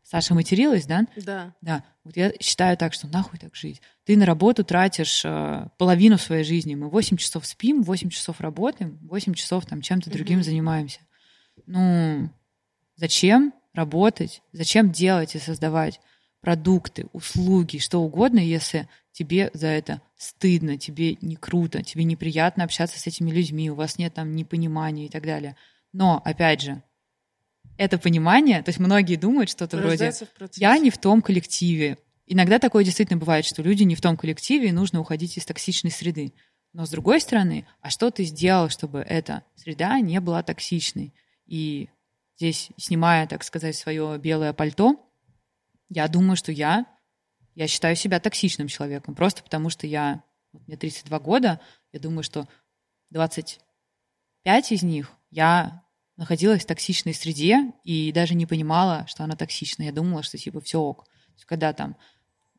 [0.03, 1.07] Саша материлась, да?
[1.15, 1.56] Да.
[1.61, 1.84] Да.
[2.03, 3.82] Вот я считаю так, что нахуй так жить.
[4.03, 6.76] Ты на работу тратишь э, половину своей жизни.
[6.76, 10.18] Мы 8 часов спим, 8 часов работаем, 8 часов там чем-то угу.
[10.18, 10.99] другим занимаемся.
[11.65, 12.30] Ну,
[12.95, 14.41] зачем работать?
[14.52, 16.02] Зачем делать и создавать
[16.41, 22.99] продукты, услуги, что угодно, если тебе за это стыдно, тебе не круто, тебе неприятно общаться
[22.99, 25.55] с этими людьми, у вас нет там непонимания и так далее.
[25.93, 26.84] Но, опять же,
[27.77, 30.11] это понимание, то есть многие думают что-то вроде
[30.55, 31.97] «я не в том коллективе».
[32.27, 35.91] Иногда такое действительно бывает, что люди не в том коллективе, и нужно уходить из токсичной
[35.91, 36.34] среды.
[36.73, 41.13] Но с другой стороны, а что ты сделал, чтобы эта среда не была токсичной?
[41.45, 41.89] И
[42.38, 44.95] здесь, снимая, так сказать, свое белое пальто,
[45.93, 46.85] я думаю, что я
[47.53, 50.23] я считаю себя токсичным человеком, просто потому что я,
[50.53, 51.59] вот мне 32 года,
[51.91, 52.47] я думаю, что
[53.09, 55.84] 25 из них я
[56.15, 59.84] находилась в токсичной среде и даже не понимала, что она токсична.
[59.84, 61.05] Я думала, что типа все ок.
[61.45, 61.97] Когда там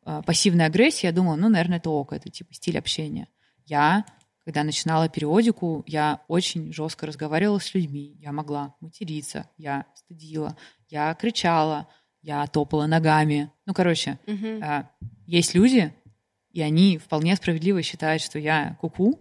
[0.05, 3.29] э, пассивная агрессия, я думала, ну, наверное, это ок, это типа стиль общения.
[3.65, 4.05] Я,
[4.45, 8.17] когда начинала периодику, я очень жестко разговаривала с людьми.
[8.19, 11.89] Я могла материться, я стыдила, я кричала,
[12.23, 13.51] я топала ногами.
[13.67, 14.63] Ну, короче, угу.
[15.27, 15.93] есть люди,
[16.51, 19.21] и они вполне справедливо считают, что я куку,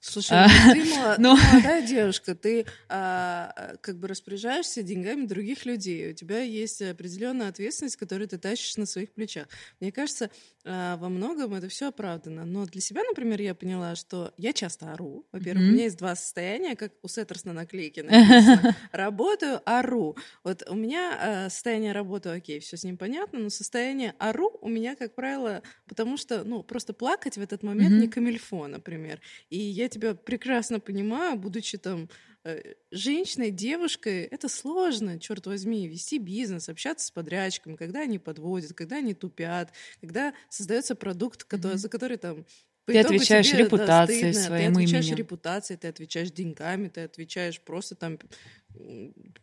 [0.00, 1.36] Слушай, а, ну, ты, но...
[1.52, 7.96] молодая девушка, ты а, как бы распоряжаешься деньгами других людей, у тебя есть определенная ответственность,
[7.96, 9.48] которую ты тащишь на своих плечах.
[9.80, 10.30] Мне кажется,
[10.64, 12.44] а, во многом это все оправдано.
[12.44, 15.26] Но для себя, например, я поняла, что я часто ору.
[15.32, 15.68] Во-первых, mm-hmm.
[15.68, 18.76] у меня есть два состояния, как у Сеттерс на наклейке написано.
[18.92, 20.16] Работаю, ору.
[20.44, 24.94] Вот у меня состояние работы, окей, все с ним понятно, но состояние ору у меня,
[24.94, 28.00] как правило, потому что, ну, просто плакать в этот момент mm-hmm.
[28.00, 29.20] не камильфо, например.
[29.50, 32.08] И я тебя прекрасно понимаю, будучи там
[32.44, 38.72] э, женщиной, девушкой, это сложно, черт возьми, вести бизнес, общаться с подрядчиками, когда они подводят,
[38.72, 41.78] когда они тупят, когда создается продукт, который, mm-hmm.
[41.78, 42.44] за который там
[42.92, 45.18] ты отвечаешь тебе, репутацией да, своим Ты отвечаешь именем.
[45.18, 48.18] репутацией, ты отвечаешь деньгами, ты отвечаешь просто там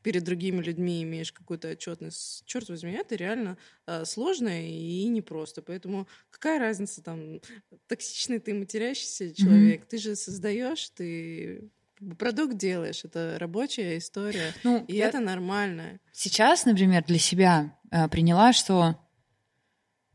[0.02, 2.44] перед другими людьми имеешь какую-то отчетность.
[2.46, 3.58] Черт возьми, это реально
[3.88, 5.62] э, сложно и непросто.
[5.62, 7.42] Поэтому какая разница там,
[7.88, 9.88] токсичный ты матерящийся человек, mm-hmm.
[9.90, 11.70] ты же создаешь, ты
[12.18, 15.08] продукт делаешь, это рабочая история, ну, и я...
[15.08, 16.00] это нормально.
[16.12, 19.00] Сейчас, например, для себя э, приняла, что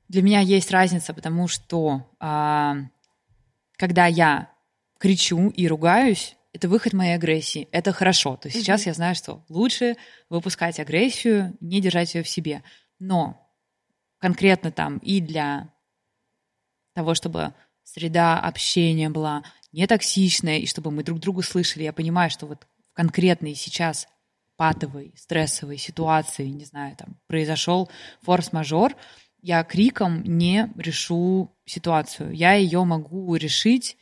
[0.08, 2.72] для меня есть разница, потому что э,
[3.80, 4.52] когда я
[4.98, 7.66] кричу и ругаюсь, это выход моей агрессии.
[7.72, 8.36] Это хорошо.
[8.36, 8.60] То есть mm-hmm.
[8.60, 9.96] сейчас я знаю, что лучше
[10.28, 12.62] выпускать агрессию, не держать ее в себе.
[12.98, 13.50] Но
[14.18, 15.72] конкретно там и для
[16.94, 22.28] того, чтобы среда общения была не токсичная, и чтобы мы друг друга слышали, я понимаю,
[22.28, 24.08] что вот в конкретной сейчас
[24.56, 27.88] патовой, стрессовой ситуации, не знаю, там произошел
[28.20, 28.94] форс-мажор,
[29.42, 32.32] я криком не решу ситуацию.
[32.32, 33.96] Я ее могу решить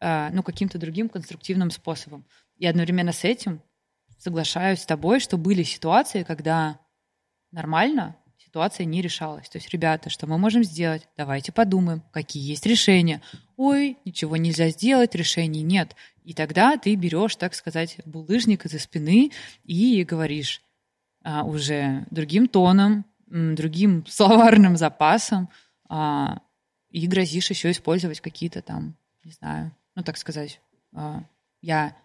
[0.00, 2.24] э, ну, каким-то другим конструктивным способом.
[2.58, 3.62] И одновременно с этим
[4.18, 6.78] соглашаюсь с тобой, что были ситуации, когда
[7.50, 9.48] нормально ситуация не решалась.
[9.48, 11.06] То есть, ребята, что мы можем сделать?
[11.16, 13.20] Давайте подумаем, какие есть решения.
[13.56, 15.94] Ой, ничего нельзя сделать, решений нет.
[16.24, 19.30] И тогда ты берешь, так сказать, булыжник из-за спины
[19.64, 20.62] и говоришь
[21.22, 25.48] а, уже другим тоном, другим словарным запасом
[25.88, 26.40] а,
[26.90, 30.60] и грозишь еще использовать какие-то там, не знаю, ну так сказать,
[30.94, 31.24] а,
[31.60, 31.96] я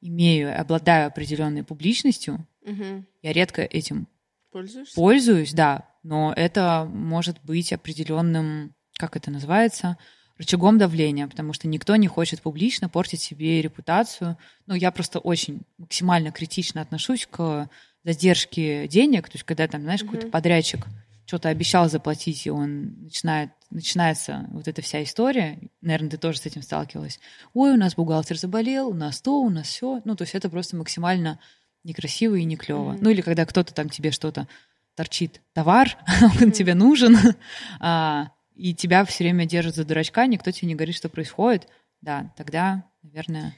[0.00, 3.04] имею, обладаю определенной публичностью, угу.
[3.22, 4.06] я редко этим
[4.50, 4.94] Пользуешься?
[4.94, 9.98] пользуюсь, да, но это может быть определенным, как это называется,
[10.38, 14.38] рычагом давления, потому что никто не хочет публично портить себе репутацию.
[14.66, 17.68] Ну, я просто очень максимально критично отношусь к
[18.12, 20.06] задержки денег, то есть когда там, знаешь, mm-hmm.
[20.06, 20.86] какой-то подрядчик
[21.26, 26.46] что-то обещал заплатить, и он начинает, начинается вот эта вся история, наверное, ты тоже с
[26.46, 27.20] этим сталкивалась.
[27.52, 30.00] Ой, у нас бухгалтер заболел, у нас то, у нас все.
[30.06, 31.38] Ну, то есть это просто максимально
[31.84, 32.92] некрасиво и не клево.
[32.92, 32.98] Mm-hmm.
[33.02, 34.48] Ну, или когда кто-то там тебе что-то
[34.94, 36.42] торчит, товар, mm-hmm.
[36.44, 37.14] он тебе нужен,
[37.80, 41.68] а, и тебя все время держат за дурачка, никто тебе не говорит, что происходит,
[42.00, 43.54] да, тогда, наверное,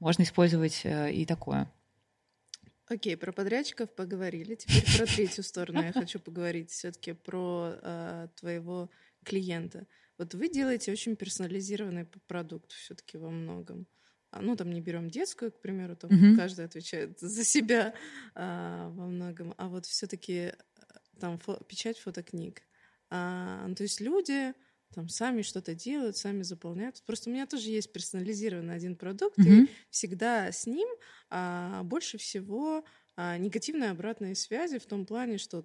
[0.00, 1.70] можно использовать э, и такое.
[2.86, 4.56] Окей, про подрядчиков поговорили.
[4.56, 8.90] Теперь про третью сторону я хочу поговорить все-таки про э, твоего
[9.24, 9.86] клиента.
[10.18, 13.86] Вот вы делаете очень персонализированный продукт все-таки во многом.
[14.30, 16.36] А, ну, там не берем детскую, к примеру, там mm-hmm.
[16.36, 17.94] каждый отвечает за себя
[18.34, 19.54] а, во многом.
[19.56, 20.52] А вот все-таки э,
[21.18, 22.62] там фо- печать фотокниг.
[23.10, 24.52] А, ну, то есть люди
[24.94, 27.02] там сами что-то делают, сами заполняют.
[27.06, 29.64] Просто у меня тоже есть персонализированный один продукт, mm-hmm.
[29.64, 30.88] и всегда с ним
[31.30, 32.84] а, больше всего
[33.16, 35.64] а, негативной обратной связи в том плане, что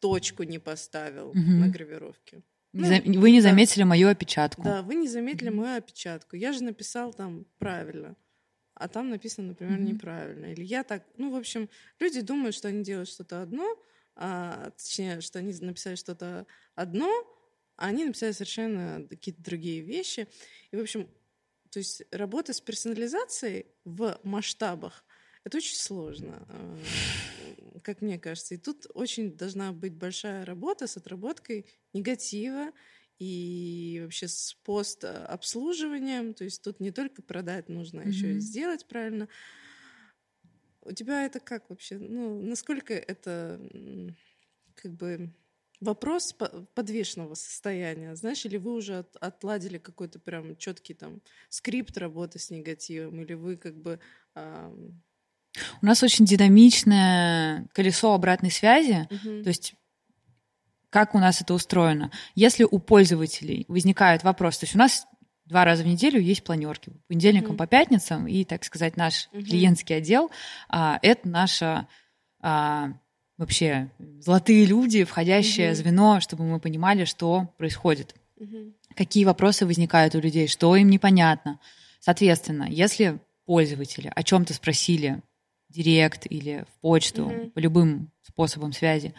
[0.00, 1.58] точку не поставил mm-hmm.
[1.58, 2.42] на гравировке.
[2.72, 2.86] Ну,
[3.20, 3.50] вы не да.
[3.50, 4.62] заметили мою опечатку.
[4.62, 5.54] Да, вы не заметили mm-hmm.
[5.54, 6.36] мою опечатку.
[6.36, 8.16] Я же написал там правильно,
[8.74, 9.92] а там написано, например, mm-hmm.
[9.92, 10.46] неправильно.
[10.46, 11.68] Или я так, ну, в общем,
[12.00, 13.76] люди думают, что они делают что-то одно,
[14.16, 17.10] а, точнее, что они написали что-то одно,
[17.76, 20.28] а они написали совершенно какие-то другие вещи.
[20.70, 21.08] И, в общем,
[21.70, 25.04] то есть работа с персонализацией в масштабах
[25.44, 26.78] это очень сложно, а,
[27.82, 28.54] как мне кажется.
[28.54, 32.70] И тут очень должна быть большая работа с отработкой негатива
[33.18, 36.34] и вообще с постобслуживанием.
[36.34, 38.08] То есть тут не только продать нужно, mm-hmm.
[38.08, 39.28] еще и сделать правильно.
[40.82, 41.98] У тебя это как вообще?
[41.98, 43.60] Ну, насколько это
[44.74, 45.32] как бы
[45.82, 46.34] вопрос
[46.74, 52.50] подвешенного состояния, знаешь, или вы уже от, отладили какой-то прям четкий там скрипт работы с
[52.50, 53.98] негативом, или вы как бы...
[54.34, 54.72] А...
[55.82, 59.42] У нас очень динамичное колесо обратной связи, угу.
[59.42, 59.74] то есть
[60.88, 62.10] как у нас это устроено.
[62.34, 65.06] Если у пользователей возникает вопрос, то есть у нас
[65.46, 69.42] два раза в неделю есть планерки, по понедельникам, по пятницам, и, так сказать, наш mm
[69.42, 70.30] клиентский отдел
[70.68, 71.88] а, это наша
[72.40, 72.92] а,
[73.42, 73.90] вообще
[74.20, 80.20] золотые люди, входящее mm звено, чтобы мы понимали, что происходит, mm какие вопросы возникают у
[80.20, 81.58] людей, что им непонятно,
[82.02, 85.22] Соответственно, если пользователи о чем-то спросили
[85.68, 87.50] директ или в почту, mm-hmm.
[87.50, 89.14] по любым способам связи,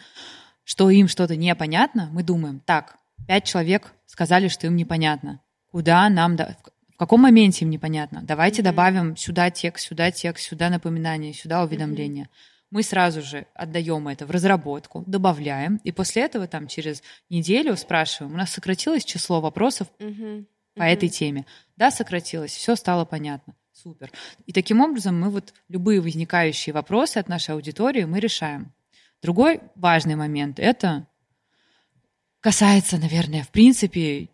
[0.64, 5.40] что им что-то непонятно, мы думаем, так, пять человек сказали, что им непонятно.
[5.70, 6.58] Куда нам, до...
[6.92, 8.20] в каком моменте им непонятно?
[8.22, 8.64] Давайте mm-hmm.
[8.66, 12.24] добавим сюда текст, сюда текст, сюда напоминание, сюда уведомление.
[12.24, 12.53] Mm-hmm.
[12.74, 18.34] Мы сразу же отдаем это в разработку, добавляем, и после этого там через неделю спрашиваем,
[18.34, 20.44] у нас сократилось число вопросов mm-hmm.
[20.74, 20.86] по mm-hmm.
[20.86, 21.46] этой теме.
[21.76, 23.54] Да, сократилось, все стало понятно.
[23.70, 24.10] Супер.
[24.46, 28.72] И таким образом мы вот любые возникающие вопросы от нашей аудитории мы решаем.
[29.22, 31.06] Другой важный момент— это
[32.40, 34.30] касается, наверное, в принципе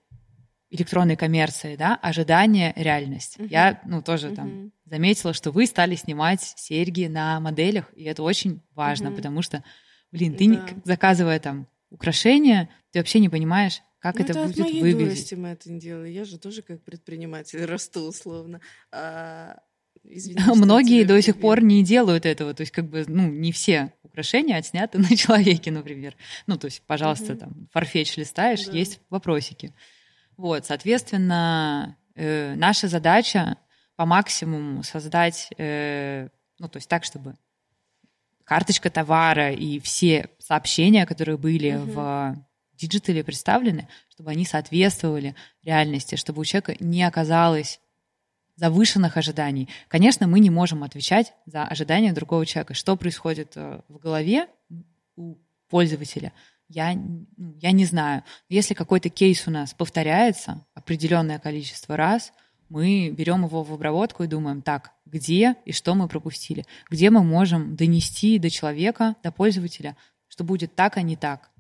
[0.71, 3.37] электронной коммерции, да, ожидание, реальность.
[3.39, 3.49] Uh-huh.
[3.49, 4.37] Я, ну, тоже uh-huh.
[4.37, 9.17] там заметила, что вы стали снимать серьги на моделях, и это очень важно, uh-huh.
[9.17, 9.65] потому что,
[10.13, 10.67] блин, ты, да.
[10.85, 15.33] заказывая там украшения, ты вообще не понимаешь, как ну, это, это будет от моей выглядеть.
[15.35, 16.09] мы это не делали.
[16.09, 18.61] Я же тоже как предприниматель расту условно.
[18.91, 19.61] А,
[20.05, 22.55] извини, Многие до сих пор не делают этого.
[22.55, 26.17] То есть как бы, ну, не все украшения отсняты на человеке, например.
[26.47, 27.41] Ну, то есть, пожалуйста, угу.
[27.41, 28.73] там, фарфетч листаешь, да.
[28.73, 29.75] есть вопросики.
[30.41, 33.59] Вот, соответственно, э, наша задача
[33.95, 37.37] по максимуму создать, э, ну, то есть так, чтобы
[38.45, 41.93] карточка товара и все сообщения, которые были угу.
[41.93, 42.37] в
[42.73, 47.79] диджитале представлены, чтобы они соответствовали реальности, чтобы у человека не оказалось
[48.57, 49.69] завышенных ожиданий.
[49.89, 52.73] Конечно, мы не можем отвечать за ожидания другого человека.
[52.73, 54.47] Что происходит э, в голове
[55.17, 55.37] у
[55.69, 56.33] пользователя,
[56.71, 57.27] я, ну,
[57.61, 58.23] я не знаю.
[58.49, 62.33] Если какой-то кейс у нас повторяется определенное количество раз,
[62.69, 67.25] мы берем его в обработку и думаем, так, где и что мы пропустили, где мы
[67.25, 69.97] можем донести до человека, до пользователя,
[70.29, 71.51] что будет так, а не так.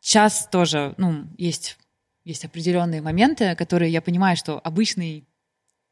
[0.00, 1.76] Сейчас тоже, ну, есть,
[2.24, 5.28] есть определенные моменты, которые я понимаю, что обычный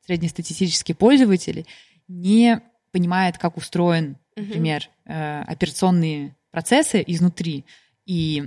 [0.07, 1.67] среднестатистический пользователь
[2.09, 2.63] не
[2.93, 5.43] понимает, как устроен, например, uh-huh.
[5.43, 7.67] операционные процессы изнутри.
[8.07, 8.43] И,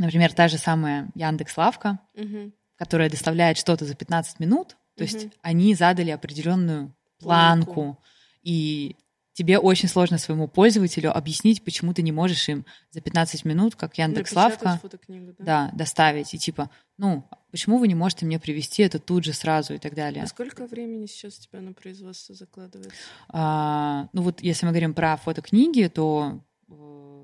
[0.00, 2.50] например, та же самая Яндекс Лавка, uh-huh.
[2.76, 5.06] которая доставляет что-то за 15 минут, то uh-huh.
[5.06, 7.98] есть они задали определенную планку, планку.
[8.42, 8.96] и
[9.32, 13.96] тебе очень сложно своему пользователю объяснить, почему ты не можешь им за 15 минут, как
[13.96, 15.34] Яндекс Лавка, да?
[15.38, 16.34] да, доставить.
[16.34, 19.94] И типа, ну, почему вы не можете мне привести это тут же сразу и так
[19.94, 20.24] далее.
[20.24, 22.92] А сколько времени сейчас у тебя на производство закладывается?
[23.28, 26.42] А, ну вот если мы говорим про фотокниги, то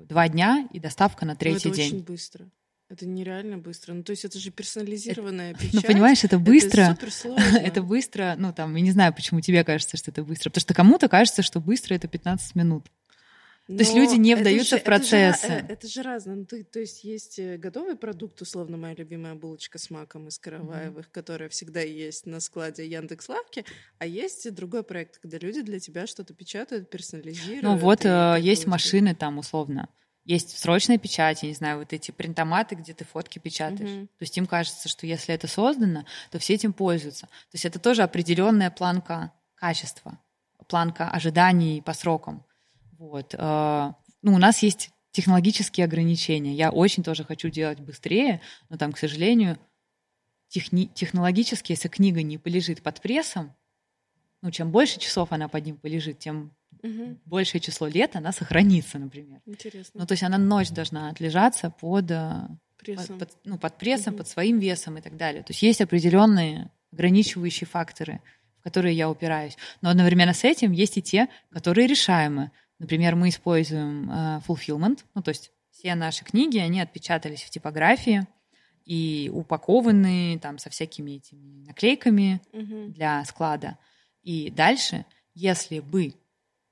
[0.08, 1.94] два дня и доставка на ну, третий это день.
[1.94, 2.50] очень быстро.
[2.88, 3.94] Это нереально быстро.
[3.94, 5.74] Ну, то есть это же персонализированная это, печать.
[5.74, 6.96] Ну, понимаешь, это быстро.
[7.00, 8.34] Это, это быстро.
[8.38, 10.50] Ну, там, я не знаю, почему тебе кажется, что это быстро.
[10.50, 12.86] Потому что кому-то кажется, что быстро это 15 минут.
[13.68, 15.46] Но то есть люди не вдаются же, в процессы.
[15.46, 16.36] Это же, это же разное.
[16.36, 20.38] Ну, то, то есть есть э, готовый продукт, условно, моя любимая булочка с маком из
[20.38, 21.12] Караваевых, mm-hmm.
[21.12, 23.64] которая всегда есть на складе Яндекс Лавки,
[23.98, 27.62] а есть другой проект, когда люди для тебя что-то печатают, персонализируют.
[27.64, 29.88] Ну вот э, есть машины там условно
[30.26, 33.88] есть срочная печать, я не знаю, вот эти принтоматы, где ты фотки печатаешь.
[33.88, 34.06] Mm-hmm.
[34.06, 37.26] То есть им кажется, что если это создано, то все этим пользуются.
[37.26, 40.18] То есть это тоже определенная планка качества,
[40.66, 42.44] планка ожиданий по срокам.
[42.98, 43.34] Вот.
[43.36, 43.92] Э,
[44.22, 46.54] ну, у нас есть технологические ограничения.
[46.54, 49.58] Я очень тоже хочу делать быстрее, но там, к сожалению,
[50.48, 53.54] техни- технологически, если книга не полежит под прессом,
[54.42, 57.18] ну, чем больше часов она под ним полежит, тем угу.
[57.24, 59.40] большее число лет она сохранится, например.
[59.46, 60.00] Интересно.
[60.00, 62.48] Ну, то есть она ночь должна отлежаться под э,
[62.78, 64.18] прессом, под, ну, под, прессом угу.
[64.18, 65.42] под своим весом и так далее.
[65.42, 68.20] То есть есть определенные ограничивающие факторы,
[68.60, 69.56] в которые я упираюсь.
[69.80, 72.50] Но одновременно с этим есть и те, которые решаемы.
[72.78, 78.26] Например, мы используем э, fulfillment, ну, то есть все наши книги, они отпечатались в типографии
[78.84, 82.92] и упакованы там со всякими этими наклейками угу.
[82.92, 83.78] для склада.
[84.22, 85.04] И дальше,
[85.34, 86.14] если бы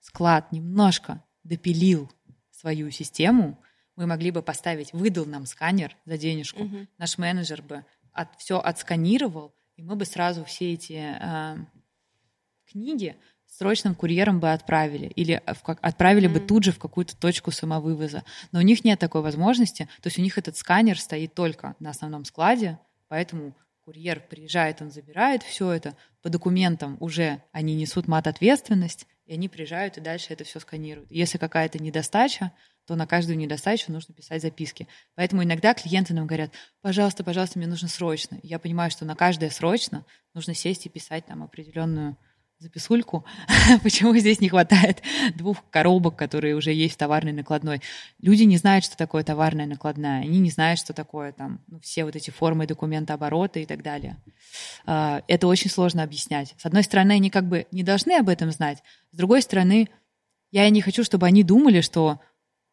[0.00, 2.10] склад немножко допилил
[2.50, 3.58] свою систему,
[3.96, 6.86] мы могли бы поставить, выдал нам сканер за денежку, угу.
[6.98, 11.56] наш менеджер бы от, все отсканировал, и мы бы сразу все эти э,
[12.66, 13.16] книги
[13.56, 17.50] срочным курьером бы отправили или в, как, отправили mm бы тут же в какую-то точку
[17.50, 18.24] самовывоза.
[18.52, 21.90] Но у них нет такой возможности, то есть у них этот сканер стоит только на
[21.90, 22.78] основном складе,
[23.08, 23.54] поэтому
[23.84, 29.96] курьер приезжает, он забирает все это, по документам уже они несут мат-ответственность, и они приезжают
[29.98, 31.10] и дальше это все сканируют.
[31.10, 32.52] Если какая-то недостача,
[32.86, 34.88] то на каждую недостачу нужно писать записки.
[35.14, 36.52] Поэтому иногда клиенты нам говорят,
[36.82, 38.38] пожалуйста, пожалуйста, мне нужно срочно.
[38.42, 40.04] Я понимаю, что на каждое срочно
[40.34, 42.18] нужно сесть и писать там определенную
[42.64, 43.24] записульку,
[43.82, 45.02] почему здесь не хватает
[45.34, 47.80] двух коробок, которые уже есть в товарной накладной.
[48.20, 52.04] Люди не знают, что такое товарная накладная, они не знают, что такое там ну, все
[52.04, 54.16] вот эти формы документа оборота и так далее.
[54.86, 56.54] А, это очень сложно объяснять.
[56.58, 58.82] С одной стороны, они как бы не должны об этом знать,
[59.12, 59.88] с другой стороны,
[60.50, 62.20] я не хочу, чтобы они думали, что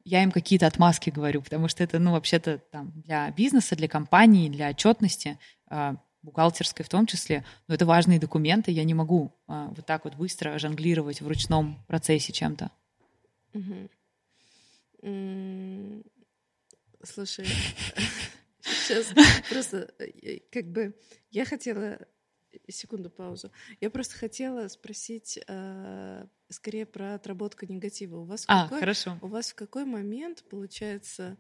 [0.04, 4.50] я им какие-то отмазки говорю, потому что это, ну, вообще-то там для бизнеса, для компании,
[4.50, 5.38] для отчетности
[5.70, 10.06] а, бухгалтерской в том числе, но это важные документы, я не могу а, вот так
[10.06, 12.72] вот быстро жонглировать в ручном процессе чем-то.
[13.53, 13.89] Угу.
[17.03, 17.48] Слушай,
[18.61, 19.14] сейчас
[19.49, 20.95] просто э, как бы
[21.31, 21.99] я хотела
[22.68, 23.52] секунду паузу.
[23.80, 28.18] Я просто хотела спросить э, скорее про отработку негатива.
[28.18, 29.18] У вас а, какой, хорошо.
[29.22, 31.38] У вас в какой момент получается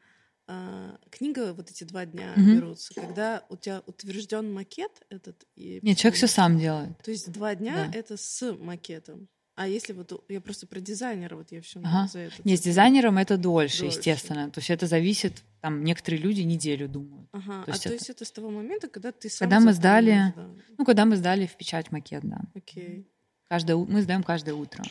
[1.09, 2.45] книга вот эти два дня угу.
[2.45, 5.43] берутся, когда у тебя утвержден макет этот.
[5.55, 6.97] И Нет, человек все сам делает.
[7.03, 7.97] То есть два дня да.
[7.97, 9.27] это с макетом.
[9.55, 12.07] А если вот я просто про дизайнера, вот я все ага.
[12.07, 12.35] за это.
[12.43, 14.49] Нет, с дизайнером это дольше, дольше, естественно.
[14.49, 17.29] То есть это зависит, там некоторые люди неделю думают.
[17.31, 17.63] Ага.
[17.65, 17.89] То есть а это...
[17.89, 19.49] то есть это с того момента, когда ты сам.
[19.49, 20.49] Когда мы сдали, да.
[20.77, 22.41] ну когда мы сдали в печать макет, да.
[22.55, 23.07] Окей.
[23.49, 24.83] Каждое мы сдаем каждое утро.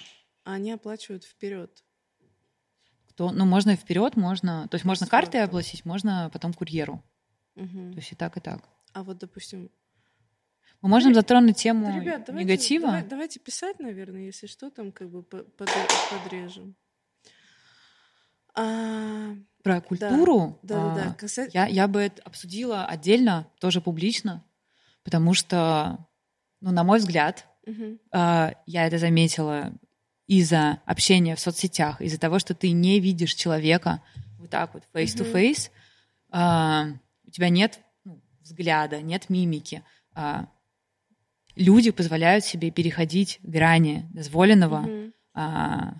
[0.44, 1.82] А они оплачивают вперед
[3.20, 7.04] то, ну, можно вперед, можно, то есть можно картой оплатить, можно потом курьеру.
[7.54, 7.92] Угу.
[7.92, 8.62] То есть и так, и так.
[8.94, 9.70] А вот, допустим,
[10.80, 12.86] мы можем затронуть тему да, ребят, давайте, негатива.
[12.86, 16.76] Давай, давайте писать, наверное, если что, там как бы под, подрежем.
[18.54, 21.12] А, Про культуру да, да, да, да.
[21.12, 21.52] Касать...
[21.52, 24.42] я, я бы это обсудила отдельно, тоже публично,
[25.04, 26.08] потому что,
[26.62, 27.98] ну, на мой взгляд, угу.
[28.14, 29.74] я это заметила
[30.30, 34.00] из-за общения в соцсетях, из-за того, что ты не видишь человека
[34.38, 35.72] вот так вот face-to-face,
[36.30, 36.98] mm-hmm.
[37.26, 39.82] у тебя нет ну, взгляда, нет мимики.
[40.14, 40.46] А,
[41.56, 45.12] люди позволяют себе переходить грани дозволенного mm-hmm.
[45.34, 45.94] а,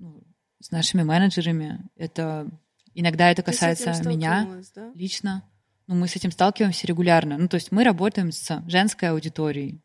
[0.00, 0.20] ну,
[0.58, 1.78] с нашими менеджерами.
[1.94, 2.50] Это
[2.92, 4.90] иногда это касается меня да?
[4.96, 5.48] лично.
[5.86, 7.38] Ну, мы с этим сталкиваемся регулярно.
[7.38, 9.80] Ну, то есть мы работаем с женской аудиторией.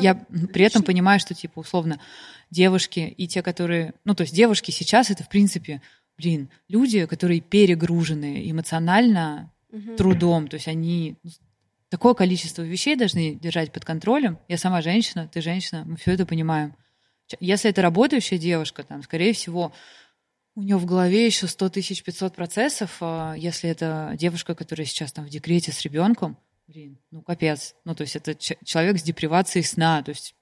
[0.00, 2.00] Я при этом понимаю, что, типа, условно,
[2.50, 3.94] девушки и те, которые...
[4.04, 5.82] Ну, то есть девушки сейчас это, в принципе,
[6.16, 9.96] блин, люди, которые перегружены эмоционально угу.
[9.96, 10.48] трудом.
[10.48, 11.30] То есть они ну,
[11.88, 14.38] такое количество вещей должны держать под контролем.
[14.48, 16.74] Я сама женщина, ты женщина, мы все это понимаем.
[17.40, 19.72] Если это работающая девушка, там, скорее всего,
[20.56, 22.98] у нее в голове еще 100 тысяч 500 процессов.
[23.00, 26.36] А если это девушка, которая сейчас там в декрете с ребенком,
[26.66, 27.74] блин, ну капец.
[27.84, 30.34] Ну, то есть это человек с депривацией сна, то есть,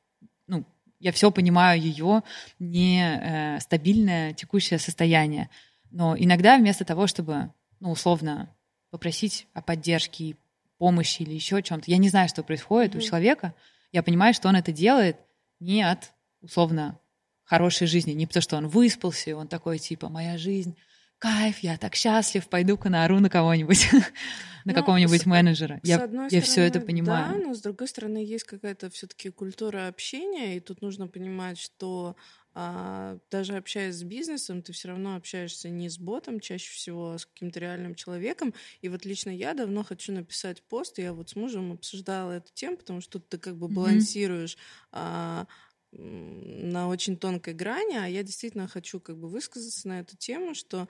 [0.47, 0.65] ну,
[0.99, 2.23] я все понимаю ее
[2.59, 5.51] нестабильное э, текущее состояние.
[5.91, 8.55] Но иногда вместо того, чтобы, ну, условно,
[8.91, 10.37] попросить о поддержке,
[10.79, 12.99] помощи или еще чем-то, я не знаю, что происходит mm-hmm.
[12.99, 13.55] у человека,
[13.93, 15.17] я понимаю, что он это делает
[15.61, 16.99] не от, условно,
[17.45, 20.77] хорошей жизни, не потому что он выспался, и он такой, типа, моя жизнь
[21.23, 23.89] кайф, я так счастлив, пойду-ка наору на кого-нибудь,
[24.65, 25.79] на ну, какого-нибудь менеджера.
[25.85, 27.33] Я, я все это понимаю.
[27.33, 32.17] Да, но с другой стороны есть какая-то все-таки культура общения, и тут нужно понимать, что
[32.55, 37.19] а, даже общаясь с бизнесом, ты все равно общаешься не с ботом чаще всего, а
[37.19, 38.53] с каким-то реальным человеком.
[38.81, 42.53] И вот лично я давно хочу написать пост, и я вот с мужем обсуждала эту
[42.53, 44.89] тему, потому что тут ты как бы балансируешь mm-hmm.
[44.91, 45.47] а,
[45.93, 50.89] на очень тонкой грани, а я действительно хочу как бы высказаться на эту тему, что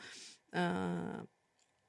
[0.52, 1.24] э,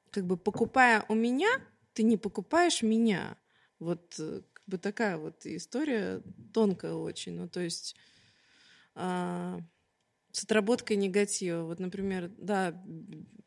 [0.10, 1.50] как бы покупая у меня,
[1.94, 3.38] ты не покупаешь меня.
[3.80, 6.22] Вот э, как бы такая вот история
[6.54, 7.34] тонкая очень.
[7.34, 7.96] Ну, то есть
[8.96, 9.60] э,
[10.34, 11.64] с отработкой негатива.
[11.64, 12.84] Вот, например, да,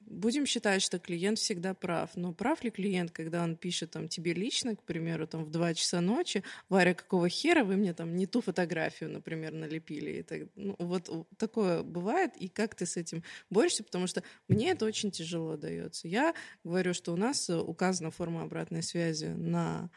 [0.07, 2.11] будем считать, что клиент всегда прав.
[2.15, 5.75] Но прав ли клиент, когда он пишет там, тебе лично, к примеру, там, в 2
[5.75, 10.13] часа ночи, Варя, какого хера вы мне там не ту фотографию, например, налепили?
[10.13, 13.83] И так, ну, вот такое бывает, и как ты с этим борешься?
[13.83, 16.07] Потому что мне это очень тяжело дается.
[16.07, 19.91] Я говорю, что у нас указана форма обратной связи на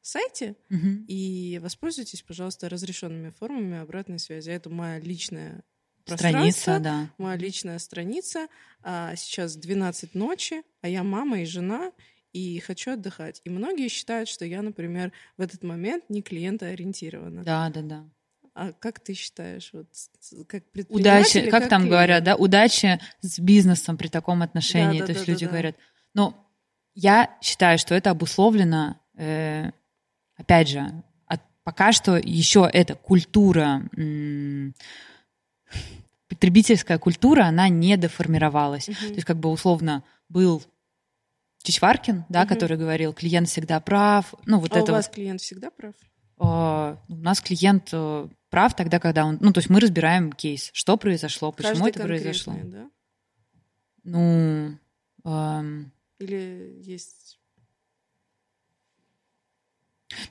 [0.00, 1.04] сайте, угу.
[1.06, 4.50] и воспользуйтесь, пожалуйста, разрешенными формами обратной связи.
[4.50, 5.62] Это моя личная
[6.06, 7.08] Страница, да.
[7.18, 8.48] Моя личная страница.
[8.82, 11.92] А, сейчас 12 ночи, а я мама и жена,
[12.32, 13.40] и хочу отдыхать.
[13.44, 17.42] И многие считают, что я, например, в этот момент не клиентоориентирована.
[17.44, 18.04] Да, да, да.
[18.54, 19.86] А как ты считаешь, вот
[20.46, 21.90] как Удачи, как, как там клиент?
[21.90, 25.00] говорят, да, удачи с бизнесом при таком отношении.
[25.00, 25.76] Да, да, То есть да, люди да, говорят,
[26.12, 26.34] ну,
[26.94, 29.70] я считаю, что это обусловлено, э,
[30.36, 33.82] опять же, от, пока что еще эта культура
[36.28, 38.88] потребительская культура, она не деформировалась.
[38.88, 39.08] Uh-huh.
[39.08, 40.62] То есть как бы условно был
[41.62, 42.48] Чичваркин, да, uh-huh.
[42.48, 44.34] который говорил, клиент всегда прав.
[44.46, 45.14] Ну, вот а это у вас вот.
[45.14, 45.94] клиент всегда прав?
[46.36, 49.38] у нас клиент э, прав тогда, когда он...
[49.40, 52.54] Ну, то есть мы разбираем кейс, что произошло, почему Каждый это произошло.
[52.64, 52.90] Да?
[54.02, 54.78] Ну...
[55.24, 55.92] Эм...
[56.18, 57.38] Или есть...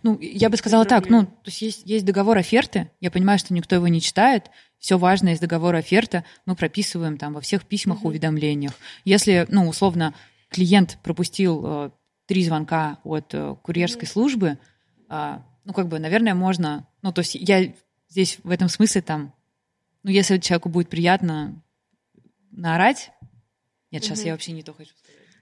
[0.04, 3.54] Ну, я бы сказала так, ну, то есть есть, есть договор оферты, я понимаю, что
[3.54, 4.50] никто его не читает,
[4.84, 8.08] все важное из договора оферты мы прописываем там во всех письмах, mm-hmm.
[8.08, 8.74] уведомлениях.
[9.06, 10.14] Если, ну, условно,
[10.50, 11.92] клиент пропустил э,
[12.26, 14.12] три звонка от э, курьерской mm-hmm.
[14.12, 14.58] службы,
[15.10, 17.74] э, ну, как бы, наверное, можно, ну, то есть я
[18.10, 19.34] здесь в этом смысле там,
[20.04, 21.64] ну, если человеку будет приятно
[22.52, 23.12] наорать,
[23.90, 24.26] нет, сейчас mm-hmm.
[24.26, 24.94] я вообще не то хочу.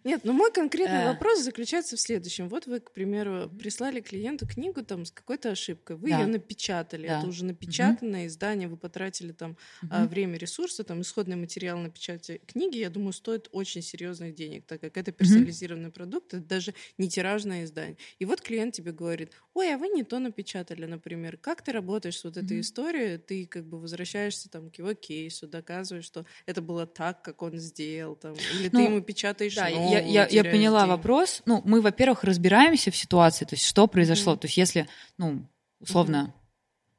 [0.04, 1.08] Нет, ну мой конкретный э...
[1.08, 2.50] вопрос заключается в следующем.
[2.50, 6.20] Вот вы, к примеру, прислали клиенту книгу там с какой-то ошибкой, вы да.
[6.20, 7.20] ее напечатали, да.
[7.20, 8.28] это уже напечатанное угу.
[8.28, 10.08] издание, вы потратили там угу.
[10.08, 14.82] время, ресурсы, там исходный материал на печати книги, я думаю, стоит очень серьезных денег, так
[14.82, 15.96] как это персонализированный угу.
[15.96, 17.98] продукт, это даже не тиражное издание.
[18.20, 21.38] И вот клиент тебе говорит, ой, а вы не то напечатали, например.
[21.38, 22.62] Как ты работаешь с вот этой угу.
[22.62, 23.18] историей?
[23.18, 27.58] Ты как бы возвращаешься там к его кейсу, доказываешь, что это было так, как он
[27.58, 29.70] сделал, там, или ну, ты ему печатаешь да,
[30.00, 31.42] я, я, я поняла вопрос.
[31.46, 34.34] Ну, мы, во-первых, разбираемся в ситуации, то есть что произошло.
[34.34, 34.40] Mm-hmm.
[34.40, 34.88] То есть если,
[35.18, 35.46] ну,
[35.80, 36.34] условно,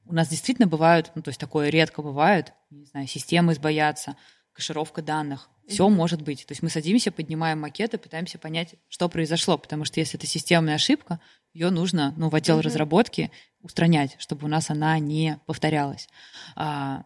[0.07, 0.11] mm-hmm.
[0.11, 4.17] у нас действительно бывают, ну, то есть такое редко бывает, не знаю, системы сбоятся,
[4.53, 5.91] кэшировка данных, все mm-hmm.
[5.91, 6.47] может быть.
[6.47, 10.75] То есть мы садимся, поднимаем макеты, пытаемся понять, что произошло, потому что если это системная
[10.75, 11.21] ошибка,
[11.53, 12.63] ее нужно, ну, в отдел mm-hmm.
[12.63, 16.09] разработки устранять, чтобы у нас она не повторялась.
[16.57, 17.05] А,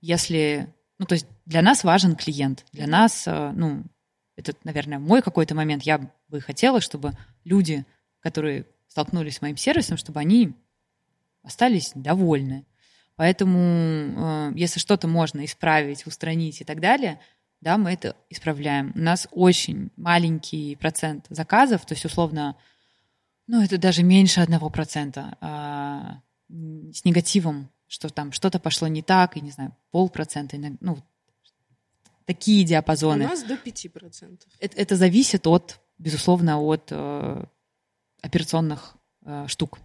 [0.00, 3.84] если, ну, то есть для нас важен клиент, для нас, э, ну,
[4.40, 7.12] это, наверное, мой какой-то момент, я бы хотела, чтобы
[7.44, 7.84] люди,
[8.20, 10.54] которые столкнулись с моим сервисом, чтобы они
[11.42, 12.66] остались довольны.
[13.16, 17.20] Поэтому, э, если что-то можно исправить, устранить и так далее,
[17.60, 18.92] да, мы это исправляем.
[18.94, 22.56] У нас очень маленький процент заказов, то есть, условно,
[23.46, 29.36] ну, это даже меньше одного процента а, с негативом, что там что-то пошло не так,
[29.36, 30.98] и, не знаю, полпроцента, ну,
[32.30, 33.24] такие диапазоны.
[33.24, 34.38] У нас до 5%.
[34.60, 37.44] Это, это зависит от, безусловно, от э,
[38.22, 38.94] операционных
[39.24, 39.80] э, штук.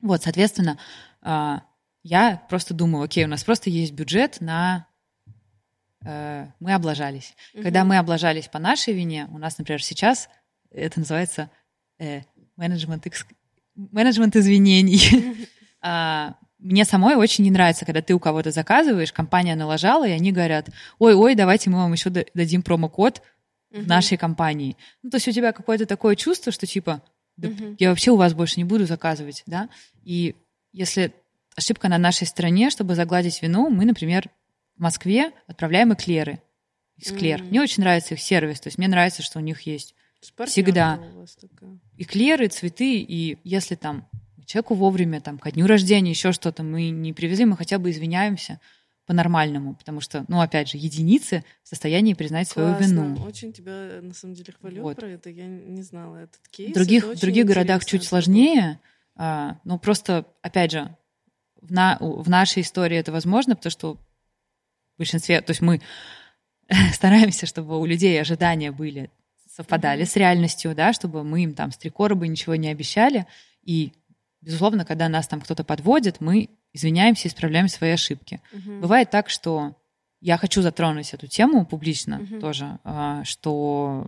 [0.00, 0.78] Вот, соответственно,
[1.20, 1.56] э,
[2.02, 4.86] я просто думаю, окей, у нас просто есть бюджет на...
[6.06, 7.34] Э, мы облажались.
[7.52, 7.64] Угу.
[7.64, 10.30] Когда мы облажались по нашей вине, у нас, например, сейчас
[10.70, 11.50] это называется
[11.98, 12.22] э,
[12.56, 13.06] менеджмент,
[13.74, 15.48] менеджмент извинений.
[16.64, 20.70] Мне самой очень не нравится, когда ты у кого-то заказываешь, компания налажала, и они говорят,
[20.98, 23.20] ой-ой, давайте мы вам еще дадим промокод
[23.72, 23.82] uh-huh.
[23.82, 24.76] в нашей компании.
[25.02, 27.02] Ну, то есть у тебя какое-то такое чувство, что типа,
[27.36, 29.68] да, я вообще у вас больше не буду заказывать, да?
[30.04, 30.36] И
[30.72, 31.12] если
[31.54, 34.30] ошибка на нашей стороне, чтобы загладить вину, мы, например,
[34.76, 36.40] в Москве отправляем эклеры
[36.96, 37.40] из Клер.
[37.40, 37.48] Mm-hmm.
[37.50, 39.94] Мне очень нравится их сервис, то есть мне нравится, что у них есть
[40.46, 40.98] всегда
[41.98, 44.08] эклеры, цветы, и если там
[44.46, 48.60] человеку вовремя, там, ко дню рождения, еще что-то мы не привезли, мы хотя бы извиняемся
[49.06, 53.22] по-нормальному, потому что, ну, опять же, единицы в состоянии признать свою вину.
[53.22, 54.96] Очень тебя, на самом деле, хвалю вот.
[54.96, 56.70] про это, я не знала этот кейс.
[56.70, 58.80] В других, в других городах чуть сложнее,
[59.16, 60.96] а, но просто, опять же,
[61.60, 65.82] в, на, в нашей истории это возможно, потому что в большинстве, то есть мы
[66.92, 69.10] стараемся, чтобы у людей ожидания были
[69.54, 70.08] совпадали mm-hmm.
[70.08, 73.26] с реальностью, да, чтобы мы им там с три короба ничего не обещали,
[73.62, 73.92] и
[74.44, 78.40] безусловно, когда нас там кто-то подводит, мы извиняемся, исправляем свои ошибки.
[78.52, 78.80] Угу.
[78.80, 79.76] Бывает так, что
[80.20, 82.40] я хочу затронуть эту тему публично угу.
[82.40, 84.06] тоже, а, что,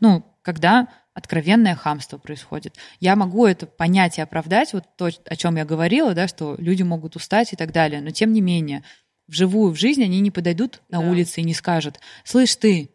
[0.00, 2.76] ну, когда откровенное хамство происходит.
[3.00, 6.82] Я могу это понять и оправдать, вот то, о чем я говорила, да, что люди
[6.82, 8.84] могут устать и так далее, но тем не менее,
[9.26, 11.10] вживую в жизни они не подойдут на да.
[11.10, 12.90] улице и не скажут, слышь ты,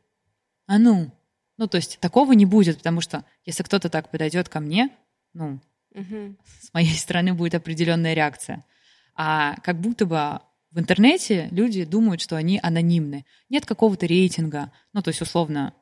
[0.66, 1.12] а ну,
[1.58, 4.90] ну, то есть такого не будет, потому что если кто-то так подойдет ко мне,
[5.34, 5.60] ну,
[5.96, 6.36] угу.
[6.62, 8.64] с моей стороны будет определенная реакция.
[9.16, 10.40] А как будто бы
[10.72, 13.26] в интернете люди думают, что они анонимны.
[13.50, 14.72] Нет какого-то рейтинга.
[14.92, 15.74] Ну, то есть, условно,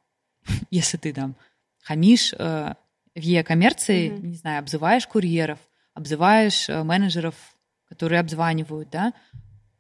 [0.70, 1.36] если ты там
[1.82, 2.74] хамишь э,
[3.16, 5.60] в e-коммерции, mm не знаю, обзываешь курьеров,
[5.94, 7.36] обзываешь э, менеджеров,
[7.90, 9.14] которые обзванивают, да,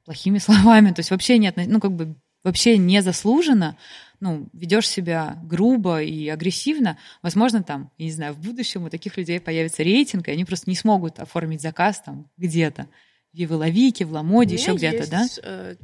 [0.03, 3.77] плохими словами, то есть вообще нет, ну, как бы вообще незаслуженно,
[4.23, 9.17] ну, ведешь себя грубо и агрессивно, возможно, там, я не знаю, в будущем у таких
[9.17, 12.87] людей появится рейтинг, и они просто не смогут оформить заказ там где-то.
[13.33, 15.25] В Виволовике, в Ламоде, еще где-то, да?
[15.43, 15.75] Э,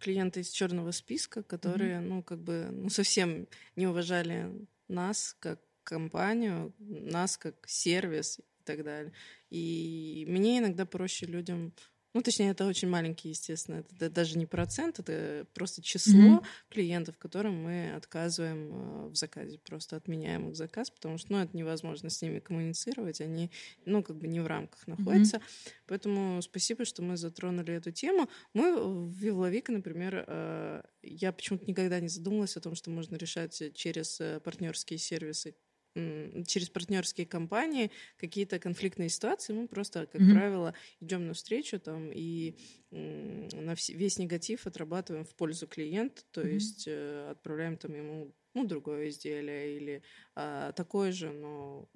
[0.00, 2.08] клиенты из черного списка, которые, mm-hmm.
[2.08, 4.50] ну, как бы, ну, совсем не уважали
[4.88, 9.14] нас как компанию, нас как сервис и так далее.
[9.48, 11.72] И мне иногда проще людям
[12.14, 13.84] Ну, точнее, это очень маленький, естественно.
[13.98, 16.44] Это даже не процент, это просто число mm-hmm.
[16.68, 19.58] клиентов, которым мы отказываем э, в заказе.
[19.58, 23.20] Просто отменяем их заказ, потому что, ну, это невозможно с ними коммуницировать.
[23.22, 23.50] Они,
[23.86, 25.38] ну, как бы не в рамках находятся.
[25.38, 25.72] Mm-hmm.
[25.86, 28.28] Поэтому спасибо, что мы затронули эту тему.
[28.52, 33.74] Мы в Вивловика, например, э, я почему-то никогда не задумывалась о том, что можно решать
[33.74, 35.54] через э, партнерские сервисы
[35.94, 40.34] через партнерские компании какие-то конфликтные ситуации, мы просто, как mm-hmm.
[40.34, 42.54] правило, идем навстречу там и
[42.90, 46.52] на весь негатив отрабатываем в пользу клиента, то mm-hmm.
[46.52, 50.02] есть э, отправляем там ему ну, другое изделие или
[50.34, 51.88] а, такое же, но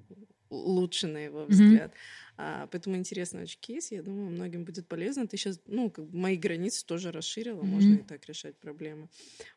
[0.48, 1.92] лучше на его взгляд.
[1.92, 2.34] Mm-hmm.
[2.38, 3.92] А, поэтому интересный очень кейс.
[3.92, 5.26] Я думаю, многим будет полезно.
[5.26, 7.66] Ты сейчас, ну, как бы мои границы тоже расширила, mm-hmm.
[7.66, 9.08] можно и так решать проблемы.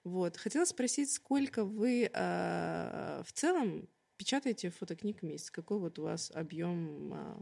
[0.03, 0.37] Вот.
[0.37, 3.87] Хотела спросить, сколько вы а, в целом
[4.19, 5.49] печатаете фотокниг в месяц?
[5.49, 7.39] Какой вот у вас объем а,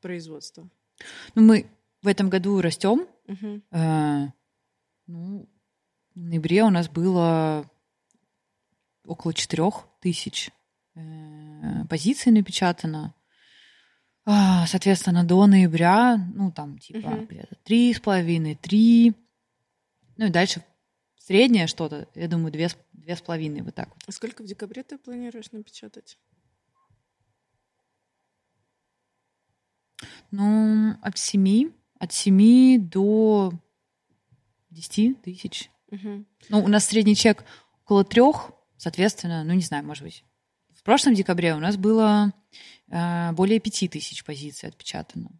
[0.00, 0.70] производства?
[1.34, 1.66] Ну, мы
[2.02, 3.08] в этом году растем.
[3.26, 3.62] Угу.
[3.72, 4.26] Э,
[5.08, 5.48] ну,
[6.14, 7.68] в ноябре у нас было
[9.04, 10.50] около четырех тысяч
[10.94, 11.00] э,
[11.90, 13.12] позиций напечатано.
[14.24, 17.26] А, соответственно, до ноября, ну, там, типа, угу.
[17.26, 19.14] где-то три с половиной, три.
[20.16, 20.62] Ну, и дальше
[21.24, 24.02] среднее что-то, я думаю, две, две с половиной, вот так вот.
[24.06, 26.18] А сколько в декабре ты планируешь напечатать?
[30.30, 33.52] Ну, от семи, от семи до
[34.70, 35.70] десяти тысяч.
[35.90, 36.24] Угу.
[36.48, 37.44] Ну, у нас средний чек
[37.84, 40.24] около трех, соответственно, ну, не знаю, может быть.
[40.74, 42.32] В прошлом декабре у нас было
[42.90, 45.30] э, более пяти тысяч позиций отпечатано.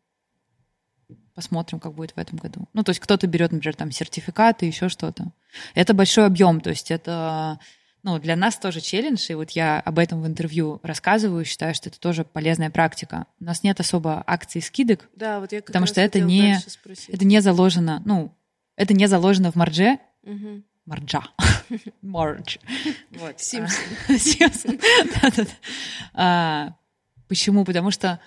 [1.35, 2.69] Посмотрим, как будет в этом году.
[2.73, 5.33] Ну, то есть кто-то берет, например, там сертификаты, еще что-то.
[5.75, 7.59] Это большой объем, то есть это
[8.05, 11.89] ну, для нас тоже челлендж, и вот я об этом в интервью рассказываю, считаю, что
[11.89, 13.27] это тоже полезная практика.
[13.41, 16.59] У нас нет особо акций скидок, да, вот я потому что это не,
[17.09, 18.37] это не заложено, ну,
[18.77, 20.63] это не заложено в марже, угу.
[20.85, 21.23] марджа,
[22.03, 22.59] мардж.
[23.11, 23.41] Вот.
[23.41, 24.79] Симпсон.
[26.13, 26.75] А,
[27.27, 27.65] почему?
[27.65, 28.21] Потому что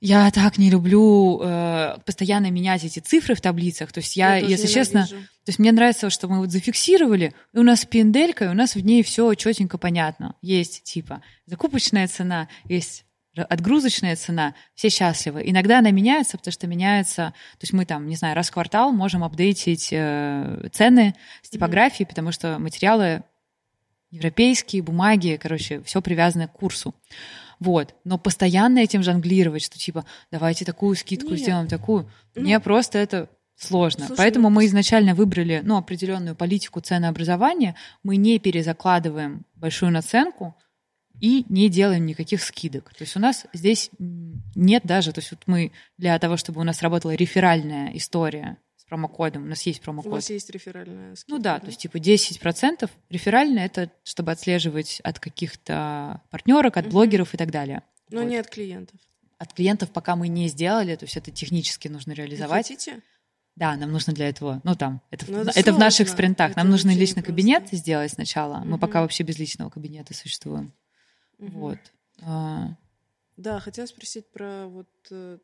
[0.00, 3.92] я так не люблю э, постоянно менять эти цифры в таблицах.
[3.92, 7.58] То есть я, я если честно, то есть мне нравится, что мы вот зафиксировали, и
[7.58, 10.34] у нас пинделька, и у нас в ней все четенько понятно.
[10.42, 13.04] Есть типа закупочная цена, есть
[13.34, 15.42] отгрузочная цена, все счастливы.
[15.44, 18.92] Иногда она меняется, потому что меняется, то есть мы там, не знаю, раз в квартал
[18.92, 22.08] можем апдейтить э, цены с типографией, mm-hmm.
[22.08, 23.22] потому что материалы
[24.10, 26.94] европейские, бумаги, короче, все привязано к курсу.
[27.60, 27.94] Вот.
[28.04, 31.40] Но постоянно этим жонглировать, что типа, давайте такую скидку Нет.
[31.40, 32.10] сделаем, такую.
[32.34, 34.06] Ну, Мне просто это сложно.
[34.06, 37.74] Слушай, Поэтому ну, мы изначально выбрали ну, определенную политику ценообразования.
[38.02, 40.54] Мы не перезакладываем большую наценку
[41.20, 42.90] и не делаем никаких скидок.
[42.90, 46.64] То есть у нас здесь нет даже, то есть вот мы для того, чтобы у
[46.64, 49.44] нас работала реферальная история промокодом.
[49.44, 50.12] У нас есть промокод.
[50.12, 51.32] У вас есть реферальная скидка?
[51.32, 52.88] Ну да, да, то есть типа 10%.
[53.10, 56.92] Реферальная— это чтобы отслеживать от каких-то партнерок, от угу.
[56.92, 57.82] блогеров и так далее.
[58.10, 58.28] Но вот.
[58.28, 58.98] не от клиентов.
[59.38, 62.68] От клиентов пока мы не сделали, то есть это технически нужно реализовать.
[62.68, 63.02] Вы хотите?
[63.56, 66.50] Да, нам нужно для этого, ну там, это, ну, это, это в наших спринтах.
[66.50, 67.76] Это нам нужно личный кабинет просто.
[67.76, 68.58] сделать сначала.
[68.58, 68.66] Угу.
[68.66, 70.72] Мы пока вообще без личного кабинета существуем.
[71.38, 71.58] Угу.
[71.58, 71.78] Вот.
[72.22, 72.76] А...
[73.36, 75.38] Да, хотела спросить про вот э,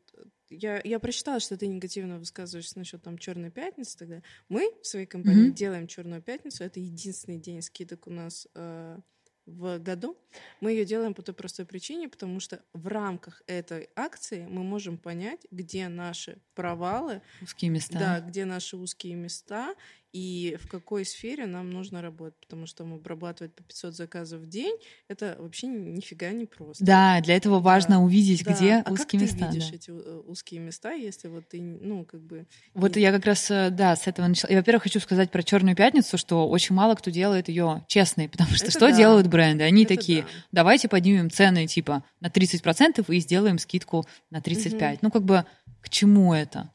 [0.49, 4.21] я, я прочитала, что ты негативно высказываешься насчет там Черной пятницы тогда.
[4.49, 5.55] Мы в своей компании mm-hmm.
[5.55, 6.63] делаем Черную пятницу.
[6.63, 8.99] Это единственный день скидок у нас э,
[9.45, 10.17] в году.
[10.61, 14.97] Мы ее делаем по той простой причине, потому что в рамках этой акции мы можем
[14.97, 19.75] понять, где наши провалы, узкие места, да, где наши узкие места
[20.13, 24.77] и в какой сфере нам нужно работать, потому что обрабатывать по 500 заказов в день
[25.07, 26.85] это вообще нифига не просто.
[26.85, 28.01] Да, для этого важно да.
[28.01, 28.53] увидеть, да.
[28.53, 29.37] где а узкие как места.
[29.37, 29.75] ты видишь да.
[29.75, 32.45] эти э, узкие места, если вот ты, ну, как бы...
[32.75, 34.51] Вот я как раз, э, да, с этого начала.
[34.51, 38.51] И, во-первых, хочу сказать про Черную пятницу, что очень мало кто делает ее честной, потому
[38.51, 38.95] что это что да.
[38.95, 39.63] делают бренды?
[39.63, 40.27] Они это такие, да.
[40.51, 44.93] давайте поднимем цены типа на 30% и сделаем скидку на 35%.
[44.93, 44.99] Угу.
[45.01, 45.45] Ну, как бы,
[45.81, 46.71] к чему это?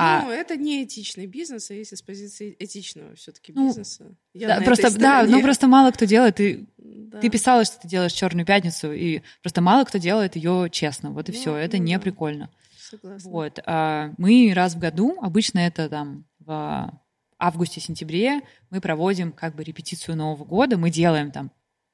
[0.00, 0.22] А...
[0.22, 4.14] Ну, это не этичный бизнес, а если с позиции этичного все-таки ну, бизнеса.
[4.32, 6.36] Я да, просто, да, ну просто мало кто делает.
[6.36, 7.18] Ты, да.
[7.18, 11.10] ты писала, что ты делаешь черную пятницу, и просто мало кто делает ее честно.
[11.10, 11.56] Вот и ну, все.
[11.56, 12.00] Это ну, не да.
[12.00, 12.48] прикольно.
[12.78, 13.28] Согласна.
[13.28, 13.58] Вот.
[13.66, 17.00] А мы раз в году, обычно это там в
[17.40, 21.50] августе-сентябре, мы проводим как бы репетицию Нового года, мы делаем там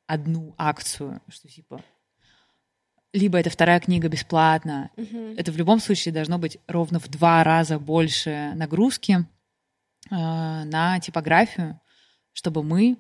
[0.07, 1.83] одну акцию, что типа
[3.15, 4.91] либо это вторая книга бесплатно.
[4.97, 5.37] Угу.
[5.39, 9.25] Это в любом случае должно быть ровно в два раза больше нагрузки
[10.11, 11.81] э, на типографию,
[12.33, 12.99] чтобы мы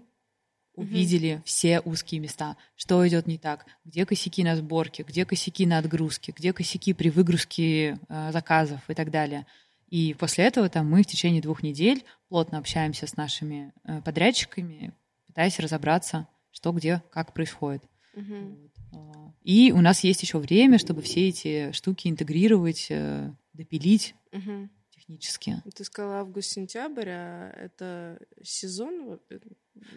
[0.77, 1.43] увидели угу.
[1.45, 6.33] все узкие места, что идет не так, где косяки на сборке, где косяки на отгрузке,
[6.35, 9.47] где косяки при выгрузке э, заказов и так далее.
[9.89, 14.93] И после этого там мы в течение двух недель плотно общаемся с нашими э, подрядчиками,
[15.27, 17.83] пытаясь разобраться, что где, как происходит.
[18.15, 18.71] Мгм.
[19.43, 24.71] И у нас есть еще время, чтобы все эти штуки интегрировать, э, допилить Мгм.
[24.91, 25.63] технически.
[25.75, 29.21] Ты сказала август-сентябрь, а это сезон?
[29.31, 29.39] э,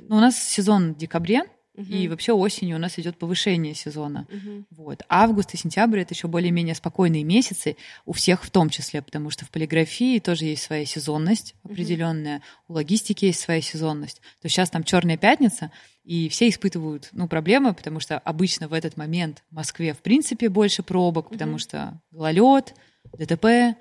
[0.10, 1.44] Но у нас сезон в декабре,
[1.78, 4.28] и вообще осенью у нас идет повышение сезона.
[4.30, 4.66] Мгм.
[4.72, 5.04] Вот.
[5.10, 9.46] Август и сентябрь это еще более-менее спокойные месяцы, у всех в том числе, потому что
[9.46, 14.18] в полиграфии тоже есть своя сезонность определенная, у логистики есть своя сезонность.
[14.42, 15.72] То есть сейчас там черная пятница,
[16.04, 20.50] и все испытывают ну, проблемы, потому что обычно в этот момент в Москве в принципе
[20.50, 22.74] больше пробок, потому что гололед,
[23.18, 23.78] ДТП,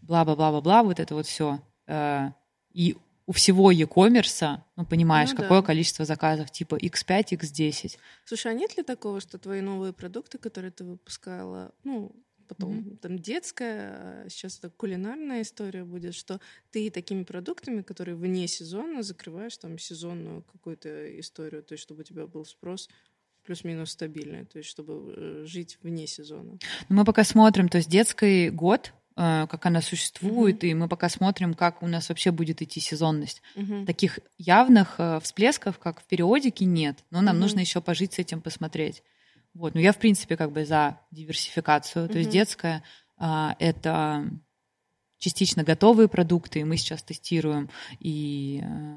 [0.00, 1.60] бла-бла-бла-бла-бла, вот это вот все.
[2.72, 2.96] И
[3.26, 5.42] у всего e-commerce, ну, понимаешь, Ну да.
[5.42, 7.96] какое количество заказов, типа X5, X10.
[8.24, 12.12] Слушай, а нет ли такого, что твои новые продукты, которые ты выпускала, ну,
[12.48, 16.40] потом там детская, а сейчас это кулинарная история будет, что
[16.70, 22.04] ты такими продуктами, которые вне сезона, закрываешь там сезонную какую-то историю, то есть чтобы у
[22.04, 22.88] тебя был спрос
[23.44, 26.58] плюс-минус стабильный, то есть чтобы э, жить вне сезона.
[26.88, 31.54] Ну, Мы пока смотрим, то есть детский год, как она существует, и мы пока смотрим,
[31.54, 33.42] как у нас вообще будет идти сезонность.
[33.54, 33.86] Мгм.
[33.86, 37.04] Таких явных э, всплесков, как в периодике, нет.
[37.10, 37.42] Но нам Мгм.
[37.42, 39.02] нужно еще пожить с этим, посмотреть.
[39.54, 39.74] Вот.
[39.74, 42.08] Но я, в принципе, как бы за диверсификацию.
[42.08, 42.82] То есть детская
[43.16, 44.28] а, это
[45.18, 47.70] частично готовые продукты, и мы сейчас тестируем
[48.00, 48.96] и э,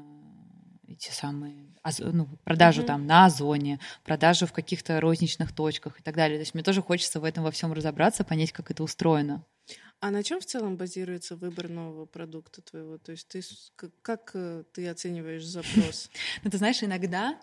[0.88, 2.86] эти самые оз- ну, продажу Мгм.
[2.86, 6.38] там на Озоне, продажу в каких-то розничных точках и так далее.
[6.38, 9.44] То есть мне тоже хочется в этом во всем разобраться, понять, как это устроено.
[10.00, 12.98] А на чем в целом базируется выбор нового продукта твоего?
[12.98, 13.42] То есть ты
[14.02, 16.10] как э, ты оцениваешь запрос?
[16.44, 17.36] Ну, ты знаешь, иногда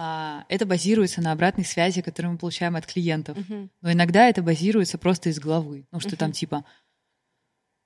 [0.00, 3.36] а, это базируется на обратной связи, которую мы получаем от клиентов.
[3.80, 5.86] Но иногда это базируется просто из головы.
[5.90, 6.64] Ну, что там типа...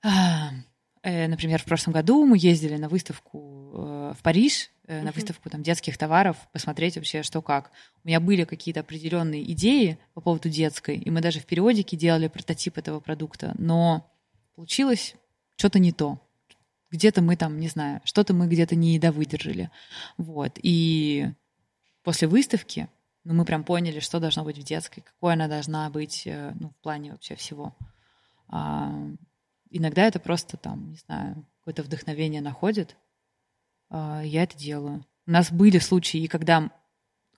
[0.03, 0.51] а,
[1.01, 5.49] э, например, в прошлом году мы ездили на выставку э, в Париж, э, на выставку
[5.49, 7.71] там детских товаров, посмотреть вообще, что как.
[8.03, 12.27] У меня были какие-то определенные идеи по поводу детской, и мы даже в периодике делали
[12.27, 14.12] прототип этого продукта, но
[14.55, 15.15] получилось
[15.55, 16.19] что-то не то.
[16.91, 19.71] Где-то мы там, не знаю, что-то мы где-то не довыдержали.
[20.17, 20.59] Вот.
[20.61, 21.27] И
[22.03, 22.87] после выставки
[23.23, 26.69] ну, мы прям поняли, что должно быть в детской, какой она должна быть э, ну,
[26.69, 27.75] в плане вообще всего.
[28.49, 28.93] А,
[29.69, 32.97] иногда это просто там, не знаю, какое-то вдохновение находит.
[33.89, 35.05] А, я это делаю.
[35.25, 36.69] У нас были случаи, и когда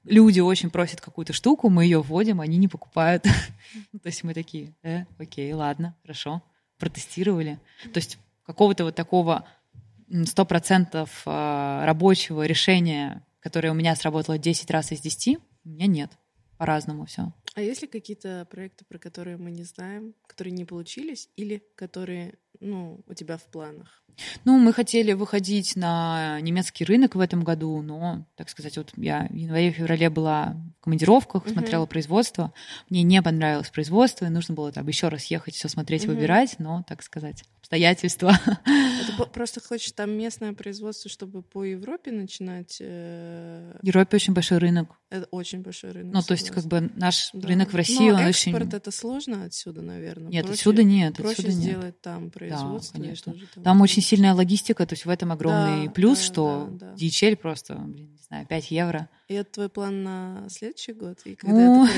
[0.04, 3.26] люди очень просят какую-то штуку, мы ее вводим, они не покупают.
[3.92, 6.42] Ну, То есть мы такие, э, окей, ладно, хорошо,
[6.78, 7.60] протестировали.
[7.94, 9.48] То есть какого-то вот такого
[10.10, 15.88] м, 100% а, рабочего решения, которое у меня сработало 10 раз из 10, у меня
[15.88, 16.12] нет.
[16.58, 17.34] По-разному все.
[17.54, 22.36] А есть ли какие-то проекты, про которые мы не знаем, которые не получились, или которые,
[22.60, 24.02] ну, у тебя в планах?
[24.46, 29.28] Ну, мы хотели выходить на немецкий рынок в этом году, но, так сказать, вот я
[29.30, 31.52] в январе-феврале была в командировках, Мгм.
[31.54, 32.54] смотрела производство.
[32.90, 36.16] Мне не понравилось производство, и нужно было там еще раз ехать, все смотреть, Мгм.
[36.16, 38.32] выбирать, но, так сказать, обстоятельства.
[38.66, 42.78] Это просто хочешь там местное производство, чтобы по Европе начинать?
[42.80, 44.90] э, В Европе очень большой рынок.
[45.10, 46.14] Это очень большой рынок.
[46.14, 47.48] Ну, то есть, как бы наш Да.
[47.48, 48.78] рынок в России, Но он экспорт очень...
[48.78, 50.30] это сложно отсюда, наверное.
[50.32, 51.60] Нет, Проще- отсюда нет, Проще отсюда нет.
[51.62, 52.45] сделать там производство.
[52.46, 53.34] И конечно.
[53.34, 56.68] тоже там Там очень сильная логистика, то есть в этом огромный Да, плюс, да, что
[56.72, 56.94] да, да.
[56.96, 59.10] DHL просто, блин, не знаю, 5 евро.
[59.28, 61.20] И это твой план на следующий год?
[61.26, 61.86] И когда Ну.
[61.86, 61.96] это?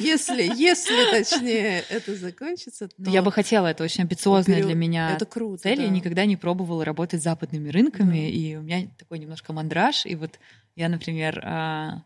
[0.00, 2.94] Если, если, точнее, это закончится, то...
[2.98, 5.80] Ну, Я бы хотела, это очень амбициозная для меня Это круто, цель.
[5.80, 5.92] Я да.
[5.94, 8.26] никогда не пробовала работать с западными рынками, Да.
[8.28, 10.06] и у меня такой немножко мандраж.
[10.06, 10.38] И вот
[10.76, 12.02] я, например, а,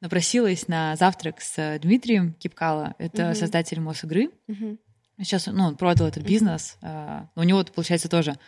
[0.00, 3.34] напросилась на завтрак с Дмитрием Кипкало, это Мгм.
[3.34, 4.30] создатель Мосигры.
[4.48, 4.78] Мгм.
[5.22, 8.38] Сейчас, ну, он продал этот бизнес, а, но у него, получается, тоже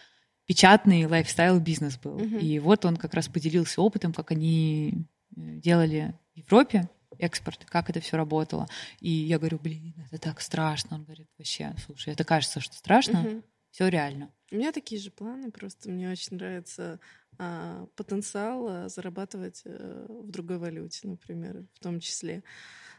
[0.47, 2.19] печатный лайфстайл-бизнес был.
[2.19, 2.39] Мгм.
[2.39, 5.07] И вот он как раз поделился опытом, как они
[5.37, 6.89] э, делали в Европе
[7.19, 8.69] экспорт, как это все работало.
[9.01, 10.97] И я говорю, блин, это так страшно.
[10.97, 13.45] Он говорит, вообще, слушай, это кажется, что страшно, Мгм.
[13.71, 14.31] все реально.
[14.51, 17.01] У меня такие же планы, просто мне очень нравится
[17.39, 22.43] а, потенциал а, зарабатывать э, в другой валюте, например, в том числе.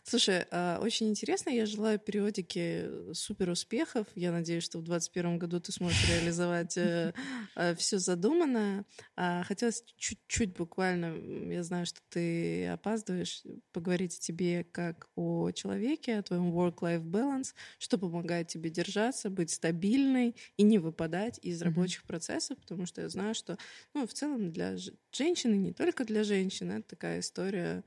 [0.08, 4.06] Слушай, а, очень интересно, я желаю периодики супер успехов.
[4.14, 6.78] Я надеюсь, что в 2021 году ты сможешь реализовать
[7.80, 8.86] все задуманное.
[9.16, 11.16] А, Хотелось чуть-чуть буквально,
[11.52, 13.42] я знаю, что ты опаздываешь,
[13.72, 19.50] поговорить о тебе как о человеке, о твоем work-life balance, что помогает тебе держаться, быть
[19.50, 23.58] стабильной и не выпадать из рабочих процессов, потому что я знаю, что
[23.96, 24.76] ну, в целом для
[25.12, 27.84] женщины, не только для женщин, это такая история,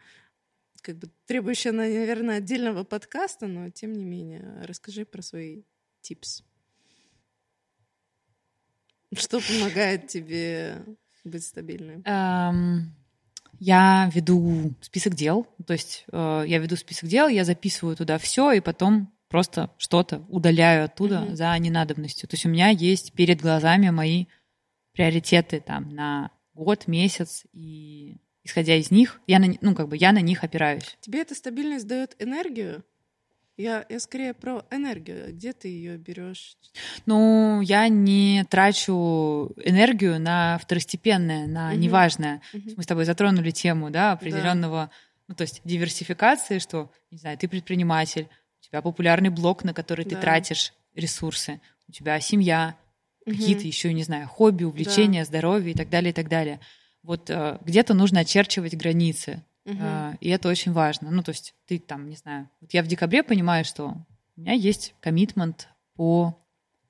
[0.81, 5.63] как бы требующая, наверное, отдельного подкаста, но тем не менее, расскажи про свои
[6.01, 6.43] типс.
[9.15, 10.85] Что помогает тебе
[11.25, 12.03] быть стабильной?
[12.05, 12.95] Эм,
[13.59, 18.53] я веду список дел, то есть э, я веду список дел, я записываю туда все,
[18.53, 21.35] и потом просто что-то удаляю оттуда mm-hmm.
[21.35, 22.29] за ненадобностью.
[22.29, 24.27] То есть у меня есть перед глазами мои
[24.93, 28.17] приоритеты там на год, месяц, и
[28.49, 30.97] исходя из них, я на, ну, как бы я на них опираюсь.
[31.01, 32.83] Тебе эта стабильность дает энергию?
[33.59, 35.35] Я, я скорее про энергию.
[35.35, 36.57] Где ты ее берешь?
[37.07, 41.79] Ну, я не трачу энергию на второстепенное, на угу.
[41.79, 42.41] неважное.
[42.55, 42.71] Угу.
[42.77, 44.91] Мы с тобой затронули тему, да, определенного, да.
[45.27, 48.29] ну, то есть диверсификации, что, не знаю, ты предприниматель,
[48.61, 50.11] у тебя популярный блог, на который да.
[50.11, 52.77] ты тратишь ресурсы, у тебя семья,
[53.27, 53.35] угу.
[53.35, 55.27] какие-то еще, не знаю, хобби, увлечения, да.
[55.27, 56.61] здоровье и так далее, и так далее.
[57.03, 59.45] Вот э, где-то нужно очерчивать границы.
[59.65, 60.19] Угу.
[60.21, 61.11] И это очень важно.
[61.11, 63.97] Ну, то есть ты там, не знаю, вот я в декабре понимаю, что
[64.37, 66.39] у меня есть коммитмент по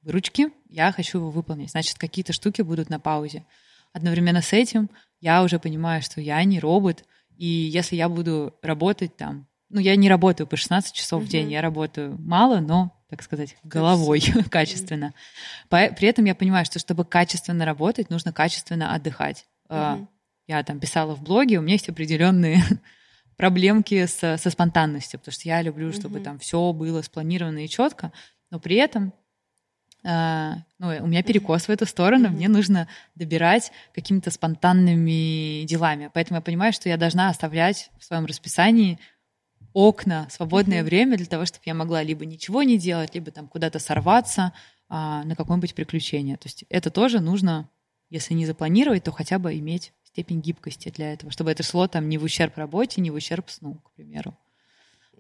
[0.02, 1.70] выручке, я хочу его выполнить.
[1.70, 3.44] Значит, какие-то штуки будут на паузе.
[3.92, 4.90] Одновременно с этим
[5.20, 7.04] я уже понимаю, что я не робот,
[7.36, 11.28] и если я буду работать там, ну, я не работаю по 16 часов uh в
[11.28, 14.20] день, я работаю мало, но, так сказать, головой,
[14.50, 15.14] качественно.
[15.68, 19.46] При этом я понимаю, что чтобы качественно работать, нужно качественно отдыхать.
[19.68, 20.06] Uh
[20.48, 22.62] я там писала в блоге, у меня есть определенные
[23.36, 26.24] проблемки с, со спонтанностью, потому что я люблю, чтобы mm-hmm.
[26.24, 28.12] там все было спланировано и четко,
[28.50, 29.12] но при этом
[30.04, 32.32] э, ну, у меня перекос в эту сторону, mm-hmm.
[32.32, 36.10] мне нужно добирать какими-то спонтанными делами.
[36.14, 38.98] Поэтому я понимаю, что я должна оставлять в своем расписании
[39.74, 40.84] окна, свободное mm-hmm.
[40.84, 44.54] время для того, чтобы я могла либо ничего не делать, либо там куда-то сорваться
[44.88, 46.38] а, на какое-нибудь приключение.
[46.38, 47.68] То есть это тоже нужно,
[48.10, 52.08] если не запланировать, то хотя бы иметь степень гибкости для этого, чтобы это шло там
[52.08, 54.36] не в ущерб работе, не в ущерб сну, к примеру.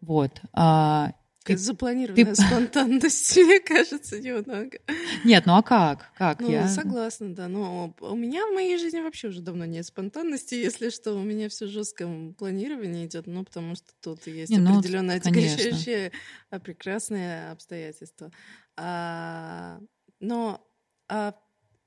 [0.00, 0.40] Вот.
[0.52, 1.12] А,
[1.44, 2.42] ты, запланированная ты...
[2.42, 4.78] спонтанность, мне кажется, немного.
[5.24, 6.12] Нет, ну а как?
[6.16, 6.40] Как?
[6.40, 7.48] Ну, я согласна, да.
[7.48, 11.14] Но у меня в моей жизни вообще уже давно нет спонтанности, если что.
[11.14, 16.12] У меня все жестком планировании идет, ну, потому что тут есть Не, ну, определенное отягощающее,
[16.50, 18.30] а, прекрасное обстоятельство.
[18.76, 19.80] А,
[20.20, 20.60] но
[21.08, 21.34] а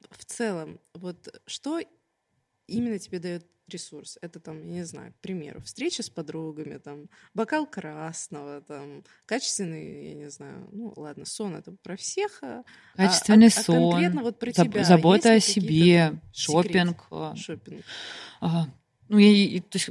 [0.10, 1.80] в целом, вот что
[2.68, 4.18] именно тебе дает ресурс.
[4.22, 10.10] Это там, я не знаю, к примеру, встреча с подругами, там, бокал красного, там, качественный,
[10.10, 12.40] я не знаю, ну ладно, сон это про всех.
[12.44, 12.64] А,
[12.96, 13.76] качественный а, сон.
[13.76, 14.84] А конкретно вот про тебя.
[14.84, 17.06] Забота о себе, шопинг.
[17.12, 17.36] А.
[17.36, 17.84] Шопинг.
[18.42, 18.68] А,
[19.08, 19.90] ну, я, то есть,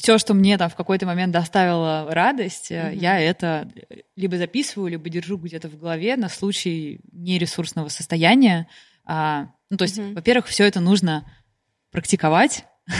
[0.00, 2.96] все, что мне там в какой-то момент доставило радость, mm-hmm.
[2.96, 3.70] я это
[4.16, 8.66] либо записываю, либо держу где-то в голове на случай нересурсного состояния.
[9.04, 10.14] А, ну, то есть, mm-hmm.
[10.14, 11.30] во-первых, все это нужно
[11.90, 12.64] практиковать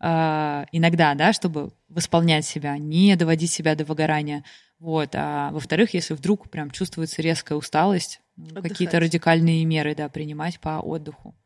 [0.00, 4.44] а, иногда, да, чтобы восполнять себя, не доводить себя до выгорания.
[4.80, 5.10] Вот.
[5.14, 10.80] А во-вторых, если вдруг прям чувствуется резкая усталость, ну, какие-то радикальные меры, да, принимать по
[10.80, 11.36] отдыху.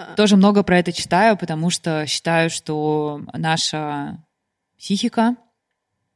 [0.00, 0.14] А...
[0.14, 4.24] Тоже много про это читаю, потому что считаю, что наша
[4.78, 5.36] психика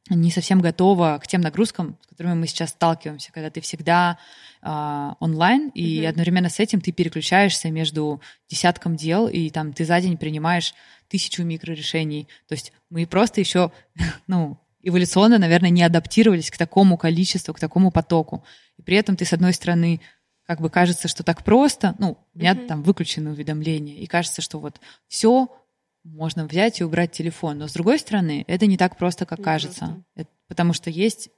[0.09, 4.19] не совсем готова к тем нагрузкам, с которыми мы сейчас сталкиваемся, когда ты всегда
[4.63, 6.09] э, онлайн, и mm-hmm.
[6.09, 10.75] одновременно с этим ты переключаешься между десятком дел, и там ты за день принимаешь
[11.09, 12.29] тысячу микрорешений.
[12.49, 13.71] То есть мы просто еще,
[14.27, 18.45] ну, эволюционно, наверное, не адаптировались к такому количеству, к такому потоку.
[18.79, 20.01] И при этом ты, с одной стороны,
[20.47, 22.67] как бы кажется, что так просто, ну, у меня mm-hmm.
[22.67, 25.49] там выключены уведомления, и кажется, что вот все
[26.05, 27.59] можно взять и убрать телефон.
[27.59, 30.05] Но с другой стороны, это не так просто, как не кажется.
[30.15, 31.31] Это, потому что есть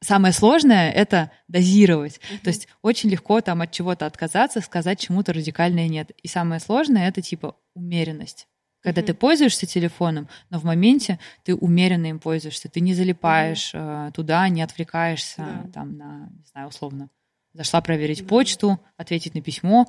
[0.00, 2.18] самое сложное это дозировать.
[2.18, 2.38] Uh-huh.
[2.38, 6.12] То есть очень легко там от чего-то отказаться, сказать чему-то радикальное нет.
[6.22, 8.46] И самое сложное это типа умеренность.
[8.80, 9.06] Когда uh-huh.
[9.06, 14.12] ты пользуешься телефоном, но в моменте ты умеренно им пользуешься, ты не залипаешь uh-huh.
[14.12, 15.72] туда, не отвлекаешься yeah.
[15.72, 17.10] там на, не знаю, условно.
[17.58, 18.26] Зашла проверить yeah.
[18.28, 19.88] почту, ответить на письмо,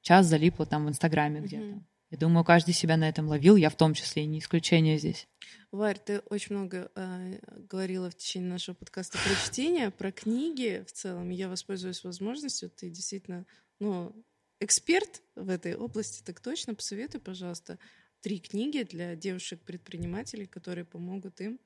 [0.00, 1.44] час залипла там в Инстаграме uh-huh.
[1.44, 1.84] где-то.
[2.08, 5.28] Я думаю, каждый себя на этом ловил, я в том числе, и не исключение здесь.
[5.70, 10.92] Варь, ты очень много э, говорила в течение нашего подкаста про чтение, про книги в
[10.92, 11.28] целом.
[11.28, 12.70] Я воспользуюсь возможностью.
[12.70, 13.44] Ты действительно,
[13.80, 14.16] ну,
[14.58, 16.74] эксперт в этой области, так точно.
[16.74, 17.78] Посоветуй, пожалуйста,
[18.22, 21.60] три книги для девушек-предпринимателей, которые помогут им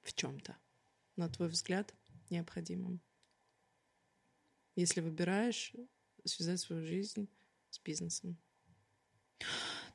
[0.00, 0.56] в чем-то,
[1.16, 1.92] на твой взгляд,
[2.30, 3.02] необходимым.
[4.76, 5.72] Если выбираешь
[6.24, 7.28] связать свою жизнь
[7.70, 8.36] с бизнесом.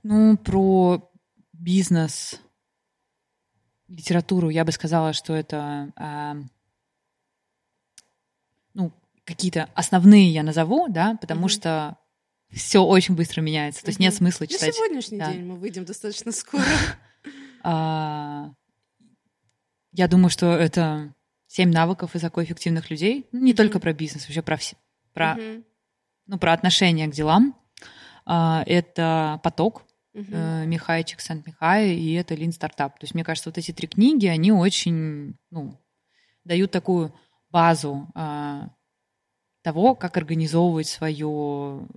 [0.03, 1.11] Ну, про
[1.53, 2.39] бизнес,
[3.87, 6.37] литературу я бы сказала, что это а,
[8.73, 8.93] ну,
[9.25, 11.49] какие-то основные я назову, да, потому mm-hmm.
[11.49, 11.97] что
[12.51, 13.83] все очень быстро меняется.
[13.83, 14.03] То есть mm-hmm.
[14.03, 14.69] нет смысла читать.
[14.69, 15.33] На сегодняшний да.
[15.33, 16.63] день мы выйдем достаточно скоро.
[17.61, 18.53] А,
[19.91, 21.13] я думаю, что это
[21.49, 23.27] семь навыков высокоэффективных людей.
[23.31, 24.77] Не только про бизнес, вообще про все.
[25.13, 25.37] Про
[26.27, 27.55] ну, про отношение к делам.
[28.25, 30.69] А, это «Поток», Мгм.
[30.69, 32.89] Михай Чиксент-Михай, и это Lean Startup.
[32.89, 35.79] То есть, мне кажется, вот эти три книги, они очень, ну,
[36.43, 37.13] дают такую
[37.49, 38.69] базу а,
[39.61, 41.87] того, как организовывать свое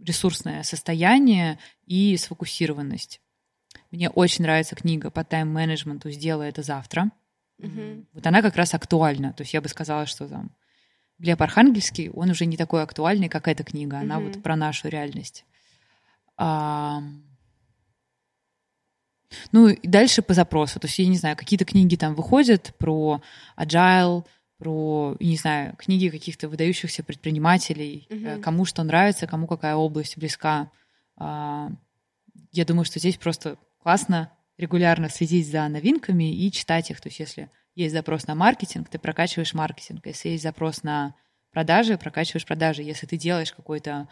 [0.00, 3.20] ресурсное состояние и сфокусированность.
[3.90, 7.10] Мне очень нравится книга по тайм-менеджменту «Сделай это завтра».
[7.58, 8.06] Мгм.
[8.12, 9.32] Вот она как раз актуальна.
[9.32, 10.50] То есть я бы сказала, что там
[11.18, 13.98] Глеб Архангельский, он уже не такой актуальный, как эта книга.
[14.00, 14.28] Она Мгм.
[14.32, 15.44] вот про нашу реальность.
[16.36, 17.02] А,
[19.52, 20.78] Ну и дальше по запросу.
[20.80, 23.22] То есть я не знаю, какие-то книги там выходят про
[23.56, 24.24] agile,
[24.58, 30.70] про, не знаю, книги каких-то выдающихся предпринимателей, э, кому что нравится, кому какая область близка.
[31.16, 31.70] А,
[32.52, 37.00] Я думаю, что здесь просто классно регулярно следить за новинками и читать их.
[37.00, 40.06] То есть если есть запрос на маркетинг, ты прокачиваешь маркетинг.
[40.06, 41.14] Если есть запрос на
[41.52, 42.82] продажи, прокачиваешь продажи.
[42.82, 44.08] Если ты делаешь какой-то,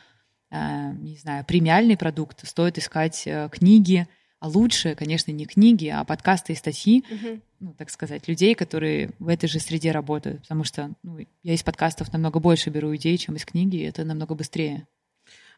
[0.51, 4.07] э, не знаю, премиальный продукт, стоит искать э, книги,
[4.39, 7.43] а лучше, конечно, не книги, а подкасты и статьи, Мгм.
[7.61, 10.43] ну, так сказать, людей, которые в этой же среде работают.
[10.43, 14.05] Потому что ну, я из подкастов намного больше беру идей, чем из книги, и это
[14.05, 14.87] намного быстрее.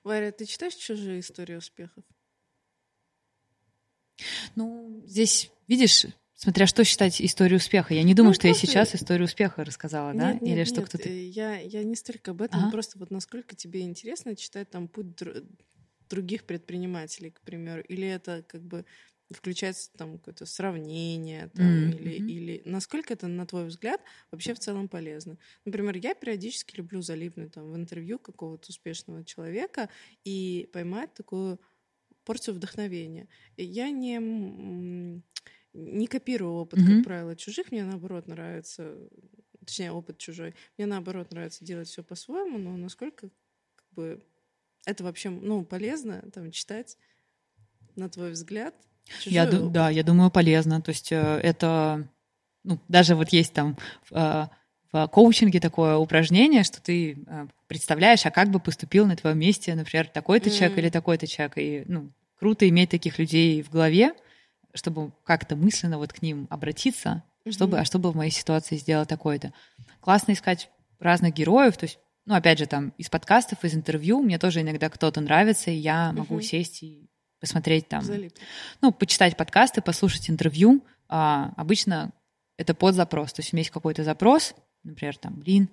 [0.03, 2.03] Варя, ты читаешь чужие истории успехов?
[4.57, 7.95] Ну, здесь, видишь, смотря что считать историей успеха.
[7.95, 10.33] Я не думаю, Ну, что я просто- сейчас историю успеха рассказала, да?
[10.35, 11.09] Нет, Или нет, что нет, кто-то...
[11.09, 12.71] э, Я, я не столько об этом, Ага.
[12.71, 15.45] просто вот насколько тебе интересно читать там путь др-
[16.11, 18.85] других предпринимателей, к примеру, или это как бы
[19.31, 23.99] включается там какое-то сравнение, там, М, или, или насколько это, на твой взгляд,
[24.31, 25.39] вообще в целом полезно.
[25.65, 29.89] Например, я периодически люблю залипнуть там в интервью какого-то успешного человека
[30.25, 31.59] и поймать такую
[32.25, 33.29] порцию вдохновения.
[33.57, 35.23] Я не,
[35.73, 36.97] не копирую опыт, Мгм.
[36.97, 37.73] как правило, чужих.
[37.73, 38.97] Мне наоборот нравится,
[39.65, 40.55] точнее, опыт чужой.
[40.77, 43.29] Мне наоборот нравится делать все по-своему, но насколько
[43.75, 44.23] как бы
[44.85, 46.97] это вообще ну, полезно там читать,
[47.97, 48.75] на твой взгляд?
[49.27, 49.73] Я, чужой ду- опыт?
[49.73, 50.81] да, я думаю, полезно.
[50.81, 52.09] То есть э, это,
[52.65, 53.77] ну, даже вот есть там
[54.11, 54.45] э,
[54.93, 59.75] в коучинге такое упражнение, что ты э, представляешь, а как бы поступил на твоем месте,
[59.75, 60.79] например, такой-то человек М.
[60.85, 61.53] или такой-то человек.
[61.57, 64.13] И, ну, круто иметь таких людей в голове,
[64.75, 67.83] чтобы как-то мысленно вот к ним обратиться, чтобы, Мгм.
[67.83, 69.53] а что бы в моей ситуации сделал такое-то.
[70.01, 74.39] Классно искать разных героев, то есть, ну, опять же, там, из подкастов, из интервью, мне
[74.39, 76.43] тоже иногда кто-то нравится, и я могу Мгм.
[76.43, 77.09] сесть и
[77.41, 78.41] посмотреть там Залипнуть.
[78.83, 80.85] ну, почитать подкасты, послушать интервью.
[81.09, 82.13] А, обычно
[82.57, 83.33] это под запрос.
[83.33, 84.55] То есть у меня есть какой-то запрос,
[84.85, 85.69] например, там, блин,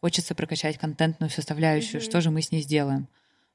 [0.00, 2.04] хочется прокачать контентную составляющую, Мгм.
[2.04, 3.08] что же мы с ней сделаем?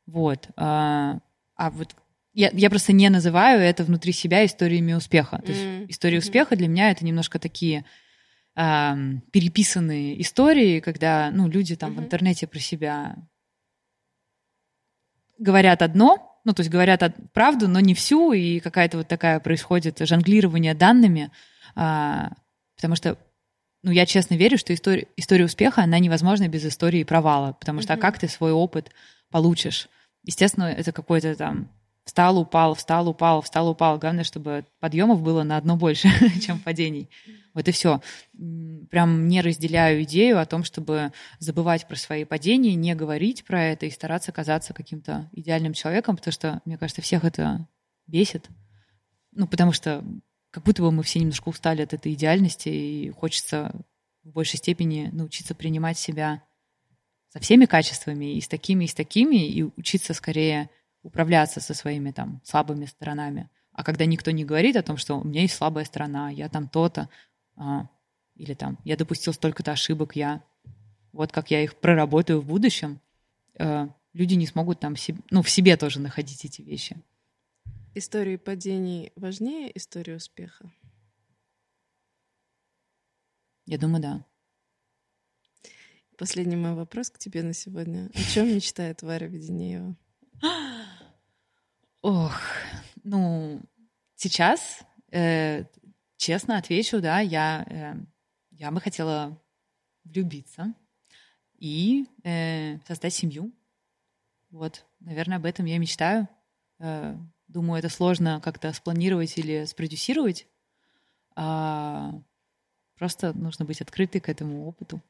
[0.06, 0.50] Вот.
[0.56, 1.20] А,
[1.56, 1.96] а вот
[2.34, 5.42] я, я просто не называю это внутри себя историями успеха.
[5.46, 6.26] То есть история мгм.
[6.26, 7.86] успеха для меня это немножко такие
[8.56, 12.06] ам, переписанные истории, когда ну, люди там в Мгм.
[12.06, 13.16] интернете про себя
[15.38, 17.02] говорят одно, ну, то есть говорят
[17.34, 21.32] правду, но не всю, и какая-то вот такая происходит жонглирование данными,
[21.76, 22.34] а,
[22.76, 23.18] потому что,
[23.82, 27.94] ну, я честно верю, что история, история успеха, она невозможна без истории провала, потому что
[27.94, 28.02] а Мгм.
[28.02, 28.92] как ты свой опыт
[29.30, 29.88] получишь?
[30.24, 31.70] Естественно, это какой-то там
[32.04, 33.98] встал, упал, встал, упал, встал, упал.
[34.00, 36.10] Главное, чтобы подъемов было на одно больше,
[36.42, 37.10] чем падений.
[37.54, 38.02] Вот и все.
[38.90, 43.86] Прям не разделяю идею о том, чтобы забывать про свои падения, не говорить про это
[43.86, 47.68] и стараться казаться каким-то идеальным человеком, потому что, мне кажется, всех это
[48.08, 48.50] бесит.
[49.32, 50.04] Ну, потому что
[50.52, 53.72] как будто бы мы все немножко устали от этой идеальности, и хочется
[54.24, 56.44] в большей степени научиться принимать себя
[57.30, 60.70] со всеми качествами, и с такими, и с такими, и учиться скорее
[61.04, 63.50] управляться со своими там слабыми сторонами.
[63.72, 66.68] А когда никто не говорит о том, что у меня есть слабая сторона, я там
[66.68, 67.08] то-то,
[67.56, 67.88] а,
[68.36, 70.44] или там я допустил столько-то ошибок, я
[71.12, 73.00] вот как я их проработаю в будущем,
[73.58, 74.96] э, люди не смогут там
[75.30, 76.98] ну, в себе тоже находить эти вещи.
[77.96, 80.72] Истории падений важнее истории успеха?
[83.66, 84.26] Я думаю, да.
[86.16, 88.12] Последний мой вопрос к тебе на сегодня.
[88.14, 89.96] О чем мечтает Варя Веденеева?
[92.02, 92.40] Ох,
[93.04, 93.62] ну,
[94.16, 95.66] сейчас, э,
[96.18, 97.96] честно отвечу, да, я, э,
[98.52, 99.42] я бы хотела
[100.04, 100.76] влюбиться
[101.58, 103.52] и э, создать семью.
[104.52, 106.28] Вот, наверное, об этом я мечтаю.
[106.78, 107.18] Э,
[107.50, 110.48] думаю, это сложно как-то спланировать или спродюсировать.
[111.36, 112.14] А,
[112.98, 115.02] просто нужно быть открытой к этому опыту.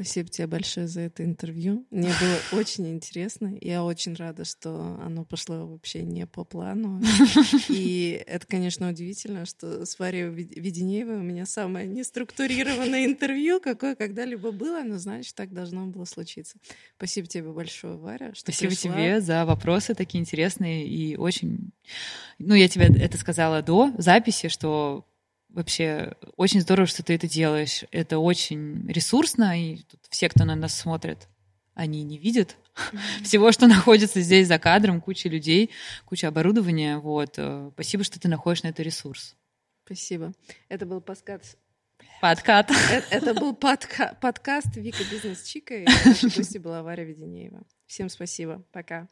[0.00, 1.86] Спасибо тебе большое за это интервью.
[1.90, 3.58] Мне было очень интересно.
[3.60, 7.02] Я очень рада, что оно пошло вообще не по плану.
[7.68, 14.52] И это, конечно, удивительно, что с Варей Веденеевой у меня самое неструктурированное интервью, какое когда-либо
[14.52, 16.56] было, но значит, так должно было случиться.
[16.96, 18.94] Спасибо тебе большое, Варя, что Спасибо пришла.
[18.94, 21.72] тебе за вопросы такие интересные и очень...
[22.38, 25.04] Ну, я тебе это сказала до записи, что
[25.52, 27.84] вообще очень здорово, что ты это делаешь.
[27.90, 31.28] Это очень ресурсно, и тут все, кто на нас смотрит,
[31.74, 33.22] они не видят mm-hmm.
[33.24, 35.70] всего, что находится здесь за кадром, куча людей,
[36.04, 36.98] куча оборудования.
[36.98, 37.34] Вот.
[37.36, 39.36] Э, спасибо, что ты находишь на это ресурс.
[39.84, 40.32] Спасибо.
[40.68, 41.56] Это был подкаст.
[42.20, 42.70] Подкат.
[42.70, 44.16] Это, это был подка...
[44.20, 47.62] подкаст Вика Бизнес Чика, и наша гостья была Варя Веденеева.
[47.86, 48.62] Всем спасибо.
[48.72, 49.08] Пока.